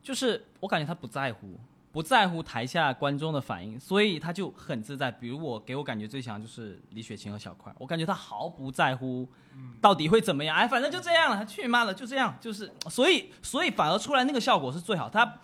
[0.00, 1.58] 就是我感觉他不在乎，
[1.98, 5.10] 不在乎台下观众的反应，所以他就很自在。
[5.10, 9.28] 比如我给我感觉最强就是李雪琴和小块，我感觉他毫不在乎
[9.80, 15.10] 到底会怎么样，哎，反正就这样了，去妈了，就这样，就是所以所以反而出来那个效果是最好。
[15.10, 15.40] 他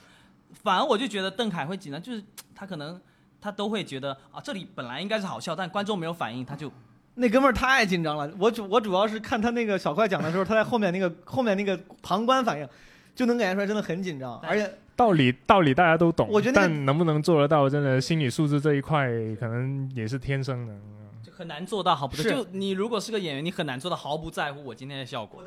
[0.62, 2.22] 反而我就觉得邓凯会紧张，就是
[2.54, 3.02] 他可能
[3.40, 6.70] 他都会觉得啊，这里本来应该是好笑，但观众没有反应，他就
[7.16, 8.32] 那哥们儿太紧张了。
[8.38, 12.68] 我主我主要是看他那个小快讲的时候，他在后面那个后面那个旁观反应，
[13.12, 19.06] 就能感觉出来真的很紧张，而且道理道理大家都懂，我觉得那个但能不能做得到，真的心理素质这一块
[19.38, 20.74] 可能也是天生的。
[21.22, 25.42] 就很难做到毫不是就你如果是个演员，你很难做到毫不在乎我今天的效果，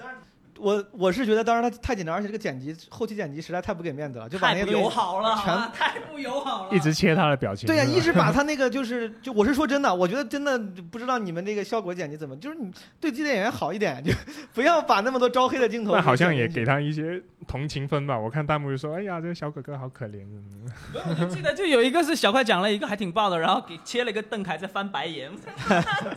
[0.60, 4.86] 我我是觉得当时他太紧张，而且这个剪辑后期剪辑实在太不给面子了，就把那太不些东西。
[4.86, 7.66] 友好了，全 太不友好了，一直切他的表情。
[7.66, 10.60] 对呀、一直把他那个就是就我是说真的，我觉得真的
[10.92, 14.14] 不知道你们这个效果剪辑怎么，就是你对自己的演员好一点，就
[14.54, 15.94] 不要把那么多招黑的镜头。
[15.98, 16.68] 那好像也给。
[16.68, 18.20] 他一些同情分吧。
[18.20, 20.26] 我看弹幕就说：“哎呀，这个小哥哥好可怜。
[20.26, 20.70] 嗯
[21.18, 25.32] 我记得就有一个是小快讲了一个还挺爆的，然后给切了一个邓凯在翻白眼，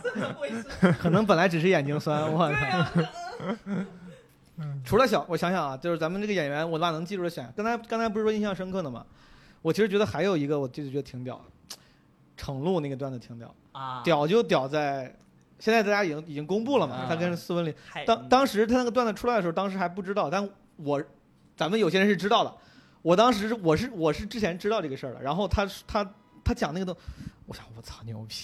[0.03, 0.91] 这怎么回事？
[0.99, 3.85] 可能本来只是眼睛酸，我对操。
[4.57, 7.51] 呀、除了小，我想想啊，就是咱们这个演员，我哪能记住的选？
[7.55, 9.05] 刚才刚才不是说印象深刻的吗？
[9.61, 11.77] 我其实觉得还有一个，我就是觉得挺屌的，
[12.35, 15.15] 程璐那个段子挺屌，啊，屌就屌在，
[15.59, 17.73] 现在大家已经已经公布了嘛，啊他跟斯文林，
[18.05, 21.03] 当当时他那个段子出来的时候，当时还不知道，但我
[21.55, 22.51] 咱们有些人是知道的，
[23.03, 26.13] 我当时我是我是之前知道这个事儿的，然后他他
[26.43, 26.95] 他讲那个东，
[27.45, 28.35] 我想我操牛逼，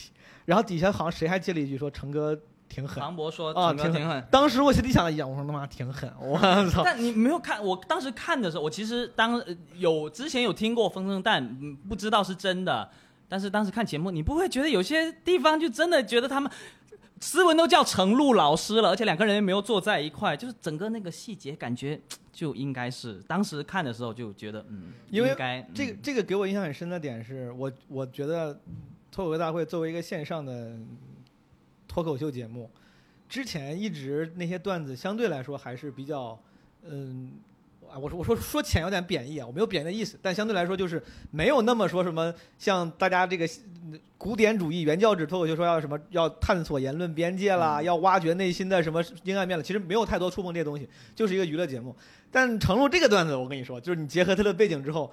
[0.46, 4.24] 然后底下好像谁还接了一句说成哥挺狠，庞博说啊挺挺狠。
[4.30, 6.38] 当时我心里想的一样，我说他妈挺狠，我
[6.70, 6.84] 操。
[6.84, 12.90] 但你没有看，我当时看的时候，我其实当呃有之前有听过风声弹，嗯不知道是真的。
[13.30, 16.50] 但是当时看节目，你不会觉得有些地方就真的觉得他们
[17.20, 22.00] 斯文都叫程璐老师了，而且两个人也没有坐在一块，就是整个那个细节感觉
[22.32, 28.58] 就应该是当时看的时候就觉得嗯，因为应该这个嗯这个给我印象很深的点是我我觉得
[29.12, 30.78] 脱口秀大会作为一个线上的
[31.98, 32.70] 脱口秀节目，
[33.28, 36.40] 之前一直那些段子相对来说还是比较
[36.84, 37.32] 嗯。
[37.90, 41.02] 啊，我说我说说浅有点贬义啊，我没有贬义的意思，但相对来说就是
[41.32, 43.46] 没有那么说什么像大家这个
[43.86, 51.96] 嗯古典主义原教旨脱口秀说要什么要探索言论边界啦，嗯要挖掘内心的什么阴暗面了，其实没有太多触碰这些东西，就是一个娱乐节目。
[52.30, 55.10] 但程璐这个段子，我跟你说，就是你结合他的背景之后，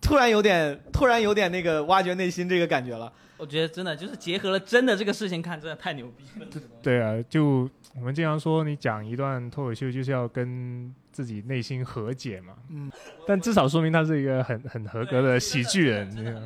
[0.00, 3.10] 突然有点突然有点那个挖掘内心这个感觉了。
[3.38, 6.46] 我觉得真的就是结合了真的这个事情看，真的太牛逼了。
[6.82, 12.54] 对啊，就我们经常说，你讲一段脱口秀就是要跟自己内心和解嘛。
[12.68, 12.90] 嗯，
[13.26, 16.42] 但至少说明他是一个很很合格的喜剧人，真的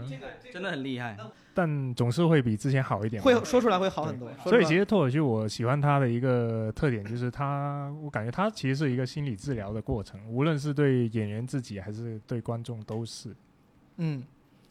[0.52, 1.16] 真的很厉害。
[1.54, 3.22] 但总是会比之前好一点。
[3.22, 4.30] 会说出来会好很多。
[4.44, 13.34] 所以其实脱口秀我喜欢他的一个特点就是他，我感觉他其实是一个心理治疗的过程，无论是对演员自己还是对观众都是。
[13.98, 14.22] 嗯，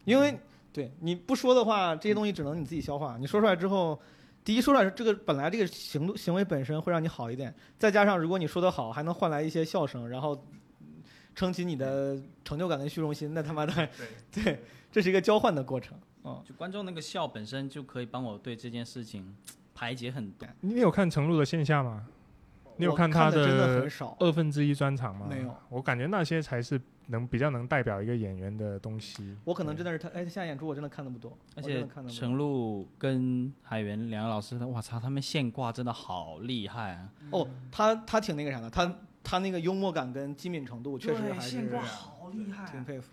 [0.05, 0.35] 因为
[0.73, 3.17] 对你不说的话，这些东西只能你自己消化。
[3.17, 3.99] 你说出来之后，
[4.43, 10.45] 第一说出来这个本来这个行动行为本身会让你好一点，再加上如果你说的好，还能换来一些笑声，然后
[11.35, 13.89] 撑起你的成就感跟虚荣心，那他妈的
[14.31, 14.59] 对，
[14.91, 15.97] 这是一个交换的过程。
[16.23, 19.35] 哦，就观众那个笑本身就可以帮我对这件事情
[19.73, 20.47] 排解很多。
[20.59, 22.05] 你有看程璐的线下吗？
[22.81, 25.27] 你有看他的真的很少二分之一专场吗？
[25.29, 29.35] 没有，我感觉那些才是能比较能代表一个演员的东西。
[29.45, 37.09] 我可能真的是他，哎，他现在演出我真的看的不多，而且陈露跟海源两个老师，我操，他们现挂真的好厉害啊！
[37.31, 43.11] 哦，他他挺那个啥的，他他那个幽默感跟机敏程度确实还是现挂好厉害，挺佩服。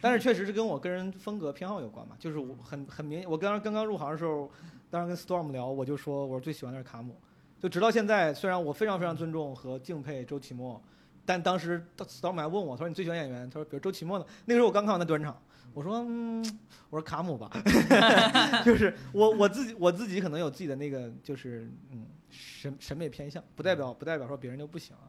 [0.00, 4.50] 但是确实是跟我个人风格偏好有关嘛，就是我很很明，我刚刚刚入行的时候，
[4.90, 7.16] 当时跟 Storm 聊，我就说我最喜欢的是卡姆，
[7.64, 10.78] 就直到现在，虽然我非常非常尊重和敬佩周奇墨，
[11.24, 13.48] 但当时 Storm 还问我，他说你最喜欢演员？
[13.48, 14.26] 他说比如周奇墨呢？
[14.44, 15.34] 那个时候我刚看完他短场，
[15.72, 16.44] 我说嗯，
[16.90, 17.50] 我说卡姆吧，
[18.66, 25.08] 就是我我自己我自己可能有自己的那个就是嗯审审美偏向，不代表不代表说别人就不行啊。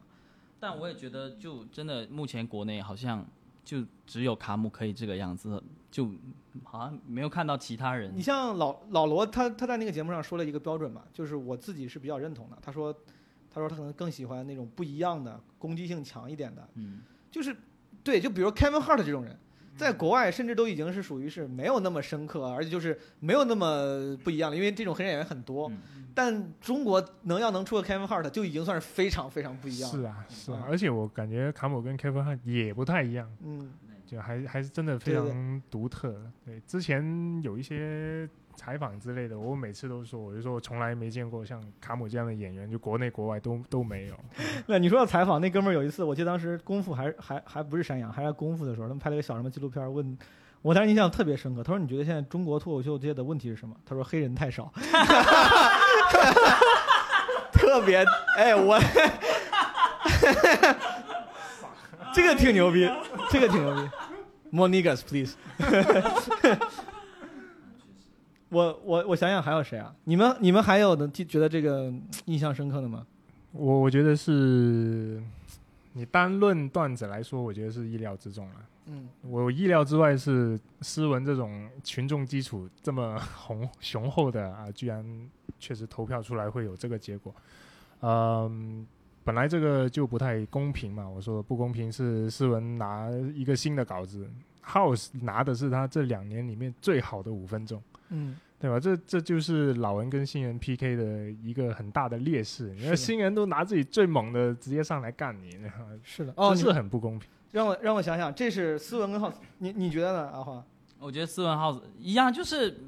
[0.58, 3.22] 但我也觉得就真的目前国内好像。
[3.66, 5.60] 就只有卡姆可以这个样子，
[5.96, 6.10] 就
[6.62, 8.12] 好像没有看到其他人。
[8.14, 12.58] 你像老老罗，他他在那个节目上说了一个标准嘛，就是我自己是比较认同的。
[12.60, 12.92] 他说，
[13.50, 16.68] 他说他可能更喜欢那种不一样的、攻击性强一点的。
[16.74, 17.00] 嗯，
[17.30, 17.56] 就是
[18.04, 19.38] 对，就比如 Kevin Hart 这种人，
[19.74, 25.72] 在国外甚至都已经是属于是没有那么深刻，而且就是没有那么不一样了，因为这种黑人演员很多。
[26.14, 29.96] 但中国能要能出个 Kevin Hart 就已经算是非常非常不一样了。
[29.98, 33.34] 是啊，是啊，而且我感觉卡姆跟 Kevin Hart 也不太一样。
[33.42, 33.72] 嗯，
[34.06, 36.14] 就还还是真的非常独特。
[36.44, 44.14] 对，之前有一些采访之类的，我每次都说，我就说我从来没见过像卡姆这样的演员，就国内国外都都没有。
[44.66, 50.16] 那你说要采访，那哥们儿有一次，我记得当时功夫还还还不是山羊，还是功夫的时候，他们拍了个小什么纪录片，问
[50.62, 51.62] 我当时印象特别深刻。
[51.62, 54.72] 他说：“你觉得现在中国脱口秀界的问题是什么？”他说：“黑人太少。
[57.52, 58.04] ”特别
[58.36, 58.76] 哎，我
[62.16, 62.88] 这个挺牛逼，
[63.30, 63.90] 这个挺牛逼。
[64.50, 65.34] More niggas, please。
[68.48, 69.94] 我我我想想还有谁啊？
[70.04, 71.92] 你们你们还有的觉得这个
[72.24, 73.06] 印象深刻的吗？
[73.52, 75.22] 我我觉得是
[75.92, 78.54] 你单论段子来说，我觉得是意料之中了。
[78.86, 85.04] 嗯，我意料之外是斯文这种群众基础这么雄雄厚的啊，居然
[85.58, 87.34] 确实投票出来会有这个结果。
[88.00, 88.86] 嗯，
[89.26, 91.08] 本来这个就不太公平嘛。
[91.08, 94.30] 我说不公平是斯文拿一个新的稿子
[94.64, 98.78] ，House 拿的是他这两年里面最好的五分钟，嗯，对吧？
[98.78, 102.72] 这这就是老人跟新人 PK 的一个很大的劣势。
[102.76, 105.58] 因为新人都拿自己最猛的直接上来干你，
[106.04, 107.28] 是的， 这是很不公平。
[107.50, 110.30] 让我让我想想，这是斯文跟 House，，你你觉得呢？
[110.32, 110.64] 阿华，
[111.00, 112.78] 我觉得斯文 House 一样，就是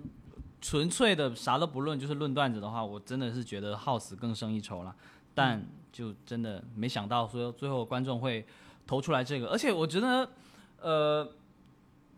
[0.60, 4.94] 纯粹的啥都不论，就是论段子的话，我真的是觉得 House 更胜一筹了。
[5.34, 5.64] 但
[5.98, 8.46] 就真的没想到说最后观众会
[8.86, 10.30] 投出来这个，而且我觉得，
[10.80, 11.28] 呃，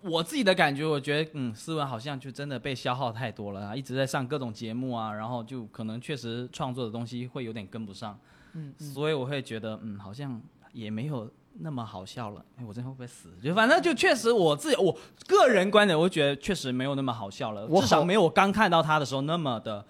[0.03, 8.19] 我自己的感觉，我觉得嗯，思文好像就真的被消耗太多了啊，一直在上各种节目啊，然后就可能确实创作的东西会有点跟不上，
[8.53, 10.39] 嗯，所以我会觉得嗯，好像
[10.75, 11.31] 也没有。
[11.63, 13.29] 那么好笑了，哎，我这会不会死？
[13.43, 14.97] 就反正就确实我自己我
[15.27, 19.85] 个人观点，我觉得确实没有那么好笑了，至少没有我刚看到他的时候那么的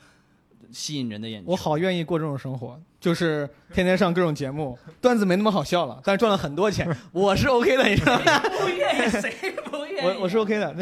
[0.73, 1.43] 吸引人的眼。
[1.47, 8.41] 我好愿意过这种生活，就是天天上各种节目， 段子没那么好笑了，但是赚了很多钱， 我是 OK 的，你知道吗？
[8.61, 10.07] 不愿意，谁不愿意？
[10.07, 10.73] 我我是 OK 的，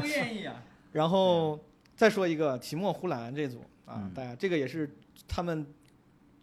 [0.00, 0.54] 不愿意啊。
[0.92, 1.58] 然后
[1.94, 4.90] 再说一个提莫呼兰这组啊，大家这个也是
[5.26, 5.66] 他们。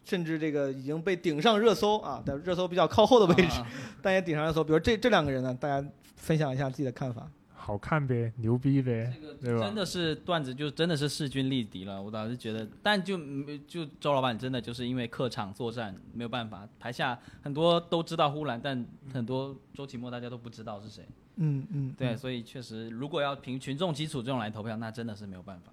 [0.05, 3.63] 甚至这个已经被顶上热搜啊，在热搜比较靠后的位置，
[4.01, 4.61] 但也顶上热搜。
[4.61, 5.81] 比如这这两个人呢，大家
[6.17, 7.25] 分享一下自己的看法。
[7.63, 9.65] 好看呗，牛逼呗，对吧？
[9.65, 12.01] 真的是段子，就真的是势均力敌了。
[12.01, 13.17] 我倒是觉得，但就
[13.65, 21.07] 就周老板真的就是因为客场作战没有办法，台下很多都知道呼兰，但很多周奇墨大家都不知道是谁。
[21.37, 25.71] 嗯嗯，对，所以确实，如果要凭群众基础这种来投票，那真的是没有办法。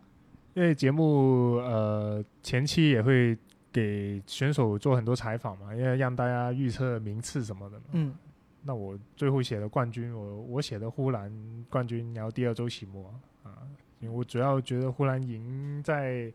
[0.55, 3.37] 因为节目呃前期也会。
[3.73, 7.85] 给选手做很多采访嘛，因为让大家预测名次什么的嘛。
[7.93, 8.13] 嗯，
[8.63, 11.33] 那我最后写的冠军，我我写的呼兰
[11.69, 13.13] 冠军，然后第二周起末
[13.43, 13.59] 啊，
[14.01, 16.33] 因为我主要觉得呼兰赢在，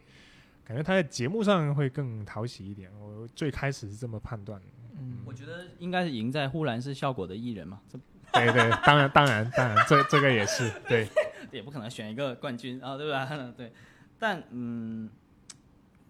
[0.63, 2.91] 感觉他在节目上会更讨喜一点。
[2.99, 4.61] 我最开始是这么判断。
[4.97, 7.99] 嗯我觉得应该是赢在呼兰是效果的艺人嘛，这
[8.31, 11.07] 对对，当然当然当然，这这个也是对。
[11.51, 13.25] 也不可能选一个冠军啊，对吧？
[13.55, 13.71] 对，
[14.19, 15.09] 但嗯，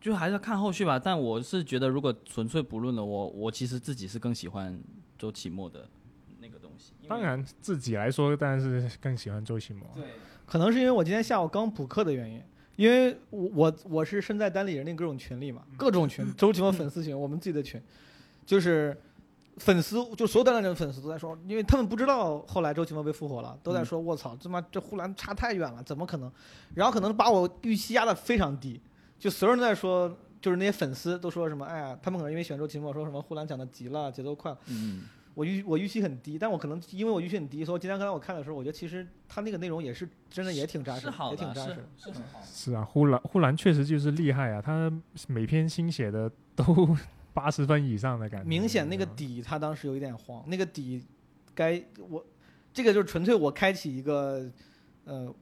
[0.02, 0.98] 就还是要看后续吧。
[0.98, 4.82] 但我是觉得，如果纯粹不论了，我我其实自己是更喜欢
[5.20, 5.88] 周奇墨的
[7.08, 9.88] 当，然自己来说，当然是更喜欢周奇墨。
[9.96, 10.06] 对，
[10.46, 12.42] 可能是因为我今天下午刚补课的原因，
[12.76, 17.82] 因为我我我是身在单立人那各种群里嘛，各种群，周奇墨粉丝群，我们自己的群，
[18.46, 18.96] 就是
[19.58, 26.32] 粉丝就所有单立人的粉丝都在说，因为他们不知道后来周奇墨被复活了，都在说我操，他妈这呼兰差太远了，怎么可能？
[26.74, 28.82] 然后可能把我预期压得非常低，
[29.18, 30.16] 就所有人都在说。
[30.42, 34.58] 就是那些粉丝都说什么，哎呀，他们可能因为选周奇墨，说什么呼兰讲的急了，节奏快了。
[34.68, 35.06] 嗯，
[35.36, 41.86] 我预我预期很低，但我可能因为我预期很低，所以今天刚才我看的时候，我觉得其实他那个内容也是真的也挺扎实，是好的，是也挺扎实。
[41.98, 42.42] 是很好。
[42.44, 44.92] 是啊，呼兰呼兰确实就是厉害啊，他
[45.28, 46.66] 每篇新写的都
[47.34, 48.48] 八十分以上的感觉。
[48.48, 51.04] 明显那个底他当时有一点慌，那个底
[51.54, 52.26] 该我
[52.74, 54.50] 这个就是纯粹我开启一个
[55.04, 55.34] 呃，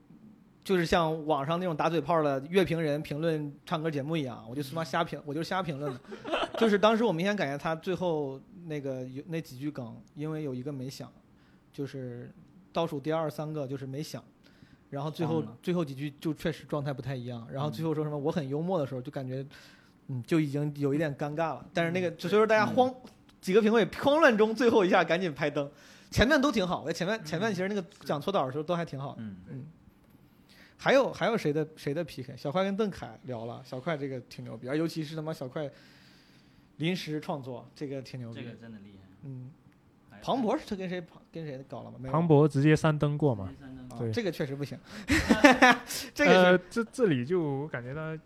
[0.64, 6.00] 就是像网上那种打嘴炮的乐评人评论唱歌节目一样，我就他妈瞎评，我就瞎评论的。
[6.58, 11.12] 就是当时我明显感觉他最后那个有那几句梗，因为有一个没响，
[11.72, 12.32] 就是
[12.72, 14.24] 倒数第二三个就是没响。
[14.90, 19.44] 然后最后最后几句就确实状态不太一样，然后最后说什么我很幽默的时候，就感觉，
[20.08, 21.66] 嗯，就已经有一点尴尬了。
[21.74, 22.94] 但是那个，就所以说大家慌，
[23.42, 25.68] 几个评委慌乱中，最后一下赶紧拍灯，
[26.12, 29.16] 前面都挺好，前面前面其实那个讲搓澡的时候都还挺好。
[29.18, 29.66] 嗯，
[30.84, 32.36] 还有还有谁的谁的 PK？
[32.36, 35.70] 小快跟邓凯聊了，小快这个挺牛逼，而尤其是他妈小快
[36.76, 38.44] 临时创作，这个挺牛逼这。
[38.44, 39.08] 个真的厉害。
[39.24, 39.50] 嗯，
[40.22, 41.02] 庞博是他跟谁
[41.32, 41.98] 跟谁搞了吗？
[42.02, 43.50] 没有庞博直接三登过嘛？
[43.92, 44.78] 啊对这个确实不行，
[46.14, 48.18] 这个、呃，这这里就我感觉到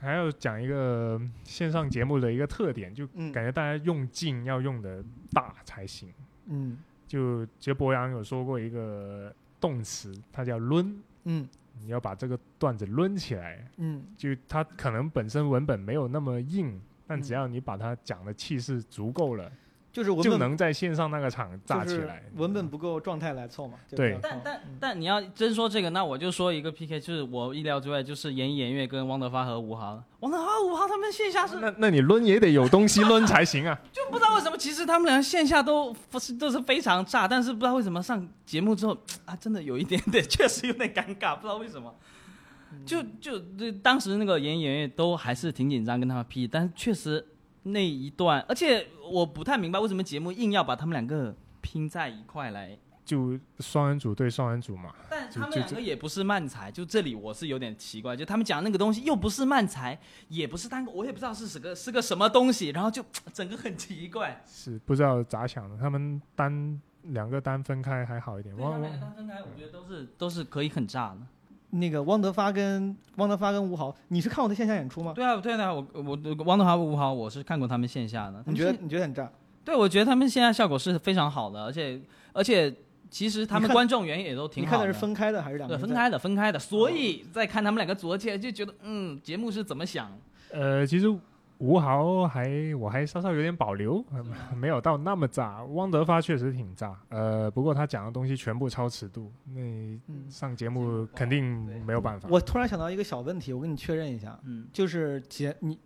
[0.00, 6.12] 还要讲一个线上节目的一个特点，就嗯感觉大家用劲要用的大才行。
[6.46, 6.76] 嗯
[7.06, 11.46] 就其实博洋有说过一个动词，它叫抡，嗯
[11.80, 13.66] 你要把这个段子抡起来。
[13.78, 19.50] 嗯就它可能本身文本没有那么硬，但嗯只要你把它讲的气势足够了，
[19.94, 22.20] 就是文本就能在线上那个场炸起来。
[22.34, 23.74] 文本不够，状态来凑嘛。
[23.88, 30.02] 就对但但嗯但你要真说这个，那我就说一个 PK，就是我意料之外，就是严艺、严悦跟汪德发和吴豪。
[30.18, 33.78] 汪德发、吴豪他们线下是那那你抡也得有东西抡才行啊！
[33.92, 41.94] 就不知道为什么，其实他们俩线下都不是都是非常炸，但是不知道为什么上节目之后啊，真的有一点点， 确实有点尴尬，不知道为什么。
[42.84, 47.24] 就就对当时那个演演员都还是挺紧张跟他们 P，但是确实
[47.64, 52.78] 那一段，而且我不太明白为什么节目硬要把他们两个拼在一块来。
[53.04, 64.42] 就双人组对双人组嘛，但他们两个也不是慢才，就这里我是有点奇怪，就他们讲那个东西又不是慢才，也不是单口，我也不知道是什个是个什么东西，然后就整个很奇怪。
[64.46, 65.76] 是不知道咋想的。
[65.76, 71.18] 他们单两个单分开还好一点，对，他们两个单分开，我觉得都是都是可以很炸的。
[71.74, 75.12] 那个汪德发跟汪德发跟吴豪，你是看过他线下演出吗？
[75.14, 78.42] 对啊，对啊，我我汪德华、吴豪，我是看过他们线下的。
[78.46, 79.30] 你觉得你觉得很炸？
[79.64, 82.00] 对，我觉得他们线下效果是非常好的，而且
[82.32, 82.72] 而且
[83.10, 85.80] 其实他们观众缘也都挺好你看的是分开的还是两个对？
[85.80, 90.10] 分开的，分开的，所以在看他们两个组合起来，就觉得嗯，节目是怎么想？
[90.52, 91.12] 呃，其实
[91.58, 94.24] 吴豪还我还稍稍有点保留，呃
[94.56, 95.62] 没有到那么炸。
[95.64, 99.60] 汪德发确实挺炸，呃，不过他讲的东西全部超尺度，那
[100.08, 102.28] 嗯，上节目肯定没有办法。
[102.30, 105.78] 我突然想到一个小问题，我跟你确认一下，嗯，就是节你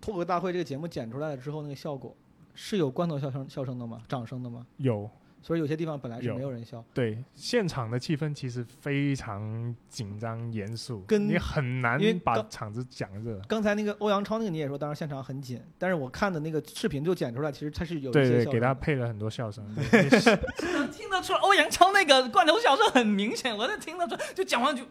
[0.00, 2.16] 脱口大会这个节目剪出来了之后，那个效果
[2.54, 4.00] 是有罐头笑声笑声的吗？
[4.08, 4.66] 掌声的吗？
[4.76, 5.10] 有
[5.42, 13.40] 所以有些地方本来是没有人笑，对现场的气氛其实非常紧张严肃，跟你很难把场子讲热。
[13.48, 19.64] 刚才那个欧阳超那个你也说，当时现场很紧，但是我看的那个视频就剪出来，其实他是有一对对，给他配了很多笑声。
[19.90, 20.30] 对是
[20.76, 24.84] 能听得出来，欧阳超那个罐头笑声很明显，我能听得出来，就讲完就，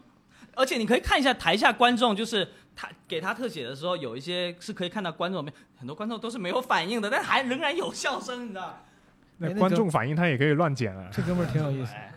[0.56, 8.84] 而且你可以看一下台下观众，就是他给他特写的时候，有一些是可以看到观众没，很多观众都是没有反应的，但还仍然有笑声，你知道？
[9.40, 11.10] 那观众反应他也可以乱剪啊。
[11.12, 12.14] 这哥们儿挺有意思，哎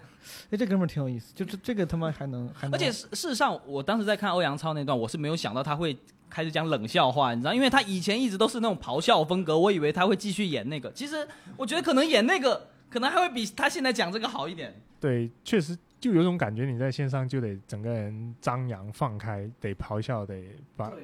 [0.51, 5.97] 哎，这哥们儿挺有意思，就这这个他妈还能还能，而且事事实上，我当时在看欧阳超那段，我是没有想到他会
[6.29, 10.93] 开始讲冷笑话，你知道，因为他以前一直都是那种咆哮风格，我以为他会继续演那个。
[10.93, 11.27] 其实
[11.57, 14.75] 我觉得可能演那个，可能还会比他现在讲这个好一点。
[15.01, 20.43] 对，确实就有种感觉，你在线上就得整个人张扬放开，得咆哮，得
[20.77, 20.99] 把对，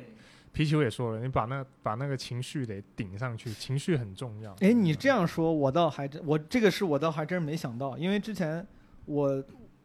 [0.59, 4.53] 皮球也说了，你把那把那个情绪得顶上去，情绪很重要。
[4.55, 8.67] 哎，你这样说，我倒还真，我这个是我倒还真没想到，因为之前
[9.05, 9.45] 我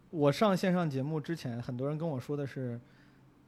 [0.09, 2.81] 我上线上节目之前，很多人跟我说的是，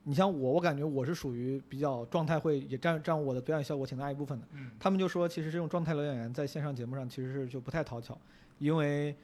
[0.04, 4.48] 你像我，我感觉我是属于比较状态会也占占我的表演效果挺大一部分的。
[4.52, 8.16] 嗯他们就说，其实这种状态流演员在线上节目上其实是就不太讨巧，
[8.60, 9.16] 因为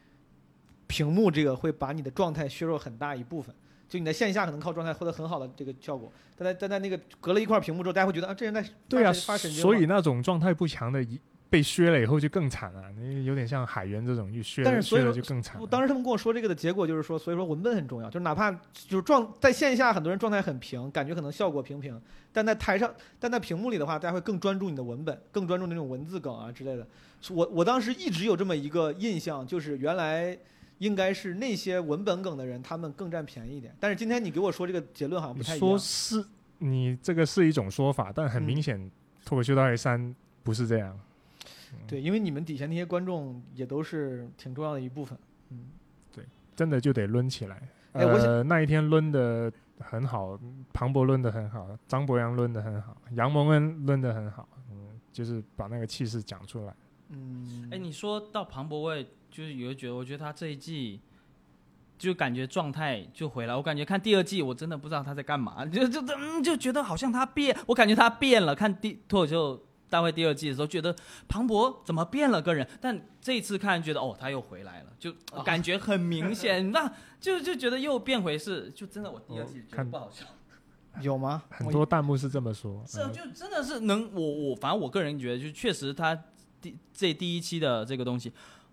[0.88, 3.54] 屏幕这个会把你的状态削弱很大一部分。
[3.92, 11.20] 就你在线下可能靠状态获得很好的这个效果，但在但在那个隔了一块屏幕之后，大家会觉得啊，这人在对啊，所以那种状态不强的，一
[11.50, 12.90] 被削了以后就更惨了。
[12.98, 22.02] 你有点像海源这种，一削了削了但是所以说就更惨当时他们跟我说这个的结果就是说，所以说文本很重要，就是哪怕就是状在线下很多人状态很平，感觉可能效果平平，
[22.32, 22.90] 但在台上，
[23.20, 26.88] 但在屏幕里的话，大家会更专注你的文本，更专注那种文字梗啊之类的。
[27.30, 30.38] 我我当时一直有这么一个印象，就是原来
[30.82, 33.72] 应该是那些文本梗的人，他们更占便宜一点。
[33.80, 35.70] 但是今天你给我说这个结论好像不太一样。
[35.70, 36.26] 说是
[36.58, 38.90] 你这个是一种说法，但很嗯明显，
[39.24, 41.00] 脱口秀大会三不是这样。
[41.88, 45.16] 对，因为你们底下那些观众也都是挺重要的一部分。
[45.52, 45.68] 嗯，
[46.12, 46.26] 对
[46.56, 47.62] 真的就得抡起来。
[47.92, 50.40] 哎我呃，那一天抡的很好，
[50.74, 56.74] 庞博抡的很好，张博洋抡的很好，杨蒙恩抡的很好，嗯，就是把那个气势讲出来。
[57.12, 61.00] 嗯，哎，你说到庞博卫，就是有觉得，我觉得他这一季
[61.98, 63.56] 就感觉状态就回来。
[63.56, 68.56] 我感觉看第二季，我真的不知道他在干嘛，就就嗯就觉得好像他变，我感觉他变了。
[68.56, 70.96] 看第脱口秀大会第二季的时候，觉得
[71.28, 75.14] 庞博怎么变了个人，但这一次看觉得哦，他又回来了，就
[75.44, 80.26] 感觉很明显， 那就就觉得又变回是，就真的我第二季觉得看不好笑。
[81.02, 81.44] 有吗？
[81.50, 82.84] 很多弹幕是这么说。
[82.86, 86.14] 是就真的是能我我反正我个人觉得，就确实他
[86.62, 88.32] 第这第一期的这个东西，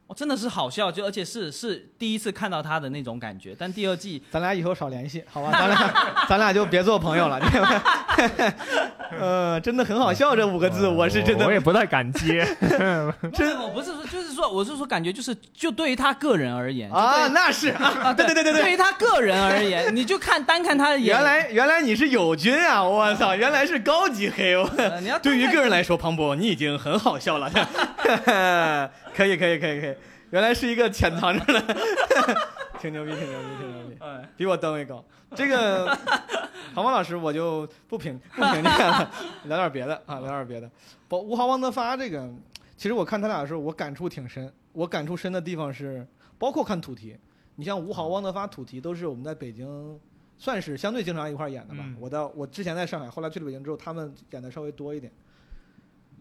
[0.08, 3.54] 哦，真的是好笑，就而且是是第一次看到他的那种感觉。
[3.58, 5.52] 但第二季咱俩以后少联系，好吧？
[5.52, 5.94] 咱俩
[6.26, 7.38] 咱俩就别做朋友了。
[9.20, 12.46] 呃，真的很好笑这五个字，我是真的我也不太敢接。
[13.34, 18.62] 真我不是说，就是说，我是说感觉就是就对于他个人而言啊，那是啊，对对对对对。
[18.62, 22.82] 对于他个人而言，你就看单看他的演，原来原来你是友军啊！
[22.82, 24.56] 我操，原来是高级黑。
[24.56, 27.50] 我呃你要对于个人来说，庞博你已经很好笑了。
[29.18, 29.96] 可以可以可以可以，
[30.30, 31.76] 原来是一个潜藏着的，
[32.78, 33.96] 挺牛逼挺牛逼挺牛逼。
[33.98, 35.04] 哎比我段位高。
[35.34, 35.86] 这个
[36.72, 39.10] 庞博老师我就不评不评价了，
[39.46, 40.70] 聊点别的啊，聊点别的。
[41.08, 42.32] 包吴豪、汪德发这个，
[42.76, 44.52] 其实我看他俩的时候，我感触挺深。
[44.72, 46.06] 我感触深的地方是，
[46.38, 47.16] 包括看土题，
[47.56, 49.98] 你像吴豪、汪德发、土题都是我们在北京
[50.38, 51.80] 算是相对经常一块儿演的吧。
[51.84, 55.12] 嗯我到我之前在上海，后来去了北京之后，他们演的稍微多一点。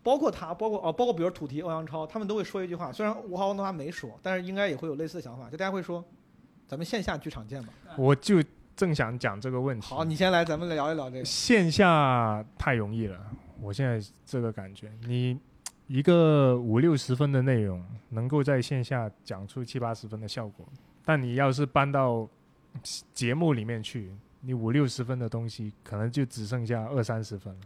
[0.07, 6.01] 包括他，包括哦，包括比如土提、欧阳超，他们都会说一句话，虽然吴豪、汪德发没说，但是应该也会有类似的想法，就大家会说，
[6.65, 7.73] 咱们线下剧场见吧。
[7.97, 8.41] 我就
[8.73, 9.85] 正想讲这个问题。
[9.85, 11.25] 好，你先来，咱们聊一聊这个。
[11.25, 13.19] 线下太容易了，
[13.59, 15.37] 我现在这个感觉，你
[15.87, 20.65] 一个五六十分的内容，能够在线下讲出七八十分的效果，
[21.03, 22.25] 但你要是搬到
[23.13, 24.09] 节目里面去，
[24.39, 27.59] 你五六十分的东西，可能就只剩下二三十分了。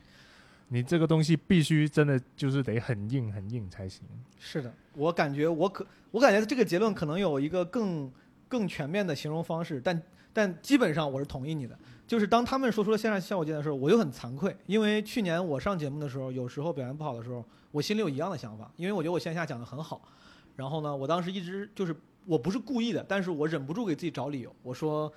[0.73, 4.07] 你这个东西必须真的就是得很硬很硬才行。
[4.39, 8.09] 是的，我感觉我可，我感觉这个结论可能有一个更
[8.47, 11.77] 更全面的形容方式，但但基本上我是同意你的。
[12.07, 20.01] 就是当他们说出了线上效果键的时候，我就很惭愧，因为去年我上节目的时候，有时候表现不好的时候，我心里有一样的想法，因为我觉得我线下讲的很好。
[20.55, 21.93] 然后呢，我当时一直就是
[22.25, 25.11] 我不是故意的，但是我忍不住给自己找理由，我说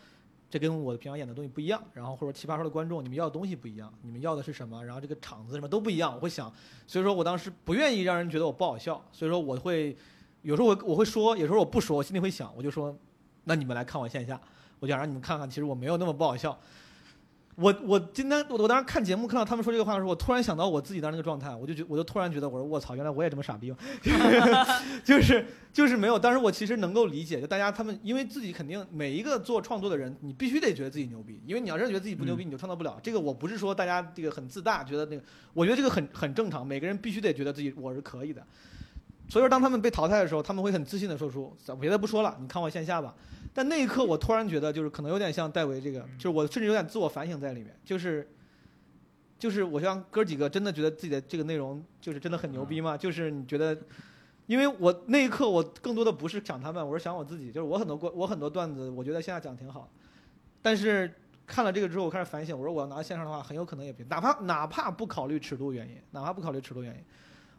[0.54, 6.52] 这跟我平常演的东西不一样，然后或者奇葩说的观众你们要的东西不一样，你们要的是什么，然后这个场子什么都不一样，我会想，
[6.86, 9.96] 所以说我当时不愿意让人觉得我不好笑，所以说我会
[10.42, 12.96] 有时候我我会说，有时候我不说，我心里会想，我就说，
[13.42, 14.40] 那你们来看我线下，
[14.78, 16.56] 我就想让你们看看，其实我没有那么不好笑。
[17.56, 23.76] 我我今天我我当时看节目看到他们说这个话的时候，我突然想到我自己当时那个状态，我就觉我就突然觉得我说我操，原来我也这么傻逼吗，
[25.04, 26.18] 就是就是没有。
[26.18, 32.98] 当时我其实能够理解，就大家他们因为自己肯定每一个做创作的人，你必须得觉得自己牛逼，因为你要真觉得自己不牛逼，你就创造不了。
[33.02, 35.22] 这个我不是说大家这个很自大，觉得那个，
[35.52, 38.44] 我觉得这个很很正常，每个人必须得觉得自己我是可以的。
[39.28, 43.14] 所以说，当他们被淘汰的时候，他们会很自信的说出：“别的不说了，你看我线下吧。”
[43.56, 48.28] 但那一刻，我突然觉得，就是可能有点像戴维这个，就是我甚至有点自我反省在里面，就是，
[49.38, 52.96] 就是我像哥几个真的觉得自己的这个内容就是真的很牛逼吗？
[52.96, 53.78] 就是你觉得，
[54.46, 59.88] 因为我那一刻我更多的不是想他们，我是想我自己，就是我很多过我很多段子，我觉得线下讲挺好，
[60.60, 61.14] 但是
[61.46, 67.04] 看了这个之后，我开始反省，我说我要拿线上的话，很有可能也别，哪怕哪怕不考虑尺度原因，哪怕不考虑尺度原因。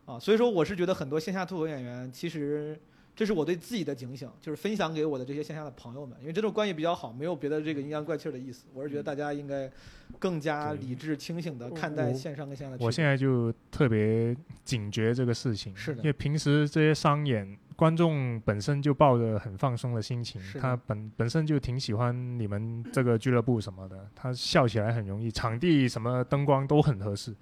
[0.05, 2.80] 啊，所以说我是觉得很多线下脱口演员其实
[3.16, 8.66] 这是我对自己的警醒，就是分享给我的这些线下的朋友们，因为这种关系比较好，没有别的这个阴阳怪气儿的意思。
[8.74, 9.72] 我是觉得大家应该
[10.20, 12.84] 更加理智清醒的看待线上跟线下的。
[12.84, 27.34] 我现在就特别警觉这个事情，是的因为平时这些商演，观众本身就抱着很放松的心情他本本身就挺喜欢你们这个俱乐部什么的，他笑起来很容易，场地什么灯光都很合适，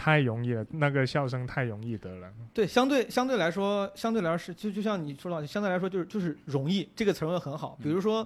[0.00, 2.32] 太容易了，那个笑声太容易得了。
[2.54, 7.76] 对，相对相对来说，相对来说是就就像你说到，相对来说就是就是容易这个词儿用的很好。
[7.82, 8.24] 比如说，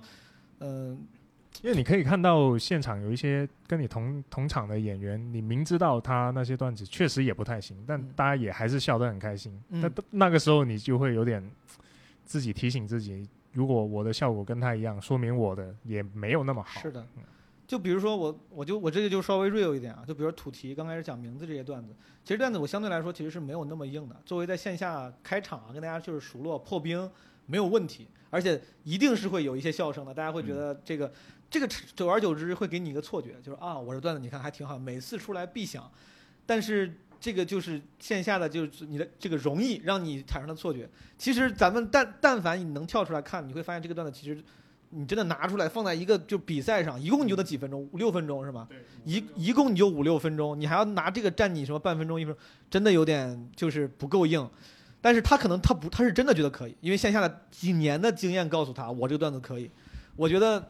[0.58, 1.06] 嗯、
[1.62, 9.58] 因为你可以看到现场有一些跟你同同场的演员，你明知道他那些段子确实也不太行，但嗯大家也还是笑得很开心。
[9.70, 11.42] 嗯那、那个时候你就会有点
[12.26, 16.82] 自己提醒自己，如果我的效果跟他一样，说明我的也没有那么好。
[16.82, 17.22] 是的嗯，
[17.66, 21.94] 就比如说我，我就我这个就稍微 real 一点啊，就比如说土提刚开始讲名字这些段子，
[22.24, 24.16] 其实段子我相对来说其实是没有那么硬的。
[24.24, 27.10] 作为在线下开场啊，跟大家就是熟络破冰
[27.46, 31.12] 没有问题，而且一定是会有一些笑声的，大家会觉得这个、
[31.50, 35.90] 这个久而久之会给你一个错觉，就是啊，我这段子你看还挺好，每次出来必响，
[36.46, 36.92] 但是。
[37.22, 40.90] 这个就是线下的，就是你的这个容易让你产生的错觉。
[41.16, 44.42] 其实咱们但但凡你能跳出来看，你会发现这个段子其实
[44.94, 48.68] 你真的拿出来放在一个就比赛上，一共你就得几分钟，五六分钟是吧？
[49.04, 54.48] 一一共你就五六分钟，你还要拿这个占你什么半分钟一分钟，真的有点就是不够硬。
[55.00, 59.68] 但是他可能他不他是真的觉得可以，因为线下的几年的经验告诉他，我这个段子可以。
[60.14, 60.64] 我觉得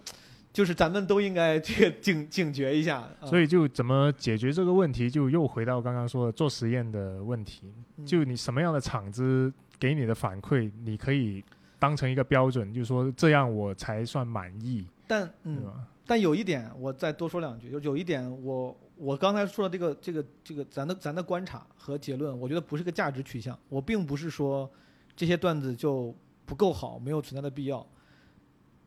[0.53, 3.07] 就是咱们都应该这个警警觉一下。
[3.21, 7.73] 嗯所以就怎么解决这个问题，就又回到刚刚说的做实验的问题。
[7.99, 11.45] 嗯就你什么样的场子给你的反馈，你可以
[11.83, 15.65] 当成一个标准，就是说这样我才算满意，但嗯，
[16.07, 23.59] 但有一点我再多说两句，就是有一点我我刚才说的这个这个这个咱的咱的观察和结论，我觉得不是个价值取向。
[23.69, 24.71] 我并不是说
[25.17, 26.15] 这些段子就
[26.47, 27.85] 不够好，没有存在的必要。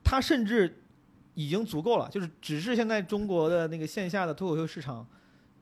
[0.02, 0.74] 它甚至
[1.34, 5.06] 已经足够了，就是只是现在中国的那个线下的脱口秀市场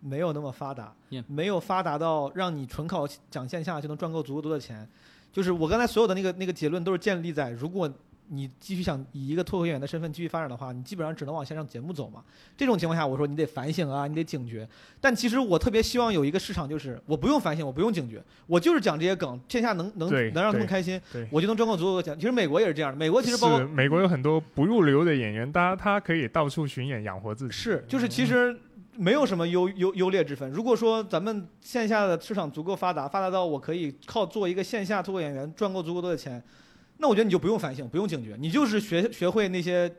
[0.01, 0.93] 没有那么发达
[1.25, 4.87] 没有发达到让你纯靠讲线下就能赚够足够多的钱。
[5.33, 7.91] 就是我刚才所有的那个那个结论都是建立在，如果
[8.29, 12.23] 你继续想以一个脱口秀演员的身份继续发展的话，你基本上只能往线上节目走嘛。
[12.55, 14.67] 这种情况下，我说你得反省啊，你得警觉。
[15.01, 20.99] 但其实我特别希望有一个市场，就是我不用反省，我不用警觉，我就是讲这些梗，线下能能能让他们开心，
[21.29, 22.15] 我就能赚够足够的钱。
[22.17, 27.51] 其实美国也是这样的，美国其实包括美国有很多不入流的演员，大家他可以到处巡演养活自己。
[27.51, 28.57] 是，就是其实
[28.95, 30.49] 没有什么优优优劣之分。
[30.51, 36.41] 如果说咱们线下的市场足够发达，发达到我可以靠做一个线下脱口演员赚够足够多的钱，
[36.97, 39.93] 那我觉得你就不用反省，不用警觉，你就是学学会那些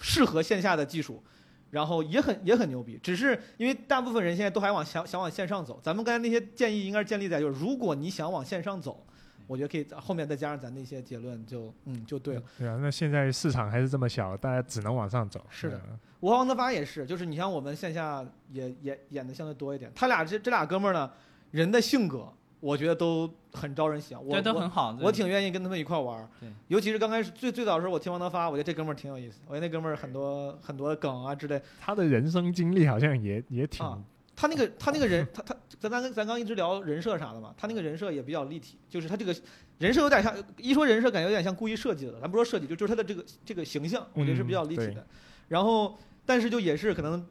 [0.00, 1.22] 适合线下的技术。
[1.70, 9.04] 然后也很也很牛逼，只是因为大部分人现在都还往想想往线上走，咱们刚才那些建议应该是建立在就是如果你想往线上走，
[9.46, 12.42] 我觉得可以后面再加上咱那些结论就嗯就对了。
[12.58, 15.44] 对啊，那现在市场还是这么小，大家只能往上走。
[15.50, 21.10] 是的嗯我和王德发也是，就是你像我们线下也也演的相对多一点，他俩这这俩哥们儿呢，
[21.50, 22.26] 人的性格
[22.60, 24.96] 我觉得都很招人喜欢，我对，都我很好。
[25.02, 26.26] 我挺愿意跟他们一块玩儿。
[26.40, 31.60] 对，尤其是刚开始最最早的时候，我听王德发，我觉得这哥们儿挺有意思，我觉得那哥们儿很多很多梗啊之类。
[31.78, 34.02] 他的人生经历好像也也挺、啊
[34.36, 39.34] 他那个 他那个人，他他咱咱咱刚一直聊人设啥的嘛，他那个人设也比较立体，就是他这个
[39.78, 45.06] 人设有点像，一说人设感觉有点像故意设计的，咱不说设计，就就是他的这个这个形象，我觉得是比较立体的。
[45.48, 47.26] 然后，但是就也是可能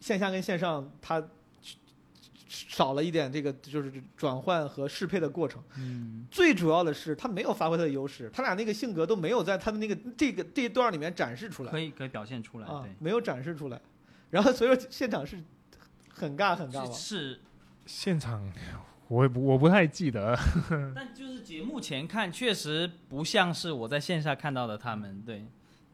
[0.00, 1.22] 线下跟线上他
[2.46, 5.62] 少了一点这个就是转换和适配的过程。
[5.78, 12.66] 嗯，最主要的是他没有发挥他的优势，他俩那个性格都没有在他的那个这个这一段里面展示出来可以可以表现出来。
[12.66, 13.80] 啊对，，没有展示出来。
[14.30, 15.38] 然后所以说现场是
[16.14, 16.92] 很尬很尬吗。
[16.92, 17.40] 是，
[17.84, 18.50] 现场，
[19.08, 20.38] 我也不我不太记得。
[20.94, 25.20] 但就是节目前看，确实不像是我在线下看到的他们。
[25.22, 25.44] 对，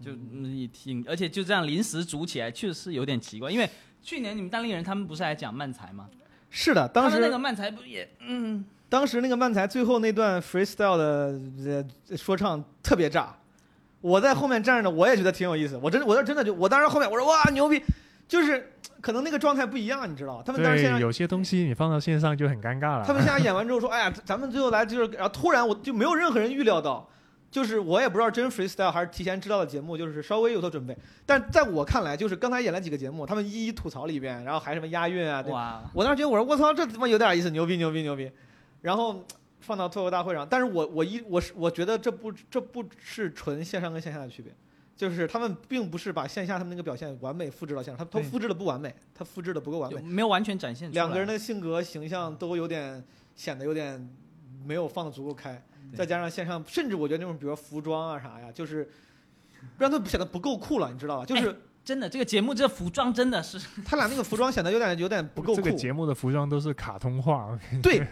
[0.01, 3.51] 就嗯也挺，而且就这样临时组起来，确实是有点奇怪。
[3.51, 3.68] 因为
[4.02, 6.09] 去年你们单立人他们不是还讲漫才吗？
[6.51, 8.64] 是的，当时那个漫才不也嗯。
[8.88, 11.40] 当时那个漫才最后那段 freestyle 的
[12.09, 13.32] 呃说唱特别炸，
[14.01, 15.76] 我在后面站着，我也觉得挺有意思。
[15.76, 17.80] 我真我真的就我当时后面我说哇牛逼，
[18.26, 20.43] 就是可能那个状态不一样，你知道？
[20.44, 23.05] 他们当时现，在有些东西你放到线上就很尴尬了。
[23.05, 27.09] 他们现在演完之后说， 哎呀，咱们最后来就是，然后突然我就没有任何人预料到，
[27.51, 30.97] 就是我也不知道真 freestyle 还是提前知道的节目，就是稍微有所准备。
[31.27, 38.31] 但在我看来，就是刚才演了几个节目，他们一一吐槽了一遍，然后还什么押韵啊，对哇，我当时觉得我说我操，这他妈有点意思，牛逼牛逼牛逼。
[38.82, 39.22] 然后
[39.60, 44.51] 放到脱口大会上，但是我我一我是我觉得这不这不是纯线上跟线下的区别，
[45.01, 50.02] 就是他们并不是把线下他们那个表现完美复制到线上，他他复制的不完美，他复制的不够完美。
[50.02, 51.02] 没有完全展现出来？
[51.02, 53.02] 两个人的性格形象都有点
[53.35, 54.06] 显得有点
[54.62, 55.59] 没有放的足够开。
[55.97, 58.86] 再加上线上，甚至我觉得那种比如说服装啊啥呀，就是
[59.78, 61.24] 让他显得不够酷了，你知道吧？
[61.24, 65.62] 就是真的，这个节目这服装真的是他俩那个服装显得有点有点不够酷。
[65.62, 68.06] 这个节目的服装都是卡通化，对，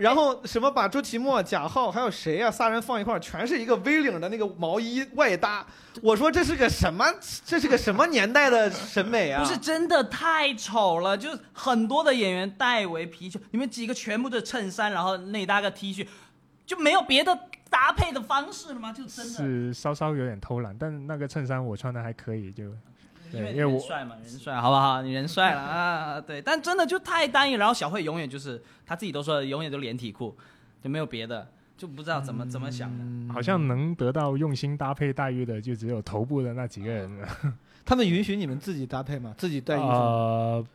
[0.00, 5.66] 然后什么把周奇墨、贾浩还有谁呀、仨人放一块儿，全是一个 V 领的那个毛衣外搭。
[6.00, 7.04] 我说这是个什么？
[7.44, 9.44] 这是个什么年代的审美啊？
[9.44, 16.06] 不是真的太丑了，就是很多的演员代为皮球，你们几个全部的衬衫，然后内搭个 T 恤，
[16.64, 18.90] 就没有别的搭配的方式了吗？
[18.94, 22.64] 就真的，是稍稍有点偷懒，但那个衬衫我穿的还可以，就
[23.32, 25.02] 因为对因为我人帅嘛，人帅，好不好？
[25.02, 27.54] 你人帅了啊，对，但真的就太单一。
[27.54, 30.36] 然后小慧永远就是他自己都说，永远都连体裤，
[30.82, 33.04] 就没有别的，就不知道怎么、怎么想的。
[33.04, 37.28] 嗯好像能得到用心搭配待遇的就只有头部的那几个人了。
[37.86, 39.34] 他们允许你们自己搭配吗？
[39.38, 39.86] 自己带衣服？
[39.86, 40.66] 呃，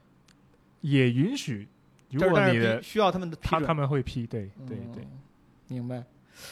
[0.81, 1.67] 也允许，
[2.11, 5.07] 如果你的需要他们的批准他他们会批，对对嗯对。
[5.67, 6.03] 明白。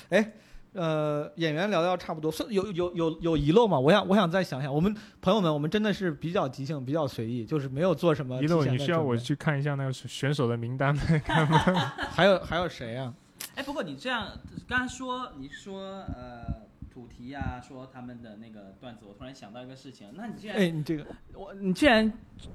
[0.09, 0.31] 哎，
[0.73, 3.79] 呃，演员聊的要差不多，是有有有有遗漏吗？
[3.79, 8.79] 我想我想再想想，我们朋友们，我们真的是比较即兴，比较随意，就是没有做什么提一路，前的准备。
[8.79, 11.01] 你需要我去看一下那个选手的名单吗。
[12.11, 13.13] 还有还有谁啊、
[13.55, 14.27] 哎，不过你这样
[14.67, 22.11] 刚才说，你说呃主题啊，说他们的那个段子，我突然想到一个事情，那你既然哎，你这个我你既然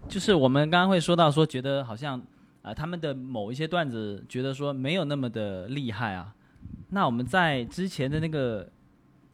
[0.08, 2.24] 就是我们刚刚会说到说，觉得好像啊、
[2.62, 6.34] 呃他们的某一些段子觉得说没有那么的厉害啊，
[6.90, 8.70] 那我们在之前的那个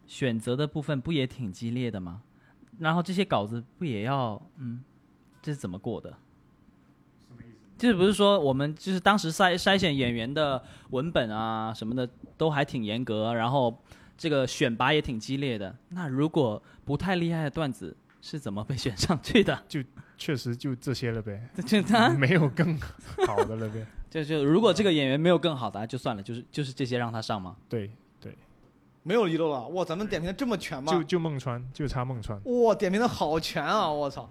[0.07, 2.23] 选择的部分不也挺激烈的吗？
[2.79, 4.83] 然后这些稿子不也要嗯，
[5.41, 6.13] 这是怎么过的？
[7.77, 13.77] 就是不是说我们就是当时筛筛选演员的文本啊什么的都还挺严格，然后
[14.17, 15.77] 这个选拔也挺激烈的。
[15.89, 17.97] 那如果不太厉害的段子
[18.27, 19.61] 是怎么被选上去的？
[19.69, 19.81] 就
[20.17, 22.81] 确实就这些了呗，就他没有更
[23.27, 23.87] 好的了呗。
[24.09, 27.55] 就就如果这个演员没有更好的，就算了，就是就是这些让他上吗？
[27.69, 28.35] 对对，
[29.03, 29.69] 没有遗漏了。
[29.69, 30.91] 哇，咱们点评的这么全吗？
[30.91, 32.41] 就就孟川，就差孟川。
[32.45, 33.91] 哇，点评的好全啊！
[33.91, 34.27] 我操。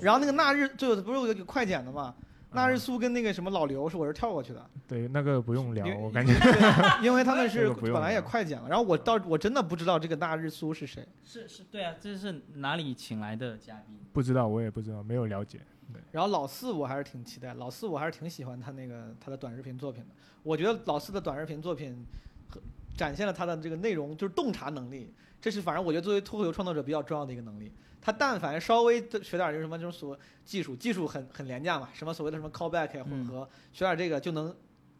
[0.00, 2.12] 然后那个那日就不是有个快剪的嘛？
[2.52, 6.32] 那日苏跟那个什么老刘是我是跳过去的，对，那个不用聊，我感觉。
[7.02, 8.68] 因为他们是本来也快剪了。
[8.68, 11.06] 然后我到我真的不知道这个那日苏是谁。
[11.22, 13.98] 是是，对啊，这是哪里请来的嘉宾？
[14.12, 15.60] 不知道，我也不知道，没有了解。
[15.92, 20.10] 对然后老四我还是挺期待，老四我还是挺喜欢他那个他的短视频作品的。
[20.42, 22.06] 我觉得老四的短视频作品
[22.48, 22.60] 和
[22.96, 27.70] 展现了他的这个内容就是洞察能力，这是反正我觉得作为脱口秀创作者比较重要的一个能力。
[28.00, 34.54] 他但凡稍微的学点就是什么这种所技术，技术很很廉价嘛，什么所谓的什么 callback 呀混合，学点这个就能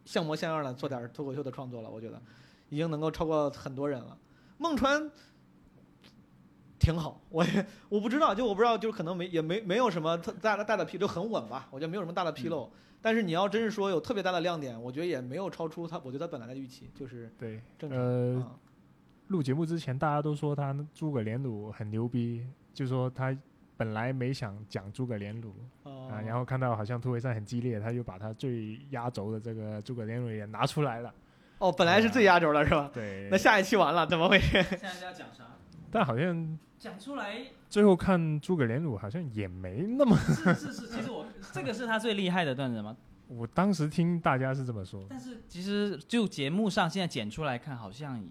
[0.05, 1.89] 像模像样的做点脱口秀的创作了。
[1.89, 2.21] 我觉得
[2.69, 4.17] 已经能够超过很多人了。
[4.57, 5.09] 孟川
[6.79, 12.69] 挺好，我也我不知道，就我不知道，就是可能没也没没有什么特大的大的纰漏，很稳吧，我觉得没有什么大的纰漏。
[13.01, 18.59] 但是你要真是说有特别大的亮点，我觉得也没有超出他，我觉得他本来的预期，就是对，正常。
[19.27, 23.35] 录节目之前大家都说他诸葛连弩很牛逼，就说他
[23.75, 25.51] 本来没想讲诸葛连弩
[25.81, 31.11] 哦啊，然后看到好像突围赛很激烈，他就把他最压轴的这个诸葛连弩也拿出来了。
[31.57, 32.91] 哦，本来是最压轴的是吧？
[32.93, 34.61] 对，那下一期完了，怎么回事？
[34.61, 35.43] 现在要讲啥？
[35.89, 42.95] 但好像讲出来最后看诸葛连弩好像也没那么， 是是是，其实我这个是他最厉害的段子吗？
[43.27, 45.03] 我当时听大家是这么说。
[45.09, 48.23] 但是其实就节目上现在剪出来看，好像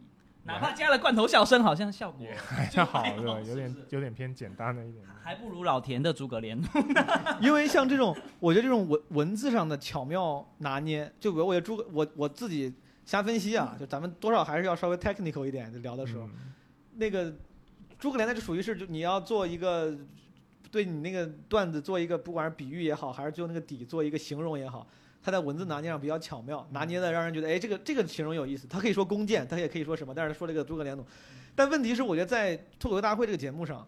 [0.46, 3.40] 哪怕加了罐头笑声，好像效果还就好是吧？
[3.40, 5.04] 有点有点偏简单了一点。
[5.22, 6.68] 还不如老田的诸葛连弩。
[7.42, 12.72] 因为像这种，我觉得这种文文字上的巧妙拿捏，就比如我觉得诸葛，我我自己
[13.04, 16.54] 瞎分析啊，就咱们多少还是要稍微 technical 一点，就聊的时候，嗯
[16.98, 17.34] 那个
[17.98, 19.94] 诸葛连那就属于是，就你要做一个
[20.70, 24.86] 对你那个段子做一个，不管是比喻也好，还是就那个底做一个形容也好，
[25.26, 28.64] 他在文字拿捏上比较巧妙，拿捏的让人觉得，哎，这个这个形容有意思。
[28.68, 31.04] 他可以说弓箭，他也可以说什么，但是他说这个诸葛连弩。
[31.52, 33.84] 但问题是，我觉得在脱口秀大会这个节目上。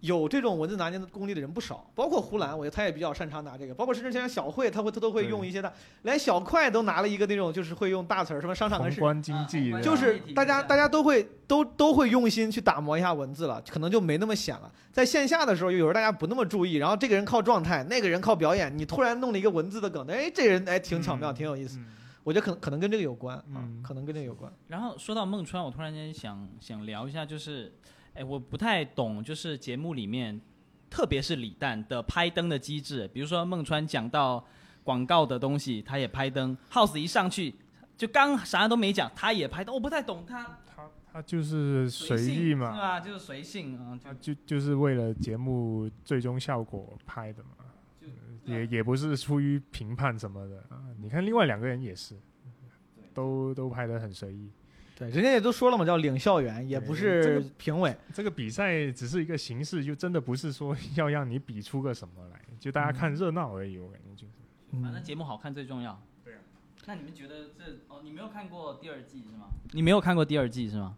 [0.00, 5.72] 有这种文字拿捏的功力的人不少，包括胡兰，我觉得他也比较擅长拿这个，包括甚至像小慧，他会他都会用一些的，
[6.02, 14.72] 连小快都拿了一个那种就是会用大词儿，什么商场跟市场宏观经济就是大家大家都会都都会用心去打磨一下文字了，可能就没那么显了。
[14.92, 21.34] 在线下的时候，有时候大家不那么注意，然后这个人靠状态，那个人靠表演，你突然弄了一个文字的梗，哎，这人哎挺巧妙，嗯。
[21.34, 21.78] 挺有意思。
[21.78, 21.86] 嗯。
[22.22, 24.52] 我觉得可能可能跟这个有关啊嗯，可能跟这个有关。
[24.68, 27.72] 然后说到孟川，我突然间想想聊一下，就是，
[28.14, 30.40] 哎，我不太懂，就是节目里面，
[30.90, 34.44] 特别是李诞的拍灯的机制，比如说孟川讲到
[34.82, 37.54] 广告的东西，他也拍灯，House 一上去
[37.96, 43.00] 就刚啥都没讲，他也拍灯，我不太懂他他他就是随意嘛，是吧？
[43.00, 47.50] 就是随性啊，他就就是为了节目最终效果拍的嘛，
[48.00, 50.82] 就也也不是出于评判什么的啊。
[50.98, 52.16] 你看另外两个人也是，
[53.14, 54.50] 都都拍得很随意。
[55.00, 57.96] 对，人家也都说了嘛，叫领校员，也不是评委。
[58.12, 63.78] 这个比赛只是一个形式，就真的不是说 要让你比出个什么来，就大家看热闹而已。
[63.78, 64.82] 我感觉就是。
[64.82, 65.98] 反正节目好看最重要。
[66.22, 66.40] 对啊。
[66.84, 69.46] 那你们觉得这哦，你没有看过第二季是吗？
[69.72, 70.94] 你没有看过第二季是吗？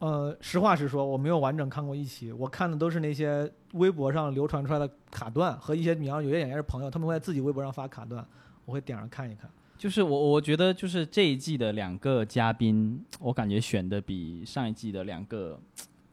[0.00, 8.26] 呃，实话实说，我没有完整看过一期，我看的都是那些微博上流传出来的卡段和一些，你要有些演员是朋友，他们会在自己微博上发卡段，
[8.64, 9.48] 我会点上看一看。
[9.78, 15.60] 就是我我觉得就是这一季的两个嘉宾，我感觉选的比上一季的两个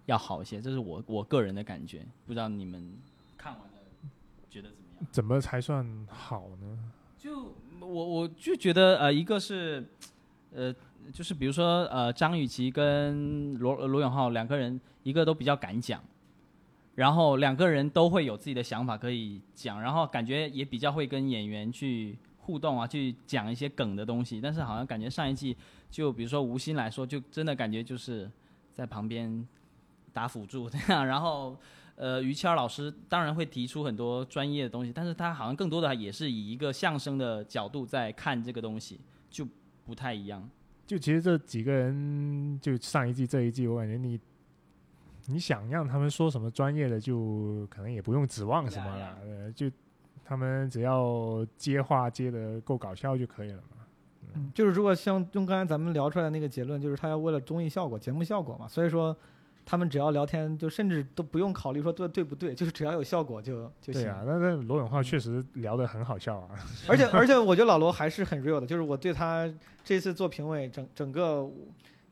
[0.06, 2.06] 要好一些，这是我我个人的感觉。
[2.28, 2.94] 不知道你们
[3.38, 3.78] 看完了
[4.50, 5.08] 觉得怎么样？
[5.12, 6.78] 怎么才算好呢？
[7.18, 9.86] 就我我就觉得呃，一个是
[10.54, 10.76] 呃，
[11.14, 16.04] 就是比如说呃，张雨绮跟罗罗永浩两个人，一个都比较敢讲，
[16.96, 24.40] 然后两个人都会有自己的想法可以讲，然后感觉也比较会跟演员去互动啊，去讲一些梗的东西。
[24.40, 25.58] 但是好像感觉上一季
[25.90, 28.30] 就比如说吴昕来说，就真的感觉就是
[28.72, 29.48] 在旁边
[30.14, 31.58] 打辅助这样，然后。
[31.96, 39.00] 呃，于谦老师当然会提出很多专业的东西，但是他好像更多的也是以一个相声的角度在看这个东西，
[39.30, 39.48] 就
[39.86, 40.50] 不太一样。
[40.88, 44.20] 就其实这几个人，就上一季这一季，我感觉你
[45.28, 49.70] 你想让他们说什么专业的，就可能也不用指望什么了，呀呃，就
[50.34, 53.86] 他们只要接话接的够搞笑就可以了嘛。
[54.34, 59.16] 嗯，就是如果像用刚才咱们聊出来的那个结论，就是他要为了综艺效果、节目效果嘛，所以说
[59.64, 64.02] 他们只要聊天，就甚至都不用考虑说对对不对，就是只要有效果就就行。
[64.02, 66.50] 对啊，那那罗永浩确实聊得很好笑啊。
[66.88, 69.48] 而且 而且我觉得老罗还是很 real 的，就是我对他
[69.84, 71.48] 这次做评委整整个，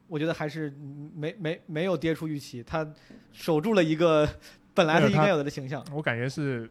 [0.07, 0.72] 我觉得还是
[1.15, 2.88] 没没没有跌出预期，他
[3.31, 4.30] 守住了一个
[4.76, 6.69] 本来他应该有的形象我感觉是，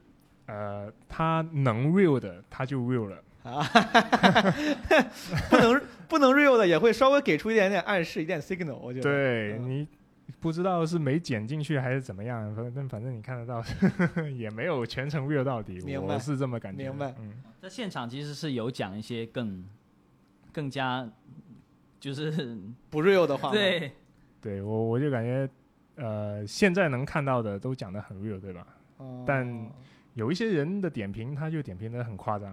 [0.51, 3.22] 呃，他能 real 的他就 real 了。
[3.43, 3.64] 啊，
[5.48, 9.09] 不能不能 real 的也会稍微给出一点点暗示，一点 signal，我觉得。
[9.09, 9.86] 嗯对你
[10.40, 13.62] 不知道是没剪进去还是怎么样，反正反正你看得到，
[14.36, 16.82] 也没有全程 real 到底，明白我是这么感觉。
[16.90, 19.64] 明白嗯，在现场其实是有讲一些更
[20.52, 21.09] 更加
[21.98, 22.59] 就是
[22.90, 23.90] 不 real 的话，对
[24.40, 25.48] 对我我就感觉，
[25.97, 28.66] 呃，现在能看到的都讲的很 real，对吧？
[28.98, 29.70] 哦但
[30.15, 32.53] 有一些人的点评，他就点评得很夸张。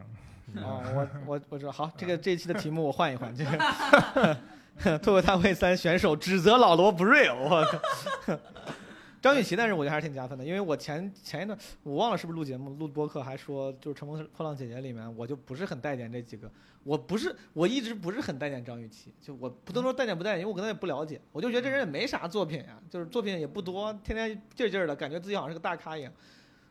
[0.55, 8.39] 哦，我我我知道，好，这个这一期的题目我换一换，这个脱口大会三选手指责老罗不 real，我靠。
[9.19, 16.49] 张雨绮，但是我觉得还是挺加分的，因为我前前一段我忘了是不是录节目录播客还说，就是《乘风破浪姐姐》里面，我就不是很待见这几个，
[16.83, 26.13] 我不是我一直不是很待见张雨绮，就我不能说待见不待见，因为我可能也不了解，我就觉得这人也没啥作品呀，就是作品也不多，天天劲儿劲儿的，感觉自己好像是个大咖一样。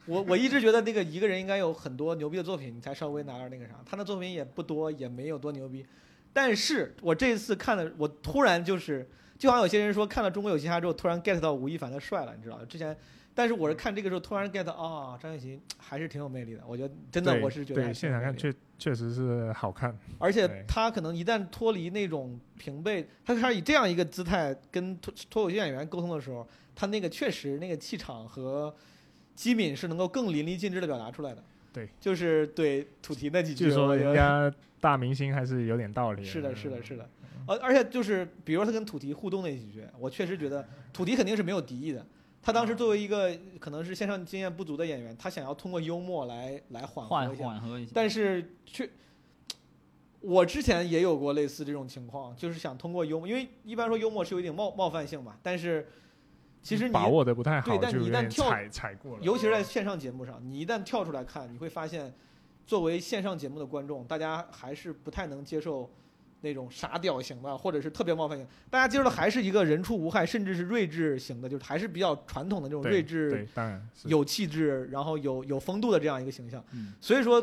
[0.07, 3.75] 我我一直觉得那个一个人应该有很多牛逼的作品，你才稍微拿点那个啥。
[3.85, 5.85] 他的作品也不多，也没有多牛逼。
[6.33, 9.09] 但是我这一次看了，我突然就是，
[9.39, 12.65] 就好像有些人说看了《中国有嘻哈》之后，突然 get 到吴亦凡的帅了，你知道吗？
[12.69, 12.97] 之前，
[13.35, 16.63] 但是我是看这个时候突然 get 到啊，张雨绮还是挺有魅力的。
[16.67, 19.99] 我觉得真的我是觉得现场看确确实是好看。
[20.19, 28.75] 而且他可能一旦脱离那种平辈，他开始以这样一个姿态跟脱脱口秀演员沟通的时候，他那个确实那个气场和
[29.37, 31.45] 机敏是能够更淋漓尽致的表达出来的。
[31.73, 36.25] 对，就是对土提那几句，据说人家大明星还是有点道理。
[36.25, 37.09] 是的，是的，是的。
[37.47, 42.05] 而而且就是，比如说他跟土提互动那几句，我确实觉得土提肯定是没有敌意的。
[42.43, 47.93] 他当时作为一个可能是线上经验不足的演员，他想要通过幽默来来缓缓和一下，缓和一下。
[47.95, 48.89] 但是却，
[50.21, 55.87] 我之前也有过类似这种情况，就是想通过幽默，因为一般说幽默是有一点冒冒犯性嘛，但是
[56.67, 59.23] 其实你把握的不太好，对但你一旦跳踩踩过了。
[59.23, 62.13] 尤其是在线上节目上，你一旦跳出来看，你会发现，
[62.67, 65.89] 作为线上节目的观众，大家还是不太能接受
[66.41, 68.45] 那种傻屌型的，或者是特别冒犯型。
[68.69, 76.63] 大家接受的还是一个人畜无害，甚至是睿智型的，就是还是比较传统的这种睿智、对，当然有气质，然后有有风度的这样一个形象。
[76.73, 77.41] 嗯，所以说，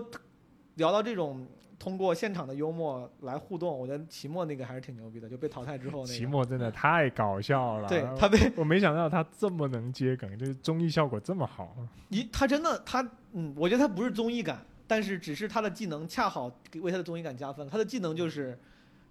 [0.76, 1.48] 聊到这种
[1.84, 6.14] 通过现场的幽默来互动，我觉得齐墨那个还是挺牛逼的，就被淘汰之后那个。
[6.14, 7.89] 齐墨真的太搞笑了。
[7.89, 11.76] 对他被我没想到他这么能接梗，就是综艺效果这么好。
[12.07, 17.68] 一他真的他嗯，我觉得他不是综艺感，但是只是他的技能恰好给为他的综艺感加分。
[17.68, 18.57] 他的技能就是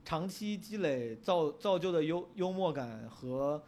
[0.02, 3.62] 长期积累造造就的幽幽默感和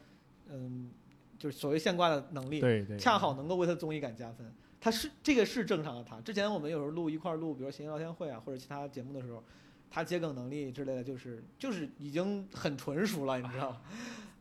[0.48, 0.90] 嗯，
[1.38, 4.50] 就是所谓现挂的能力，对对，恰好能够为他的综艺感加分。
[4.84, 6.20] 他是这个是正常的他。
[6.20, 9.42] 之前我们有时候录一块儿录，比如闲聊天会啊或者其他节目的时候，
[9.90, 13.80] 他接梗能力之类的，就是就是已经很纯熟了，你知道吗？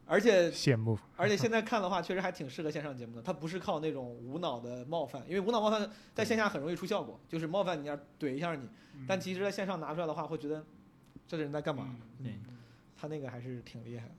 [0.05, 0.99] 而且羡慕。
[1.15, 3.21] 而且现在看的话，确实还挺适合线上节目的。
[3.21, 8.67] 他不是靠那种无脑的冒犯，因为无脑冒犯在线下很容易出效果，就是冒犯你要怼一下你，
[9.07, 10.61] 但其实在线上拿出来的话，会觉得
[11.25, 11.95] 这个人在干嘛？
[12.21, 12.37] 对，
[12.97, 14.11] 他那个还是挺厉害的。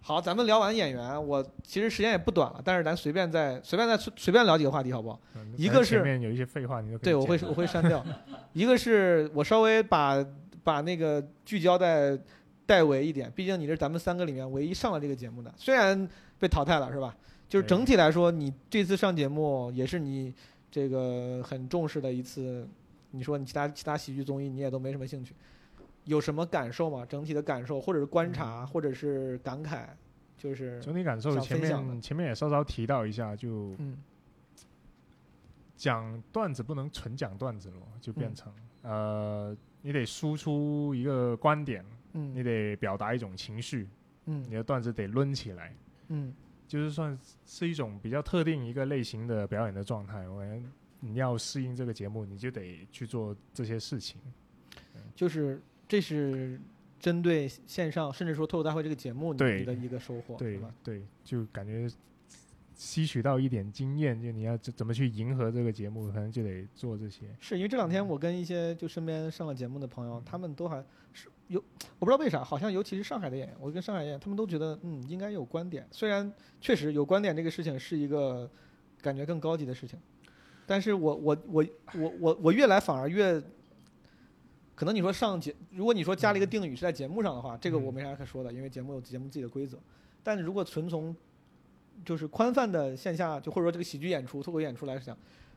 [0.00, 5.20] 好，咱们聊完演员，我其实时间也不短了，但是咱随便再随便再随随便聊几个话题好不好？
[5.34, 8.04] 嗯一个是前面有一些废话，你对，我会我会删掉。
[8.52, 10.24] 一个是我稍微把
[10.64, 12.18] 把那个聚焦在
[12.66, 16.08] 戴维一点，毕竟你是咱们三个里面唯一上了这个节目的，虽然
[16.38, 17.14] 被淘汰了是吧？
[17.48, 20.34] 就是整体来说，你这次上节目也是你
[20.70, 22.66] 这个很重视的一次。
[23.12, 25.34] 你说你其他其他喜剧综艺你也都没什么兴趣，
[26.04, 27.04] 有什么感受吗？
[27.06, 29.86] 整体的感受，或者是观察，或者是感慨，
[30.36, 33.96] 就是整体感受前面前面也稍稍提到一下，就嗯。
[35.76, 38.34] 讲段子不能纯讲段子了，就变嗯。
[38.34, 38.52] 成、
[38.82, 41.82] 呃，你得输出一个观点，
[42.12, 43.88] 你嗯得表达一种情绪，
[44.24, 45.74] 你嗯的段子得抡起来，
[46.08, 46.34] 嗯。
[46.68, 50.28] 就是算是一种比较特定一个类型的表演的状态。
[50.28, 50.68] 我感觉
[51.00, 54.20] 你要适应这个节目，你就得去做这些事情。
[55.16, 55.60] 就是
[55.90, 56.60] 这是
[57.00, 60.72] 针对线上，甚至说脱口大会这个节目你的一个收获，对吧？
[60.84, 61.90] 对，就感觉
[62.76, 67.26] 吸取到一点经验，就你要怎怎么去迎合这个节目，可能就得做这些。
[67.40, 70.76] 是因为这两天我跟一些就身边上了节目的朋友，他们都还
[71.12, 71.60] 是有，
[71.98, 78.48] 我不知道为啥，好像尤其是上海的演员，我跟上海演员，他们都觉得嗯应该有观点，虽然确实有观点这个事情是一个
[79.02, 79.98] 感觉更高级的事情，
[80.66, 83.42] 但是我我我我我我越来反而越。
[84.80, 89.78] 可能你说上节，如果你说加了一个定语是在节目上的话，这个我嗯没啥可说的，因为节目有节目自己的规则。
[90.22, 91.14] 但是如果纯从
[92.02, 95.14] 就是宽泛的线下，就或者说这个喜剧演出、脱口演出来讲，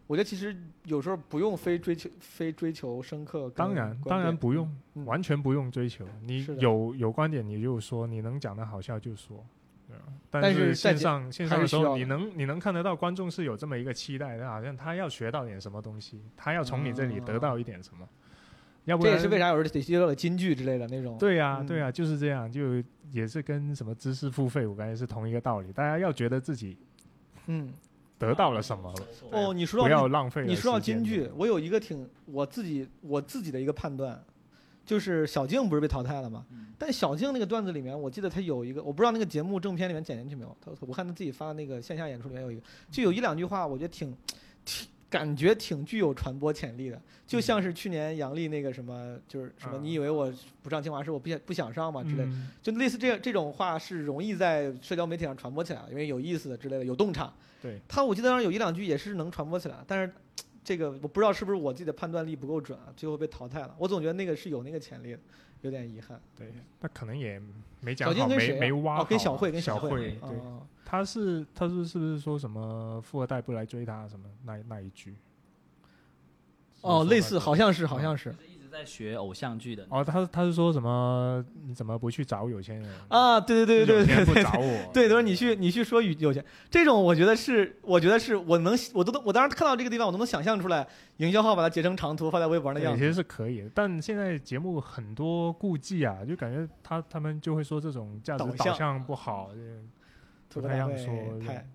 [0.07, 6.05] 我觉得其实有时候不用非追求非追求深刻跟当然，当然不用，嗯完全不用追求。
[6.23, 9.41] 你有有观点你就说，你能讲的好笑就说，
[9.87, 9.95] 对？
[10.29, 18.05] 但是是线上线上的时候，你能你能看得到观众是有这么一个期待的，好像他要学到点什么东西，他要从你这里得到一点什么，
[18.85, 21.17] 要不然这也是为啥有时候得接到了金句之类的那种。
[21.17, 25.71] 对呀、嗯对呀、就是这样，就也是跟什么知识付费，我感觉是同一个道理。
[25.71, 26.77] 大家要觉得自己
[27.47, 27.73] 嗯，
[28.17, 34.21] 得到了什么了，哦，你说到不要浪费你说到时间金句，我有一个挺我自己我自己的一个判断，
[34.85, 36.45] 就是小静不是被淘汰了吗？
[36.51, 40.57] 嗯但小静那个段子里面，我记得他有一个，我不知道那个节目正片里面剪进去没有。
[40.59, 42.61] 他我看他自己发的那个线下演出里面有一个，
[42.91, 44.13] 就有一两句话，我觉得挺
[44.65, 50.33] 挺 感觉挺具有传播潜力的，就像是去年杨笠那个什么，就是什么啊你以为我
[50.63, 52.27] 不上清华是我不想不想上嘛之类
[52.63, 57.31] 就类似这这种话是容易在社交媒体上传播起来的，因为有意思的之类的，有洞察。
[57.61, 60.11] 对，他我记得当时有一两句也是能传播起来，但是
[60.65, 63.75] 这个我不知道是不是我自己的判断力不够准啊，最后被淘汰了。
[63.77, 65.19] 我总觉得那个是有那个潜力的，
[65.61, 66.19] 有点遗憾。
[66.35, 67.39] 对，那可能也
[67.81, 69.03] 没讲好，没没挖。
[69.03, 75.15] 跟小慧跟小慧慧对，哦他是他是是不是说什么富二代不来追他什么那那一句？
[76.81, 79.87] 哦，类似，好像像是，好像是就是一直在学偶像剧的。
[79.89, 81.43] 哦，他他是说什么？
[81.65, 82.87] 你怎么不去找有钱人？
[83.07, 84.93] 啊，对对对有钱人不对对对找我。
[84.93, 90.87] 对，都是你去你去说有有钱，这种我觉得是，我觉得是我能我都我当时看到这个地方，我都能想象出来，
[91.17, 92.99] 营销号把它截成长图发在微博上的样子。
[92.99, 99.57] 对其实是可以的，但现在节目很多顾忌啊，就感觉他他们就会说这种价值导向不好，吐
[100.61, 101.67] 不太让槽大会说太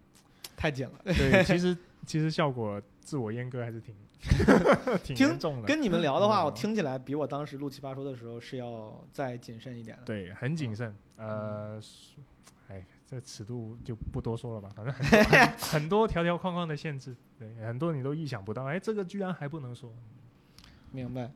[0.57, 1.01] 太紧了。
[1.05, 1.77] 对， 其实
[2.07, 3.95] 其实效果自我阉割还是挺
[5.05, 5.67] 挺听严重的。
[5.67, 10.05] 跟你们聊的话，嗯我听起来比我当时录奇葩说的时候是要再谨慎一点的。
[10.05, 10.95] 对，很谨慎。
[11.17, 11.81] 嗯呃，
[12.69, 18.65] 哎，这尺度就不多说了吧，反正很多很很多条条框框的限制，对，很多你都意想不到。
[18.65, 19.93] 哎，这个居然还不能说。
[20.91, 21.31] 明白。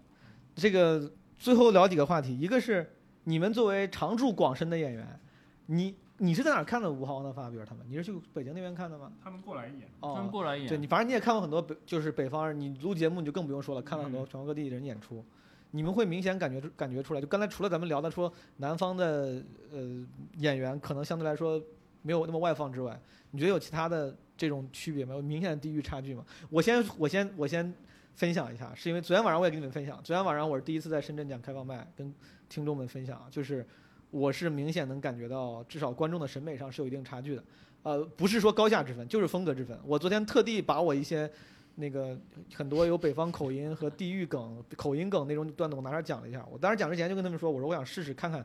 [0.55, 2.93] 这个最后聊几个话题，一个是
[3.24, 5.20] 你们作为常驻广深的演员，
[5.66, 5.94] 你
[6.24, 7.32] 你是在哪看的吴豪呢？
[7.32, 9.11] 发比尔他们，你是去北京那边看的吗？
[9.20, 15.24] 他们过来一眼，他们哦，过来演，对你，反正你也看过很多北，就是北方人，你录节目你就更不用说了，看了很多全国各地的人演出。
[15.73, 19.43] 你们会明显感觉出感觉出来，就刚才除了咱们聊的说南方的
[19.73, 21.61] 呃演员可能相对来说
[22.03, 22.97] 没有那么外放之外，
[23.32, 25.16] 你觉得有其他的这种区别吗？
[25.16, 26.24] 有明显的地域差距吗？
[26.51, 27.74] 我先我先我先
[28.15, 32.15] 分享一下，是因为昨天晚上我也跟你们分享，昨天晚上我是第一次在深圳讲开放麦，跟
[32.49, 33.66] 听众们分享，就是
[34.12, 37.43] 我是明显能感觉到，至少观众的审美上是有一定差距的。
[37.82, 39.76] 呃，不是说高下之分，就是风格之分。
[39.84, 41.28] 我昨天特地把我一些
[41.76, 42.16] 那个
[42.55, 46.47] 很多有北方口音和地域梗、口音梗那种段子，我拿出来讲了一下。
[46.52, 48.44] 我当时讲之前就跟他们说，我说我想试试看看，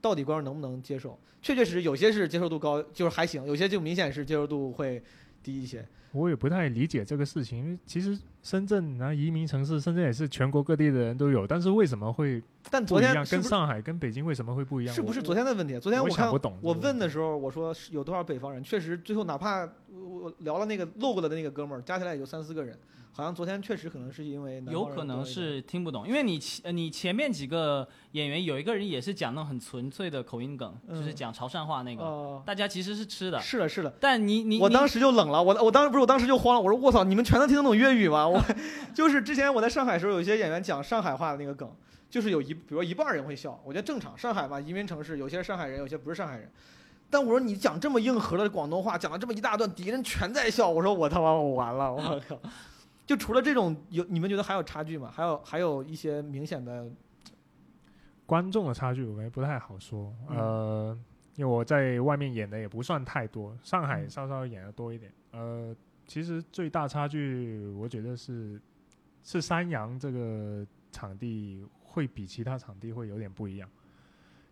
[0.00, 1.18] 到底观众能不能接受。
[1.42, 5.02] 确确实实有些是接受度高，就是还行；有些就明显是接受度会
[5.42, 5.84] 低一些。
[6.12, 8.18] 我也不太理解这个事情，因为其实
[8.48, 13.22] 深圳啊，移民城市，深圳也是全国各地的人都有，但是为什么会但昨不一样？
[13.22, 14.94] 天跟上海、跟北京为什么会不一样？
[14.94, 15.78] 是不是昨天的问题？
[15.78, 22.74] 昨天我看我问的时候，我说是有多少北方人，确实最后哪怕我聊了那个漏过的那个哥们儿，加起来也就三四个人，
[23.12, 33.92] 好像昨天确实可能是因为有可能是听不懂，因为你前呃你前面几个演员有一个人也是讲那种很纯粹的口音梗，就是嗯讲潮汕话那个，哦，大家其实是吃的，是的，是的。
[34.00, 38.28] 但你你你我当时就冷了，我我当时不是我当时就慌了，我说我操，你们全能听得懂粤语吗？
[38.28, 38.40] 我
[38.94, 41.68] 就是之前我在上海的时候，有些演员讲上海话的那个梗，
[42.08, 46.50] 就是有一比如说一半人会笑，我觉得正常，上海嘛移民城市，有些是上海人，有些不是上海人。
[47.10, 52.38] 但我说你讲这么硬核的广东话，讲了这么一大段，敌人全在笑，我说我他妈我完了，我靠！
[53.08, 55.10] 就除了这种有，你们觉得还有差距吗？
[55.10, 56.86] 还有还有一些明显的，
[58.26, 60.94] 观众的差距我们不太好说，呃，
[61.34, 65.10] 因为我在外面演的也不算太多，上海嗯稍稍演的多一点。
[65.30, 65.74] 呃，
[66.06, 68.60] 其实最大差距我觉得是
[69.22, 73.66] 是山羊这个场地会比其他场地会有点不一样，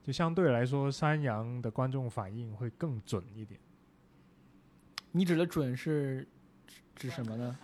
[0.03, 3.61] 就相对来说，山羊的观众反应会更准一点。
[5.13, 6.27] 你指的准是
[6.67, 7.55] 指指什么呢？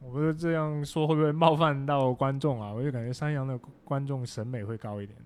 [0.00, 2.72] 我不是这样说会不会冒犯到观众啊？
[2.72, 5.18] 我就感觉山羊的观众审美会高一点。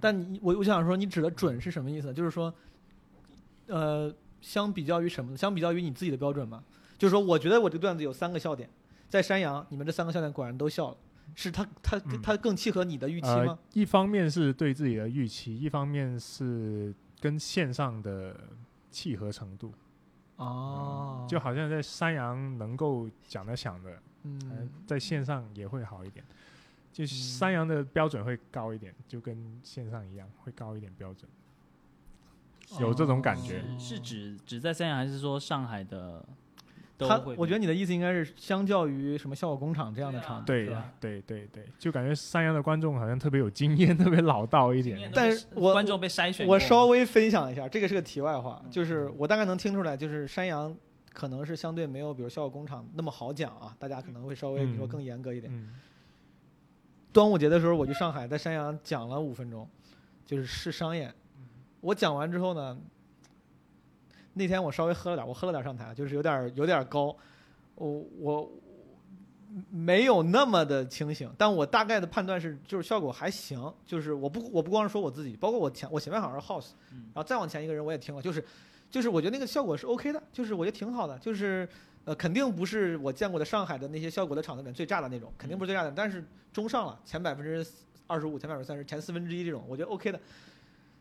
[0.00, 2.12] 但你我我想说，你指的准是什么意思？
[2.12, 2.52] 就是说，
[3.66, 5.36] 呃，相比较于什么？
[5.36, 6.62] 相比较于你自己的标准嘛？
[6.98, 8.68] 就是说，我觉得我这个段子有三个笑点，
[9.08, 10.96] 在山羊，你们这三个笑点果然都笑了，
[11.34, 18.36] 是他他嗯他更契合你的预期呃吗？，一方面是对自己的预期，一方面是跟线上的
[18.90, 19.72] 契合程度。
[20.36, 26.24] 哦，就好像在山羊能够讲得响的，呃嗯，在线上也会好一点。
[26.92, 31.28] 就山羊的标准会高一点，就跟线上一样，会高一点标准。
[32.80, 36.24] 有这种感觉哦是指只在三亚还是说上海的
[36.96, 37.34] 都他会？
[37.36, 40.92] 我觉得你的意思应该是相较于什么效果工厂这样的场地，对吧？
[41.00, 45.10] 对对对，就感觉山羊的观众好像特别有经验，特别老道一点。
[45.12, 50.74] 但是我观众被筛选过，我稍微分享一下，这个是个题外话，嗯就是我大概能听出来，就是山羊
[51.12, 55.52] 可能是相对没有比如效果工厂那么好讲啊，大家可能会稍微比如说嗯更严格一点。
[55.52, 55.74] 嗯，
[57.12, 59.68] 端午节的时候，我去上海，在山羊讲了五分钟，
[60.24, 61.12] 就是试商演。
[61.80, 62.78] 我讲完之后呢，
[64.34, 67.16] 那天我稍微喝了点，我喝了点上台，就是有点有点高，
[67.76, 68.52] 我我
[69.70, 73.72] 没有那么的清醒，但我大概的判断是，就是效果还行。
[73.86, 78.44] 就是我不我不光是说我自己，包括我前我前面好像是 House，嗯然后再往前一个人我也听了，就是
[78.90, 81.68] 就是我觉得那个效果是 OK 的，就是我觉得挺好的，就是
[82.04, 87.64] 呃肯定不是我见过的上海的那些效果的场子里面最炸的那种，肯定不是最炸的，但是中上了，前百分之
[88.08, 90.20] 二十五，前百分之三十，前四分之一这种，我觉得 OK 的。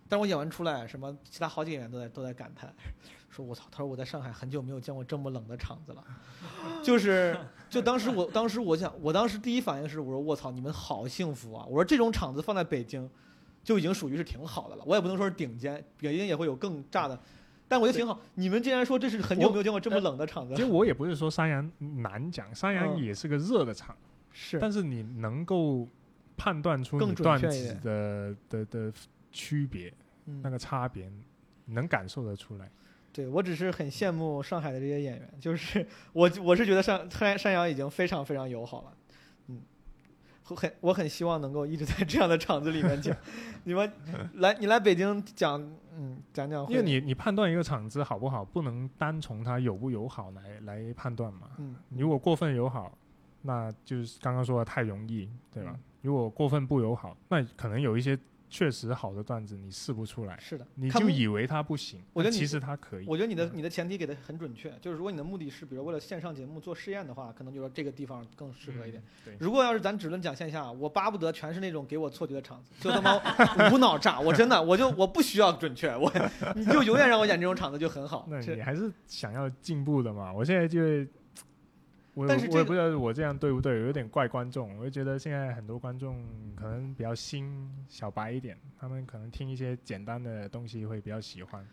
[0.09, 2.71] 但我演完出来，什么其他好几个演员都在都在感叹，
[3.33, 6.03] 说我操，他说我在上海很久没有见过这么冷的场子了，
[6.83, 7.35] 就是
[7.67, 11.65] 就当时我当时我想，我当时第一反应是我说我操，你们好幸福啊！
[11.67, 13.09] 我说这种场子放在北京，
[13.63, 17.19] 就已经属于是挺好的了，我也不能说是顶尖，北京也会有更炸的，
[17.67, 18.19] 但我觉得挺好。
[18.35, 23.95] 你们竟然说这是很久没有见过这么冷的场子其，实我也不是说山羊难讲，山羊嗯也是个热的场，
[24.31, 25.87] 是但是你能够
[26.37, 28.93] 判断出段子准确的的的
[29.31, 29.91] 区别，
[30.25, 31.11] 嗯那个差别，
[31.65, 32.69] 能感受得出来。
[33.13, 38.93] 对我只是很羡慕上海的这些演员，就是我我是觉得山山山羊已经非常非常友好了，
[39.47, 39.61] 嗯，
[40.49, 43.15] 我很我很希望能够一直在这样的场子里面讲。
[43.63, 43.89] 你们
[44.33, 45.61] 来你来北京讲，
[45.95, 51.51] 嗯，讲讲，因为你你判断一个场子好不好，不能单从它友不友好来来判断嘛。
[51.59, 52.97] 嗯，如果过分友好，
[53.43, 55.71] 那就是刚刚说的太容易，对吧？
[55.73, 58.19] 嗯如果过分不友好，那可能有一些
[58.53, 63.05] 确实好的段子你试不出来，是的，你就以为它不行，我觉得其实它可以。
[63.07, 69.01] 我觉得你的你的前提给的很准确，就是如果你的目的是比如为了线上节目做试验的话，可能就说这个地方更适合一点。
[69.01, 73.19] 嗯对，如果要是咱只论讲线下，我巴不得全是那种给我错觉的场子，就他妈
[73.73, 76.13] 无脑炸，我真的我就我不需要准确，我
[76.55, 78.27] 你就永远让我演这种场子就很好。
[78.29, 80.31] 那你还是想要进步的嘛？
[80.31, 81.07] 我现在就会，
[82.13, 84.77] 我但是这个我也不知道我这样对不对，有点怪观众。
[84.77, 86.23] 我就觉得现在很多观众
[86.55, 91.65] 可能比较新、小白一点，他们可能听一些简单的东西会比较喜欢，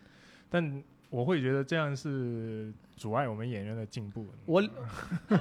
[0.49, 4.25] 但我会觉得这样是阻碍我们演员的进步。
[4.45, 4.63] 我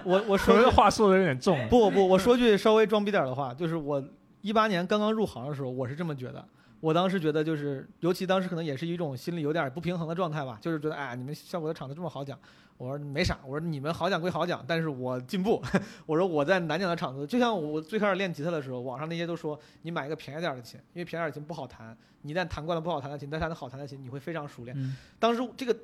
[0.05, 4.03] 我 我可说的话说的有点重，不不，我说句稍微装逼点的话，就是我
[4.43, 6.47] 一八年刚刚入行的时候，我是这么觉得。
[6.81, 12.39] 我当时觉得就是，尤其当时可能也是一种心里有点不平衡的状态吧，就是觉得哎，你们效果的场子这么好讲，
[12.79, 15.63] 我说没啥，我说你们好讲归好讲，但是我进步，
[16.07, 24.75] 我说我在难讲的场子，就像我最开始练吉他的时候，网上那些都说你买一个便宜点儿的琴，因为便宜点儿的琴不好弹，你一旦弹惯了不好弹的琴，再弹的好弹的琴，你会非常熟练。
[24.79, 25.77] 嗯当时这个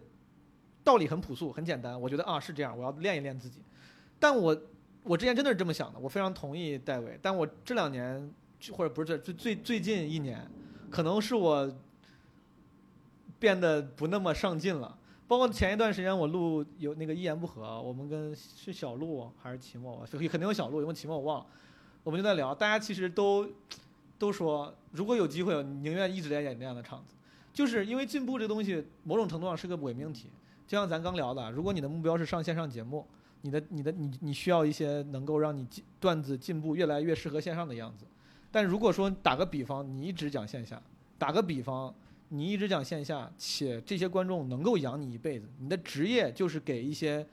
[0.83, 3.61] 道理很朴素，很简单，我觉得啊是这样，我要练一练自己。
[4.19, 4.57] 但我
[5.03, 7.19] 我之前真的是这么想的，我非常同意戴维。
[7.21, 8.33] 但我这两年
[8.73, 10.49] 或者不是这最最最近一年，
[10.91, 11.71] 可能是我
[13.39, 14.99] 变得不那么上进了。
[15.29, 21.47] 包括前一段时间我录有那个一言不合，我们跟是小鹿还是齐墨，肯定有小鹿，因为齐墨我忘了，
[22.05, 23.45] 我们就在聊，大家其实都
[24.19, 27.15] 都说，如果有机会，宁愿一直在演那样的场子，
[27.53, 30.29] 就是因为进步这东西某种程度上是个伪命题，
[30.69, 33.05] 就像咱刚聊的，如果你的目标是上线上节目，
[33.43, 38.07] 你的你的你你需要一些能够让你进段子进步越来越适合线上的样子，
[38.57, 40.81] 但如果说打个比方，你一直讲线下，
[41.19, 41.95] 打个比方。
[42.31, 47.25] 你一直讲线下，且这些观众能够养你一辈子，你的职业就是给一些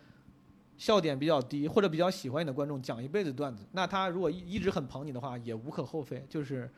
[0.78, 3.66] 笑点比较低或者比较喜欢你的观众讲一辈子段子。
[3.72, 6.26] 那他如果一一直很捧你的话，也无可厚非。
[6.28, 6.70] 就是，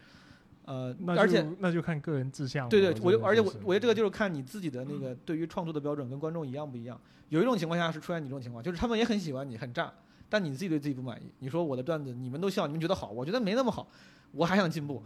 [0.66, 2.70] 呃，那而且那就看个人志向。
[2.70, 7.02] 对对，我就而且我我觉得这个就是看你自己的那个对于创作的标准跟观众一样不一样。
[7.30, 9.92] 有一种情况下是出现你这种情况，就是他们也很喜欢你，很炸，
[10.30, 11.32] 但你自己对自己不满意。
[11.40, 13.88] 你说我的段子你们都笑，你们觉得好，我觉得没那么好，
[14.32, 15.04] 我还想进步。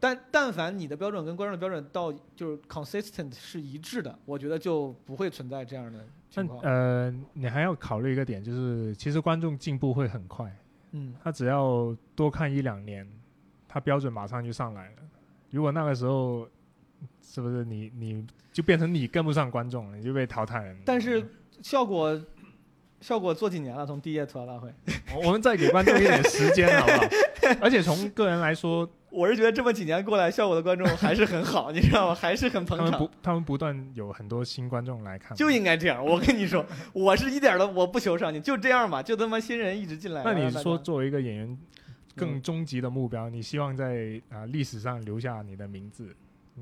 [0.00, 6.60] 但但凡你的标准跟观众的标准到就是 consistent 是一致的，我觉得就不会存在这样的情况。
[6.62, 10.52] 呃，你还要考虑一个点，就是其实观众进步会很快。
[10.90, 13.08] 嗯，他只要多看一两年，
[13.68, 14.96] 他标准马上就上来了。
[15.50, 16.48] 如果那个时候，
[17.22, 20.76] 是不是你你就变成你跟不上观众了，你就被淘汰了？
[20.84, 21.24] 但是
[21.62, 22.20] 效果
[23.02, 24.72] 效果做几年了，从第一届吐槽大会，
[25.22, 27.02] 我们再给观众一点时间，好不好？
[27.60, 28.88] 而且从个人来说。
[29.10, 32.14] 我是觉得这么几年过来，效果的观众还是很好，你知道吗？
[32.14, 32.90] 还是很捧场。
[32.90, 35.36] 他们不，他们不断有很多新观众来看。
[35.36, 36.64] 就应该这样，我跟你说，
[36.94, 40.22] 我是一点都我不求上进，就这样嘛，就他妈新人一直进来。
[40.24, 41.58] 那你说，作为一个演员，
[42.16, 46.16] 更终极的目标，你希望在啊历史上留下你的名字，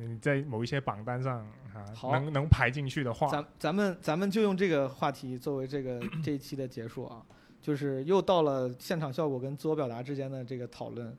[0.09, 1.39] 你在某一些榜单上
[1.75, 7.25] 啊，能能排进去的话，咱咱们咱们就用这个话题作为这个 这一期的结束啊，
[7.61, 11.17] 就是又到了现场效果跟自我表达之间的这个讨论。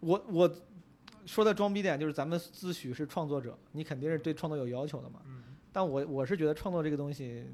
[0.00, 0.50] 我我
[1.26, 5.20] 说的装逼点就是咱们自诩是创作者，你肯定是对创作有要求的嘛。
[5.26, 5.42] 嗯。
[5.70, 7.46] 但我我是觉得创作这个东西，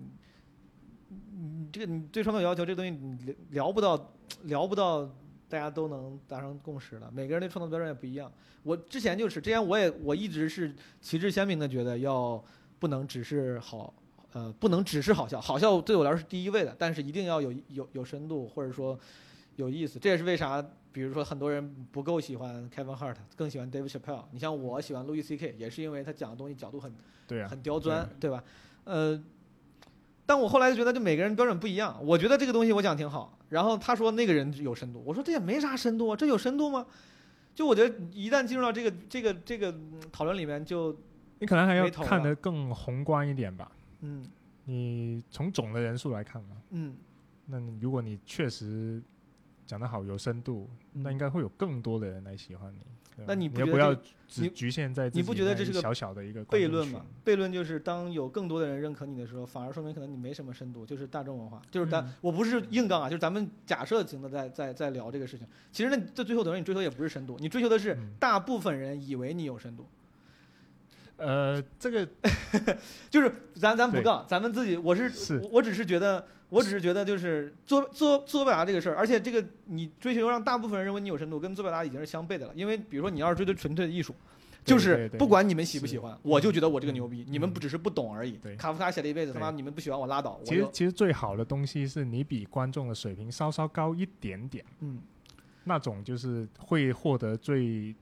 [1.08, 4.12] 你这个你对创作有要求，这个东西你聊不到
[4.44, 5.10] 聊不到，
[5.48, 7.10] 大家都能达成共识的。
[7.10, 8.30] 每个人的创作标准也不一样。
[8.62, 12.42] 我之前就是之前我也我一直是旗帜鲜明的觉得要
[12.78, 13.92] 不能只是好
[14.32, 18.98] 呃不能只是好笑，好笑对我来说是第一位的，但是一定要有有有深度或者说
[19.56, 19.98] 有意思。
[19.98, 20.64] 这也是为啥。
[20.94, 24.22] 比如说，很多人不够喜欢 Kevin Hart，更喜欢 David Chappelle。
[24.30, 26.94] 你像我喜欢 Louis C.K.，也是因为他讲的东西角度很，
[27.26, 28.44] 对啊很刁钻，对吧？
[28.84, 29.20] 呃，
[30.26, 31.98] 但我后来就觉得，就每个人标准不一样。
[32.02, 36.86] 我觉得这个东西我讲挺好，然后他说那个人有深度，我说这也没啥深度啊，这有深度吗？
[37.54, 39.74] 就我觉得一旦进入到这个这个这个
[40.10, 40.96] 讨论里面，就
[41.38, 43.70] 你可能还要看得更宏观一点吧。
[44.00, 44.24] 嗯，
[44.64, 46.56] 你从总的人数来看嘛。
[46.70, 46.96] 嗯，
[47.46, 49.02] 那如果你确实。
[49.66, 52.80] 讲得好，有深度，那应该会有更多的人来喜欢你。
[53.26, 53.94] 那你不要
[54.26, 57.04] 只局限在你不觉得这是个小小的一个悖论吗？
[57.24, 61.62] 悖论就是当有更多的人认可你的时候，反而说明可能你没什么深度，就是大众文化。
[61.70, 65.46] 就是咱我不是硬杠啊，就是咱们假设型的在在在聊这个事情。
[65.70, 69.86] 其实那这最后等于你追求也不是深度，你追求的是大部分人以为你有深度。
[71.16, 72.08] 呃，这个
[73.08, 76.26] 就是咱咱不杠，咱们自己我是是我只是觉得。
[76.54, 82.52] 我只是觉得，就是做做自我表达这个事儿，而且这个你追求让大部分人认为你有深度，跟自我表达已经是相悖的了。
[82.54, 84.14] 因为比如说，你要是追求纯粹的艺术，
[84.64, 88.38] 就是不管你们喜不喜欢，我就觉得我这个牛逼，你们不只是不懂而已。
[88.56, 90.40] 卡夫卡写了一辈子，他妈你们不喜欢我拉倒。
[90.44, 95.00] 其实其实最好的东西是你比观众的水平稍稍高一点点，嗯，
[95.64, 97.94] 那种就是会获得最。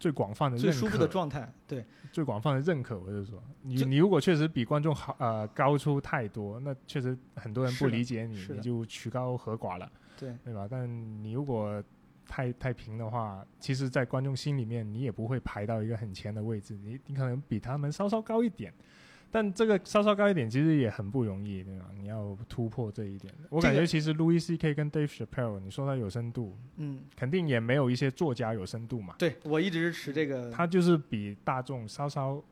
[0.00, 10.66] 最广泛的最舒服的状态，对，最广泛的认可，我就说，你你如果确实比观众好，呃，高出太多，那确实很多人不理解你，你就曲高和寡了，对，对吧？
[10.68, 10.88] 但
[11.22, 11.80] 你如果
[12.26, 18.72] 太太平的话，其实，在观众心里面，你也不会排到一个很前的位置，你你可能比他们稍稍高一点。
[19.30, 21.86] 但这个稍稍高一点，其实也很不容易，对吧？
[21.96, 23.32] 你要突破这一点。
[23.48, 24.74] 我感觉其实 Louis C.K.
[24.74, 29.14] 跟 Dave Chappelle，你说他有深度，嗯，肯定也没有一些作家有深度嘛。
[29.18, 30.50] 对我一直是持这个。
[30.50, 32.42] 他就是比大众稍稍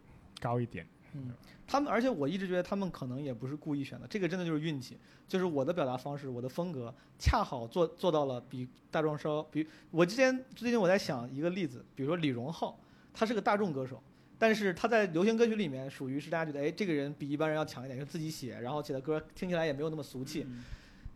[0.41, 0.87] 高一点。
[1.15, 1.33] 嗯，
[1.67, 4.97] 他们，而且我一直觉得他们可能也不是故意选的，这个真的就是运气。
[5.27, 9.67] 就是我的表达方式，我的风格，恰好做做到了比大众稍比。
[9.91, 12.79] 我之前最近我在想一个例子，比如说李荣浩，
[13.13, 14.01] 他是个大众歌手。
[14.39, 20.47] 但是他在流行歌曲里面属于是大家觉得，哎，这个人比一般人要强一点，就自己写，然后写的歌听起来也没有那么俗气。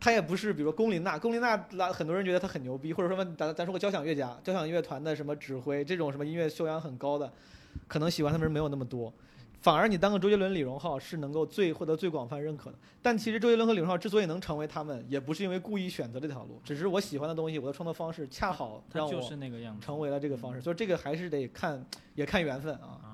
[0.01, 7.33] 他也不是，比如说龚琳娜，龚琳娜拉很多人觉得他很牛逼，或者说咱咱说个交响乐家，交响乐团的什么指挥，这种什么音乐修养很高的，
[7.87, 9.13] 可能喜欢他们人没有那么多。
[9.61, 12.77] 反而你当个周杰伦、李荣浩是能够最获得最广泛认可的。
[13.01, 19.23] 但其实周杰伦和李荣浩之所以能成为他们，也不是因为故意选择这条路，只是我喜欢的东西，我的创作方式恰好让我
[19.81, 20.61] 成为了这个方式。
[20.61, 21.87] 所以这个还是得看，
[22.17, 23.12] 也看缘分啊。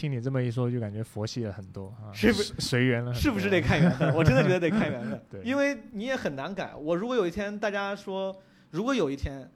[0.00, 3.12] 听你这么一说，就感觉佛系了很多啊，是不随随缘了？
[3.12, 4.10] 是不是得看缘分？
[4.16, 6.74] 我真的觉得得看缘分对，因为你也很难改。
[6.74, 8.34] 我如果有一天大家说，
[8.70, 9.46] 如果有一天，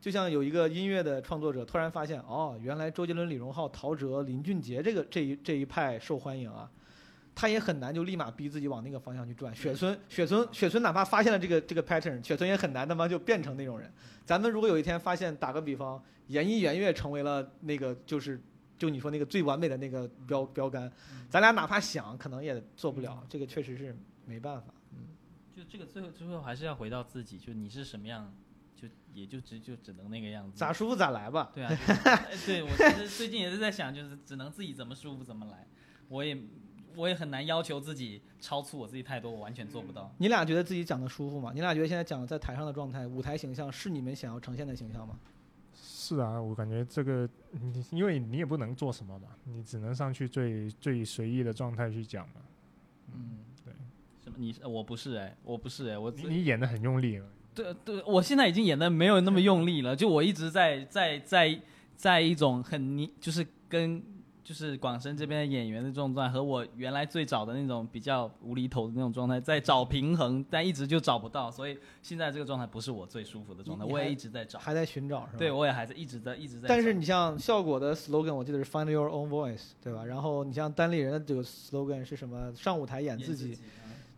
[0.00, 6.68] 就像有一个音乐的创作者突然发现，哦，原来周杰伦、李荣浩、陶喆、林俊杰这个这一这一派受欢迎啊，
[7.32, 9.54] 他也很难就立马逼自己往那个方向去转。
[9.54, 13.88] 雪村、雪村、雪村，哪怕发现了这个这个 pattern，雪村也很难他妈就变成那种人。
[14.24, 18.42] 咱们如果有一天发现，打个比方，言一言月成为了那个就是。
[18.78, 20.90] 就你说那个最完美的那个标标杆，
[21.30, 23.24] 咱俩哪怕想，可能也做不了。
[23.28, 24.72] 这个确实是没办法。
[24.92, 25.06] 嗯
[25.56, 28.30] 就这个最后最后还是要回到自己，就你是什么样，
[28.76, 30.58] 就也就只就只能那个样子。
[30.58, 31.50] 咋舒服咋来吧。
[31.54, 31.74] 对啊，
[32.44, 35.66] 对我其实 最近也是在想，就是只能自己怎么舒服怎么来。
[36.08, 36.36] 我也
[36.94, 40.14] 我也很难要求自己超出我自己太多，我完全做不到。
[40.18, 41.52] 你俩觉得自己讲的舒服吗？
[41.54, 45.18] 你俩觉得现在讲的在台上的状态、舞台形象是你们想要呈现的形象吗？
[46.06, 52.34] 是啊，我感觉这个，你因为你也不能做什么嘛，你只能上去最最随意的状态去讲嘛。
[53.12, 53.72] 嗯，对。
[54.22, 54.36] 什么？
[54.38, 57.26] 你我不是哎，我不是哎，我你你演的很用力了。
[57.52, 61.60] 对对，我现在已经演的没有那么用力了，就我一直在在在
[61.96, 64.00] 在一种很你就是跟
[64.46, 74.56] 就是广深这边的演员的状态，和我原来最早的那种比较无厘头的那种状态在找平衡，但一直就找不到，所以现在这个状态不是我最舒服的状态，我也一直在找。
[74.60, 75.38] 还在寻找是吧？
[75.38, 75.50] 对，。
[75.50, 76.68] 我也还在一直在一直在。
[76.68, 80.04] 但是你像效果的 slogan，我记得是 Find Your Own Voice，对吧？
[80.04, 82.54] 然后你像单立人的这个 slogan 是什么？
[82.54, 83.58] 上舞台演自己。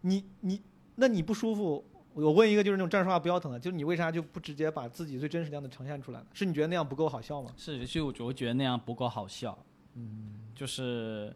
[0.02, 0.60] 你你
[0.96, 1.82] 那你不舒服？
[2.12, 6.26] 我问一个就是那种站着说话不腰疼的，就是你为啥就不直接把自己最真实的样子呈现出来呢？
[6.34, 7.50] 是你觉得那样不够好笑吗？
[7.56, 9.56] 是，就我觉得那样不够好笑。
[9.98, 11.34] 嗯，就是，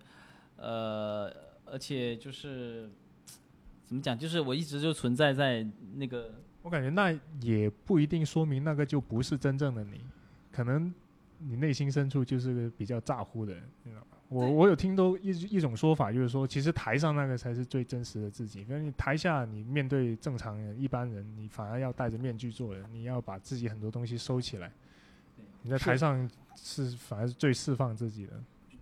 [0.57, 1.29] 呃，
[1.65, 2.89] 而且就是
[3.85, 5.67] 怎么讲，就是我一直就存在在
[5.97, 6.33] 那个
[6.63, 10.01] 我感觉那也不一定说明那个就不是真正的你，
[10.53, 10.95] 可能
[11.39, 14.07] 你内心深处就是个比较咋呼的人，你知道吗？
[14.29, 24.73] 我我有听到一一种说法，就是说，其实台上那个才是最真实的自己，因为你台下你面对正常人、一般人，你反而要戴着面具做人，你要把自己很多东西收起来。
[25.63, 28.33] 你在台上是反而是最释放自己的。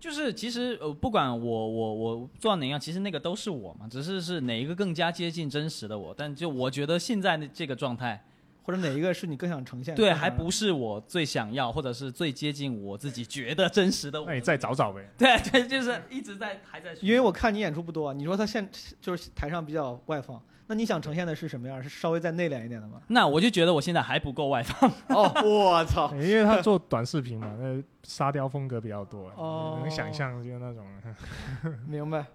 [0.01, 6.11] 就是其实呃，不管我我我做到哪样，其实那个都是我嘛，只是是哪一个更加接近真实的我。
[6.17, 8.25] 但就我觉得现在的这个状态，
[8.63, 10.01] 或者哪一个是你更想呈现的？
[10.01, 14.25] 对，还不是我最想要，或者是最接近我自己觉得真实的我。
[14.25, 15.07] 那你再找找呗。
[15.19, 16.95] 对对，就是一直在还在。
[16.99, 18.67] 因为我看你演出不多啊，你说他现
[18.99, 21.81] 就是台上比较外放，那你想呈现的是什么样？
[21.83, 23.01] 是稍微再内敛一点的吗？
[23.07, 24.89] 那我就觉得我现在还不够外放。
[25.09, 26.13] 哦， 我操！
[26.15, 30.85] 因为他做短视频嘛，那沙雕风格比较多，哦能想象就是那种。
[31.87, 32.25] 明白。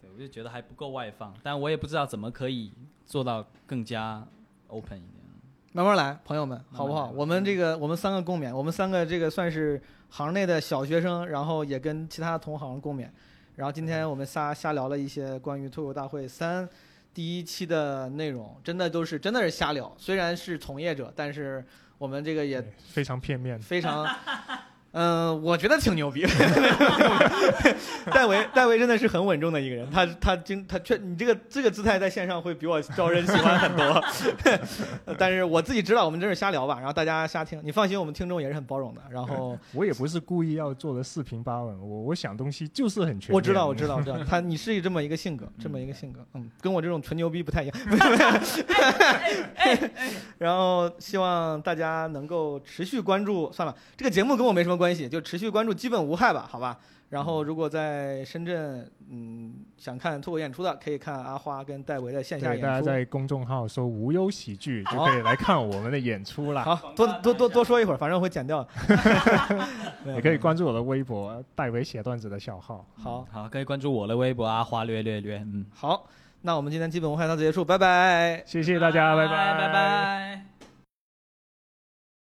[0.00, 2.72] 对，我就觉得还不够外放，但我也不知道怎么可以
[3.06, 4.26] 做到更加
[4.68, 5.24] open 一点。
[5.72, 7.06] 慢慢来，朋友们，好不好？
[7.06, 13.08] 来我们这个，我们三个共勉，我们三个这个算是行内的小学生，然后也跟其他同行共勉。
[13.56, 16.68] 然后今天我们仨瞎聊了一些关于脱口大会三
[17.14, 19.94] 第一期的内容，真的都是真的是瞎聊。
[19.96, 21.64] 虽然是从业者，但是
[21.96, 23.56] 我们这个也非常片面。
[23.60, 24.04] 非常，
[24.94, 26.24] 嗯、我觉得挺牛逼。
[28.12, 34.02] 戴维，戴维真的是很稳重的一个人，他他经他确你这个这个姿态在线上会比我招人喜欢很多。
[35.18, 37.60] 但是我自己知道，我们这是瞎聊吧，然后大家瞎听。
[37.64, 39.00] 你放心，我们听众也是很包容的。
[39.10, 43.34] 然后我也不是故意要做的四平八稳，我我想东西就是很全。
[43.34, 47.76] 我知道，我知道，我知道， 他你是这么一个性格，这么一个性格，嗯，跟我这种纯牛逼不太一样。
[50.38, 56.76] 然后希望大家能够持续关注，算了，这个节目跟我没什么关系，就持续关注，基本无害吧，好吧。
[57.10, 62.82] 然后如果在深圳，嗯，想看脱口演出的，可以看阿花跟戴维的线下演出，大家。
[62.82, 66.64] 在公众号搜“无忧喜剧”就可以来看我们的演出了。
[66.64, 68.66] 好多多多多说一会儿，反正我会剪掉。
[70.16, 72.84] 也可以关注我的微博“戴维写段子”的小号。
[72.96, 76.08] 好，好，可以关注我的微博阿花略略略，嗯，好，
[76.40, 78.42] 那我们今天基本无害到此结束，拜拜。
[78.44, 80.53] 谢谢大家，拜拜拜拜。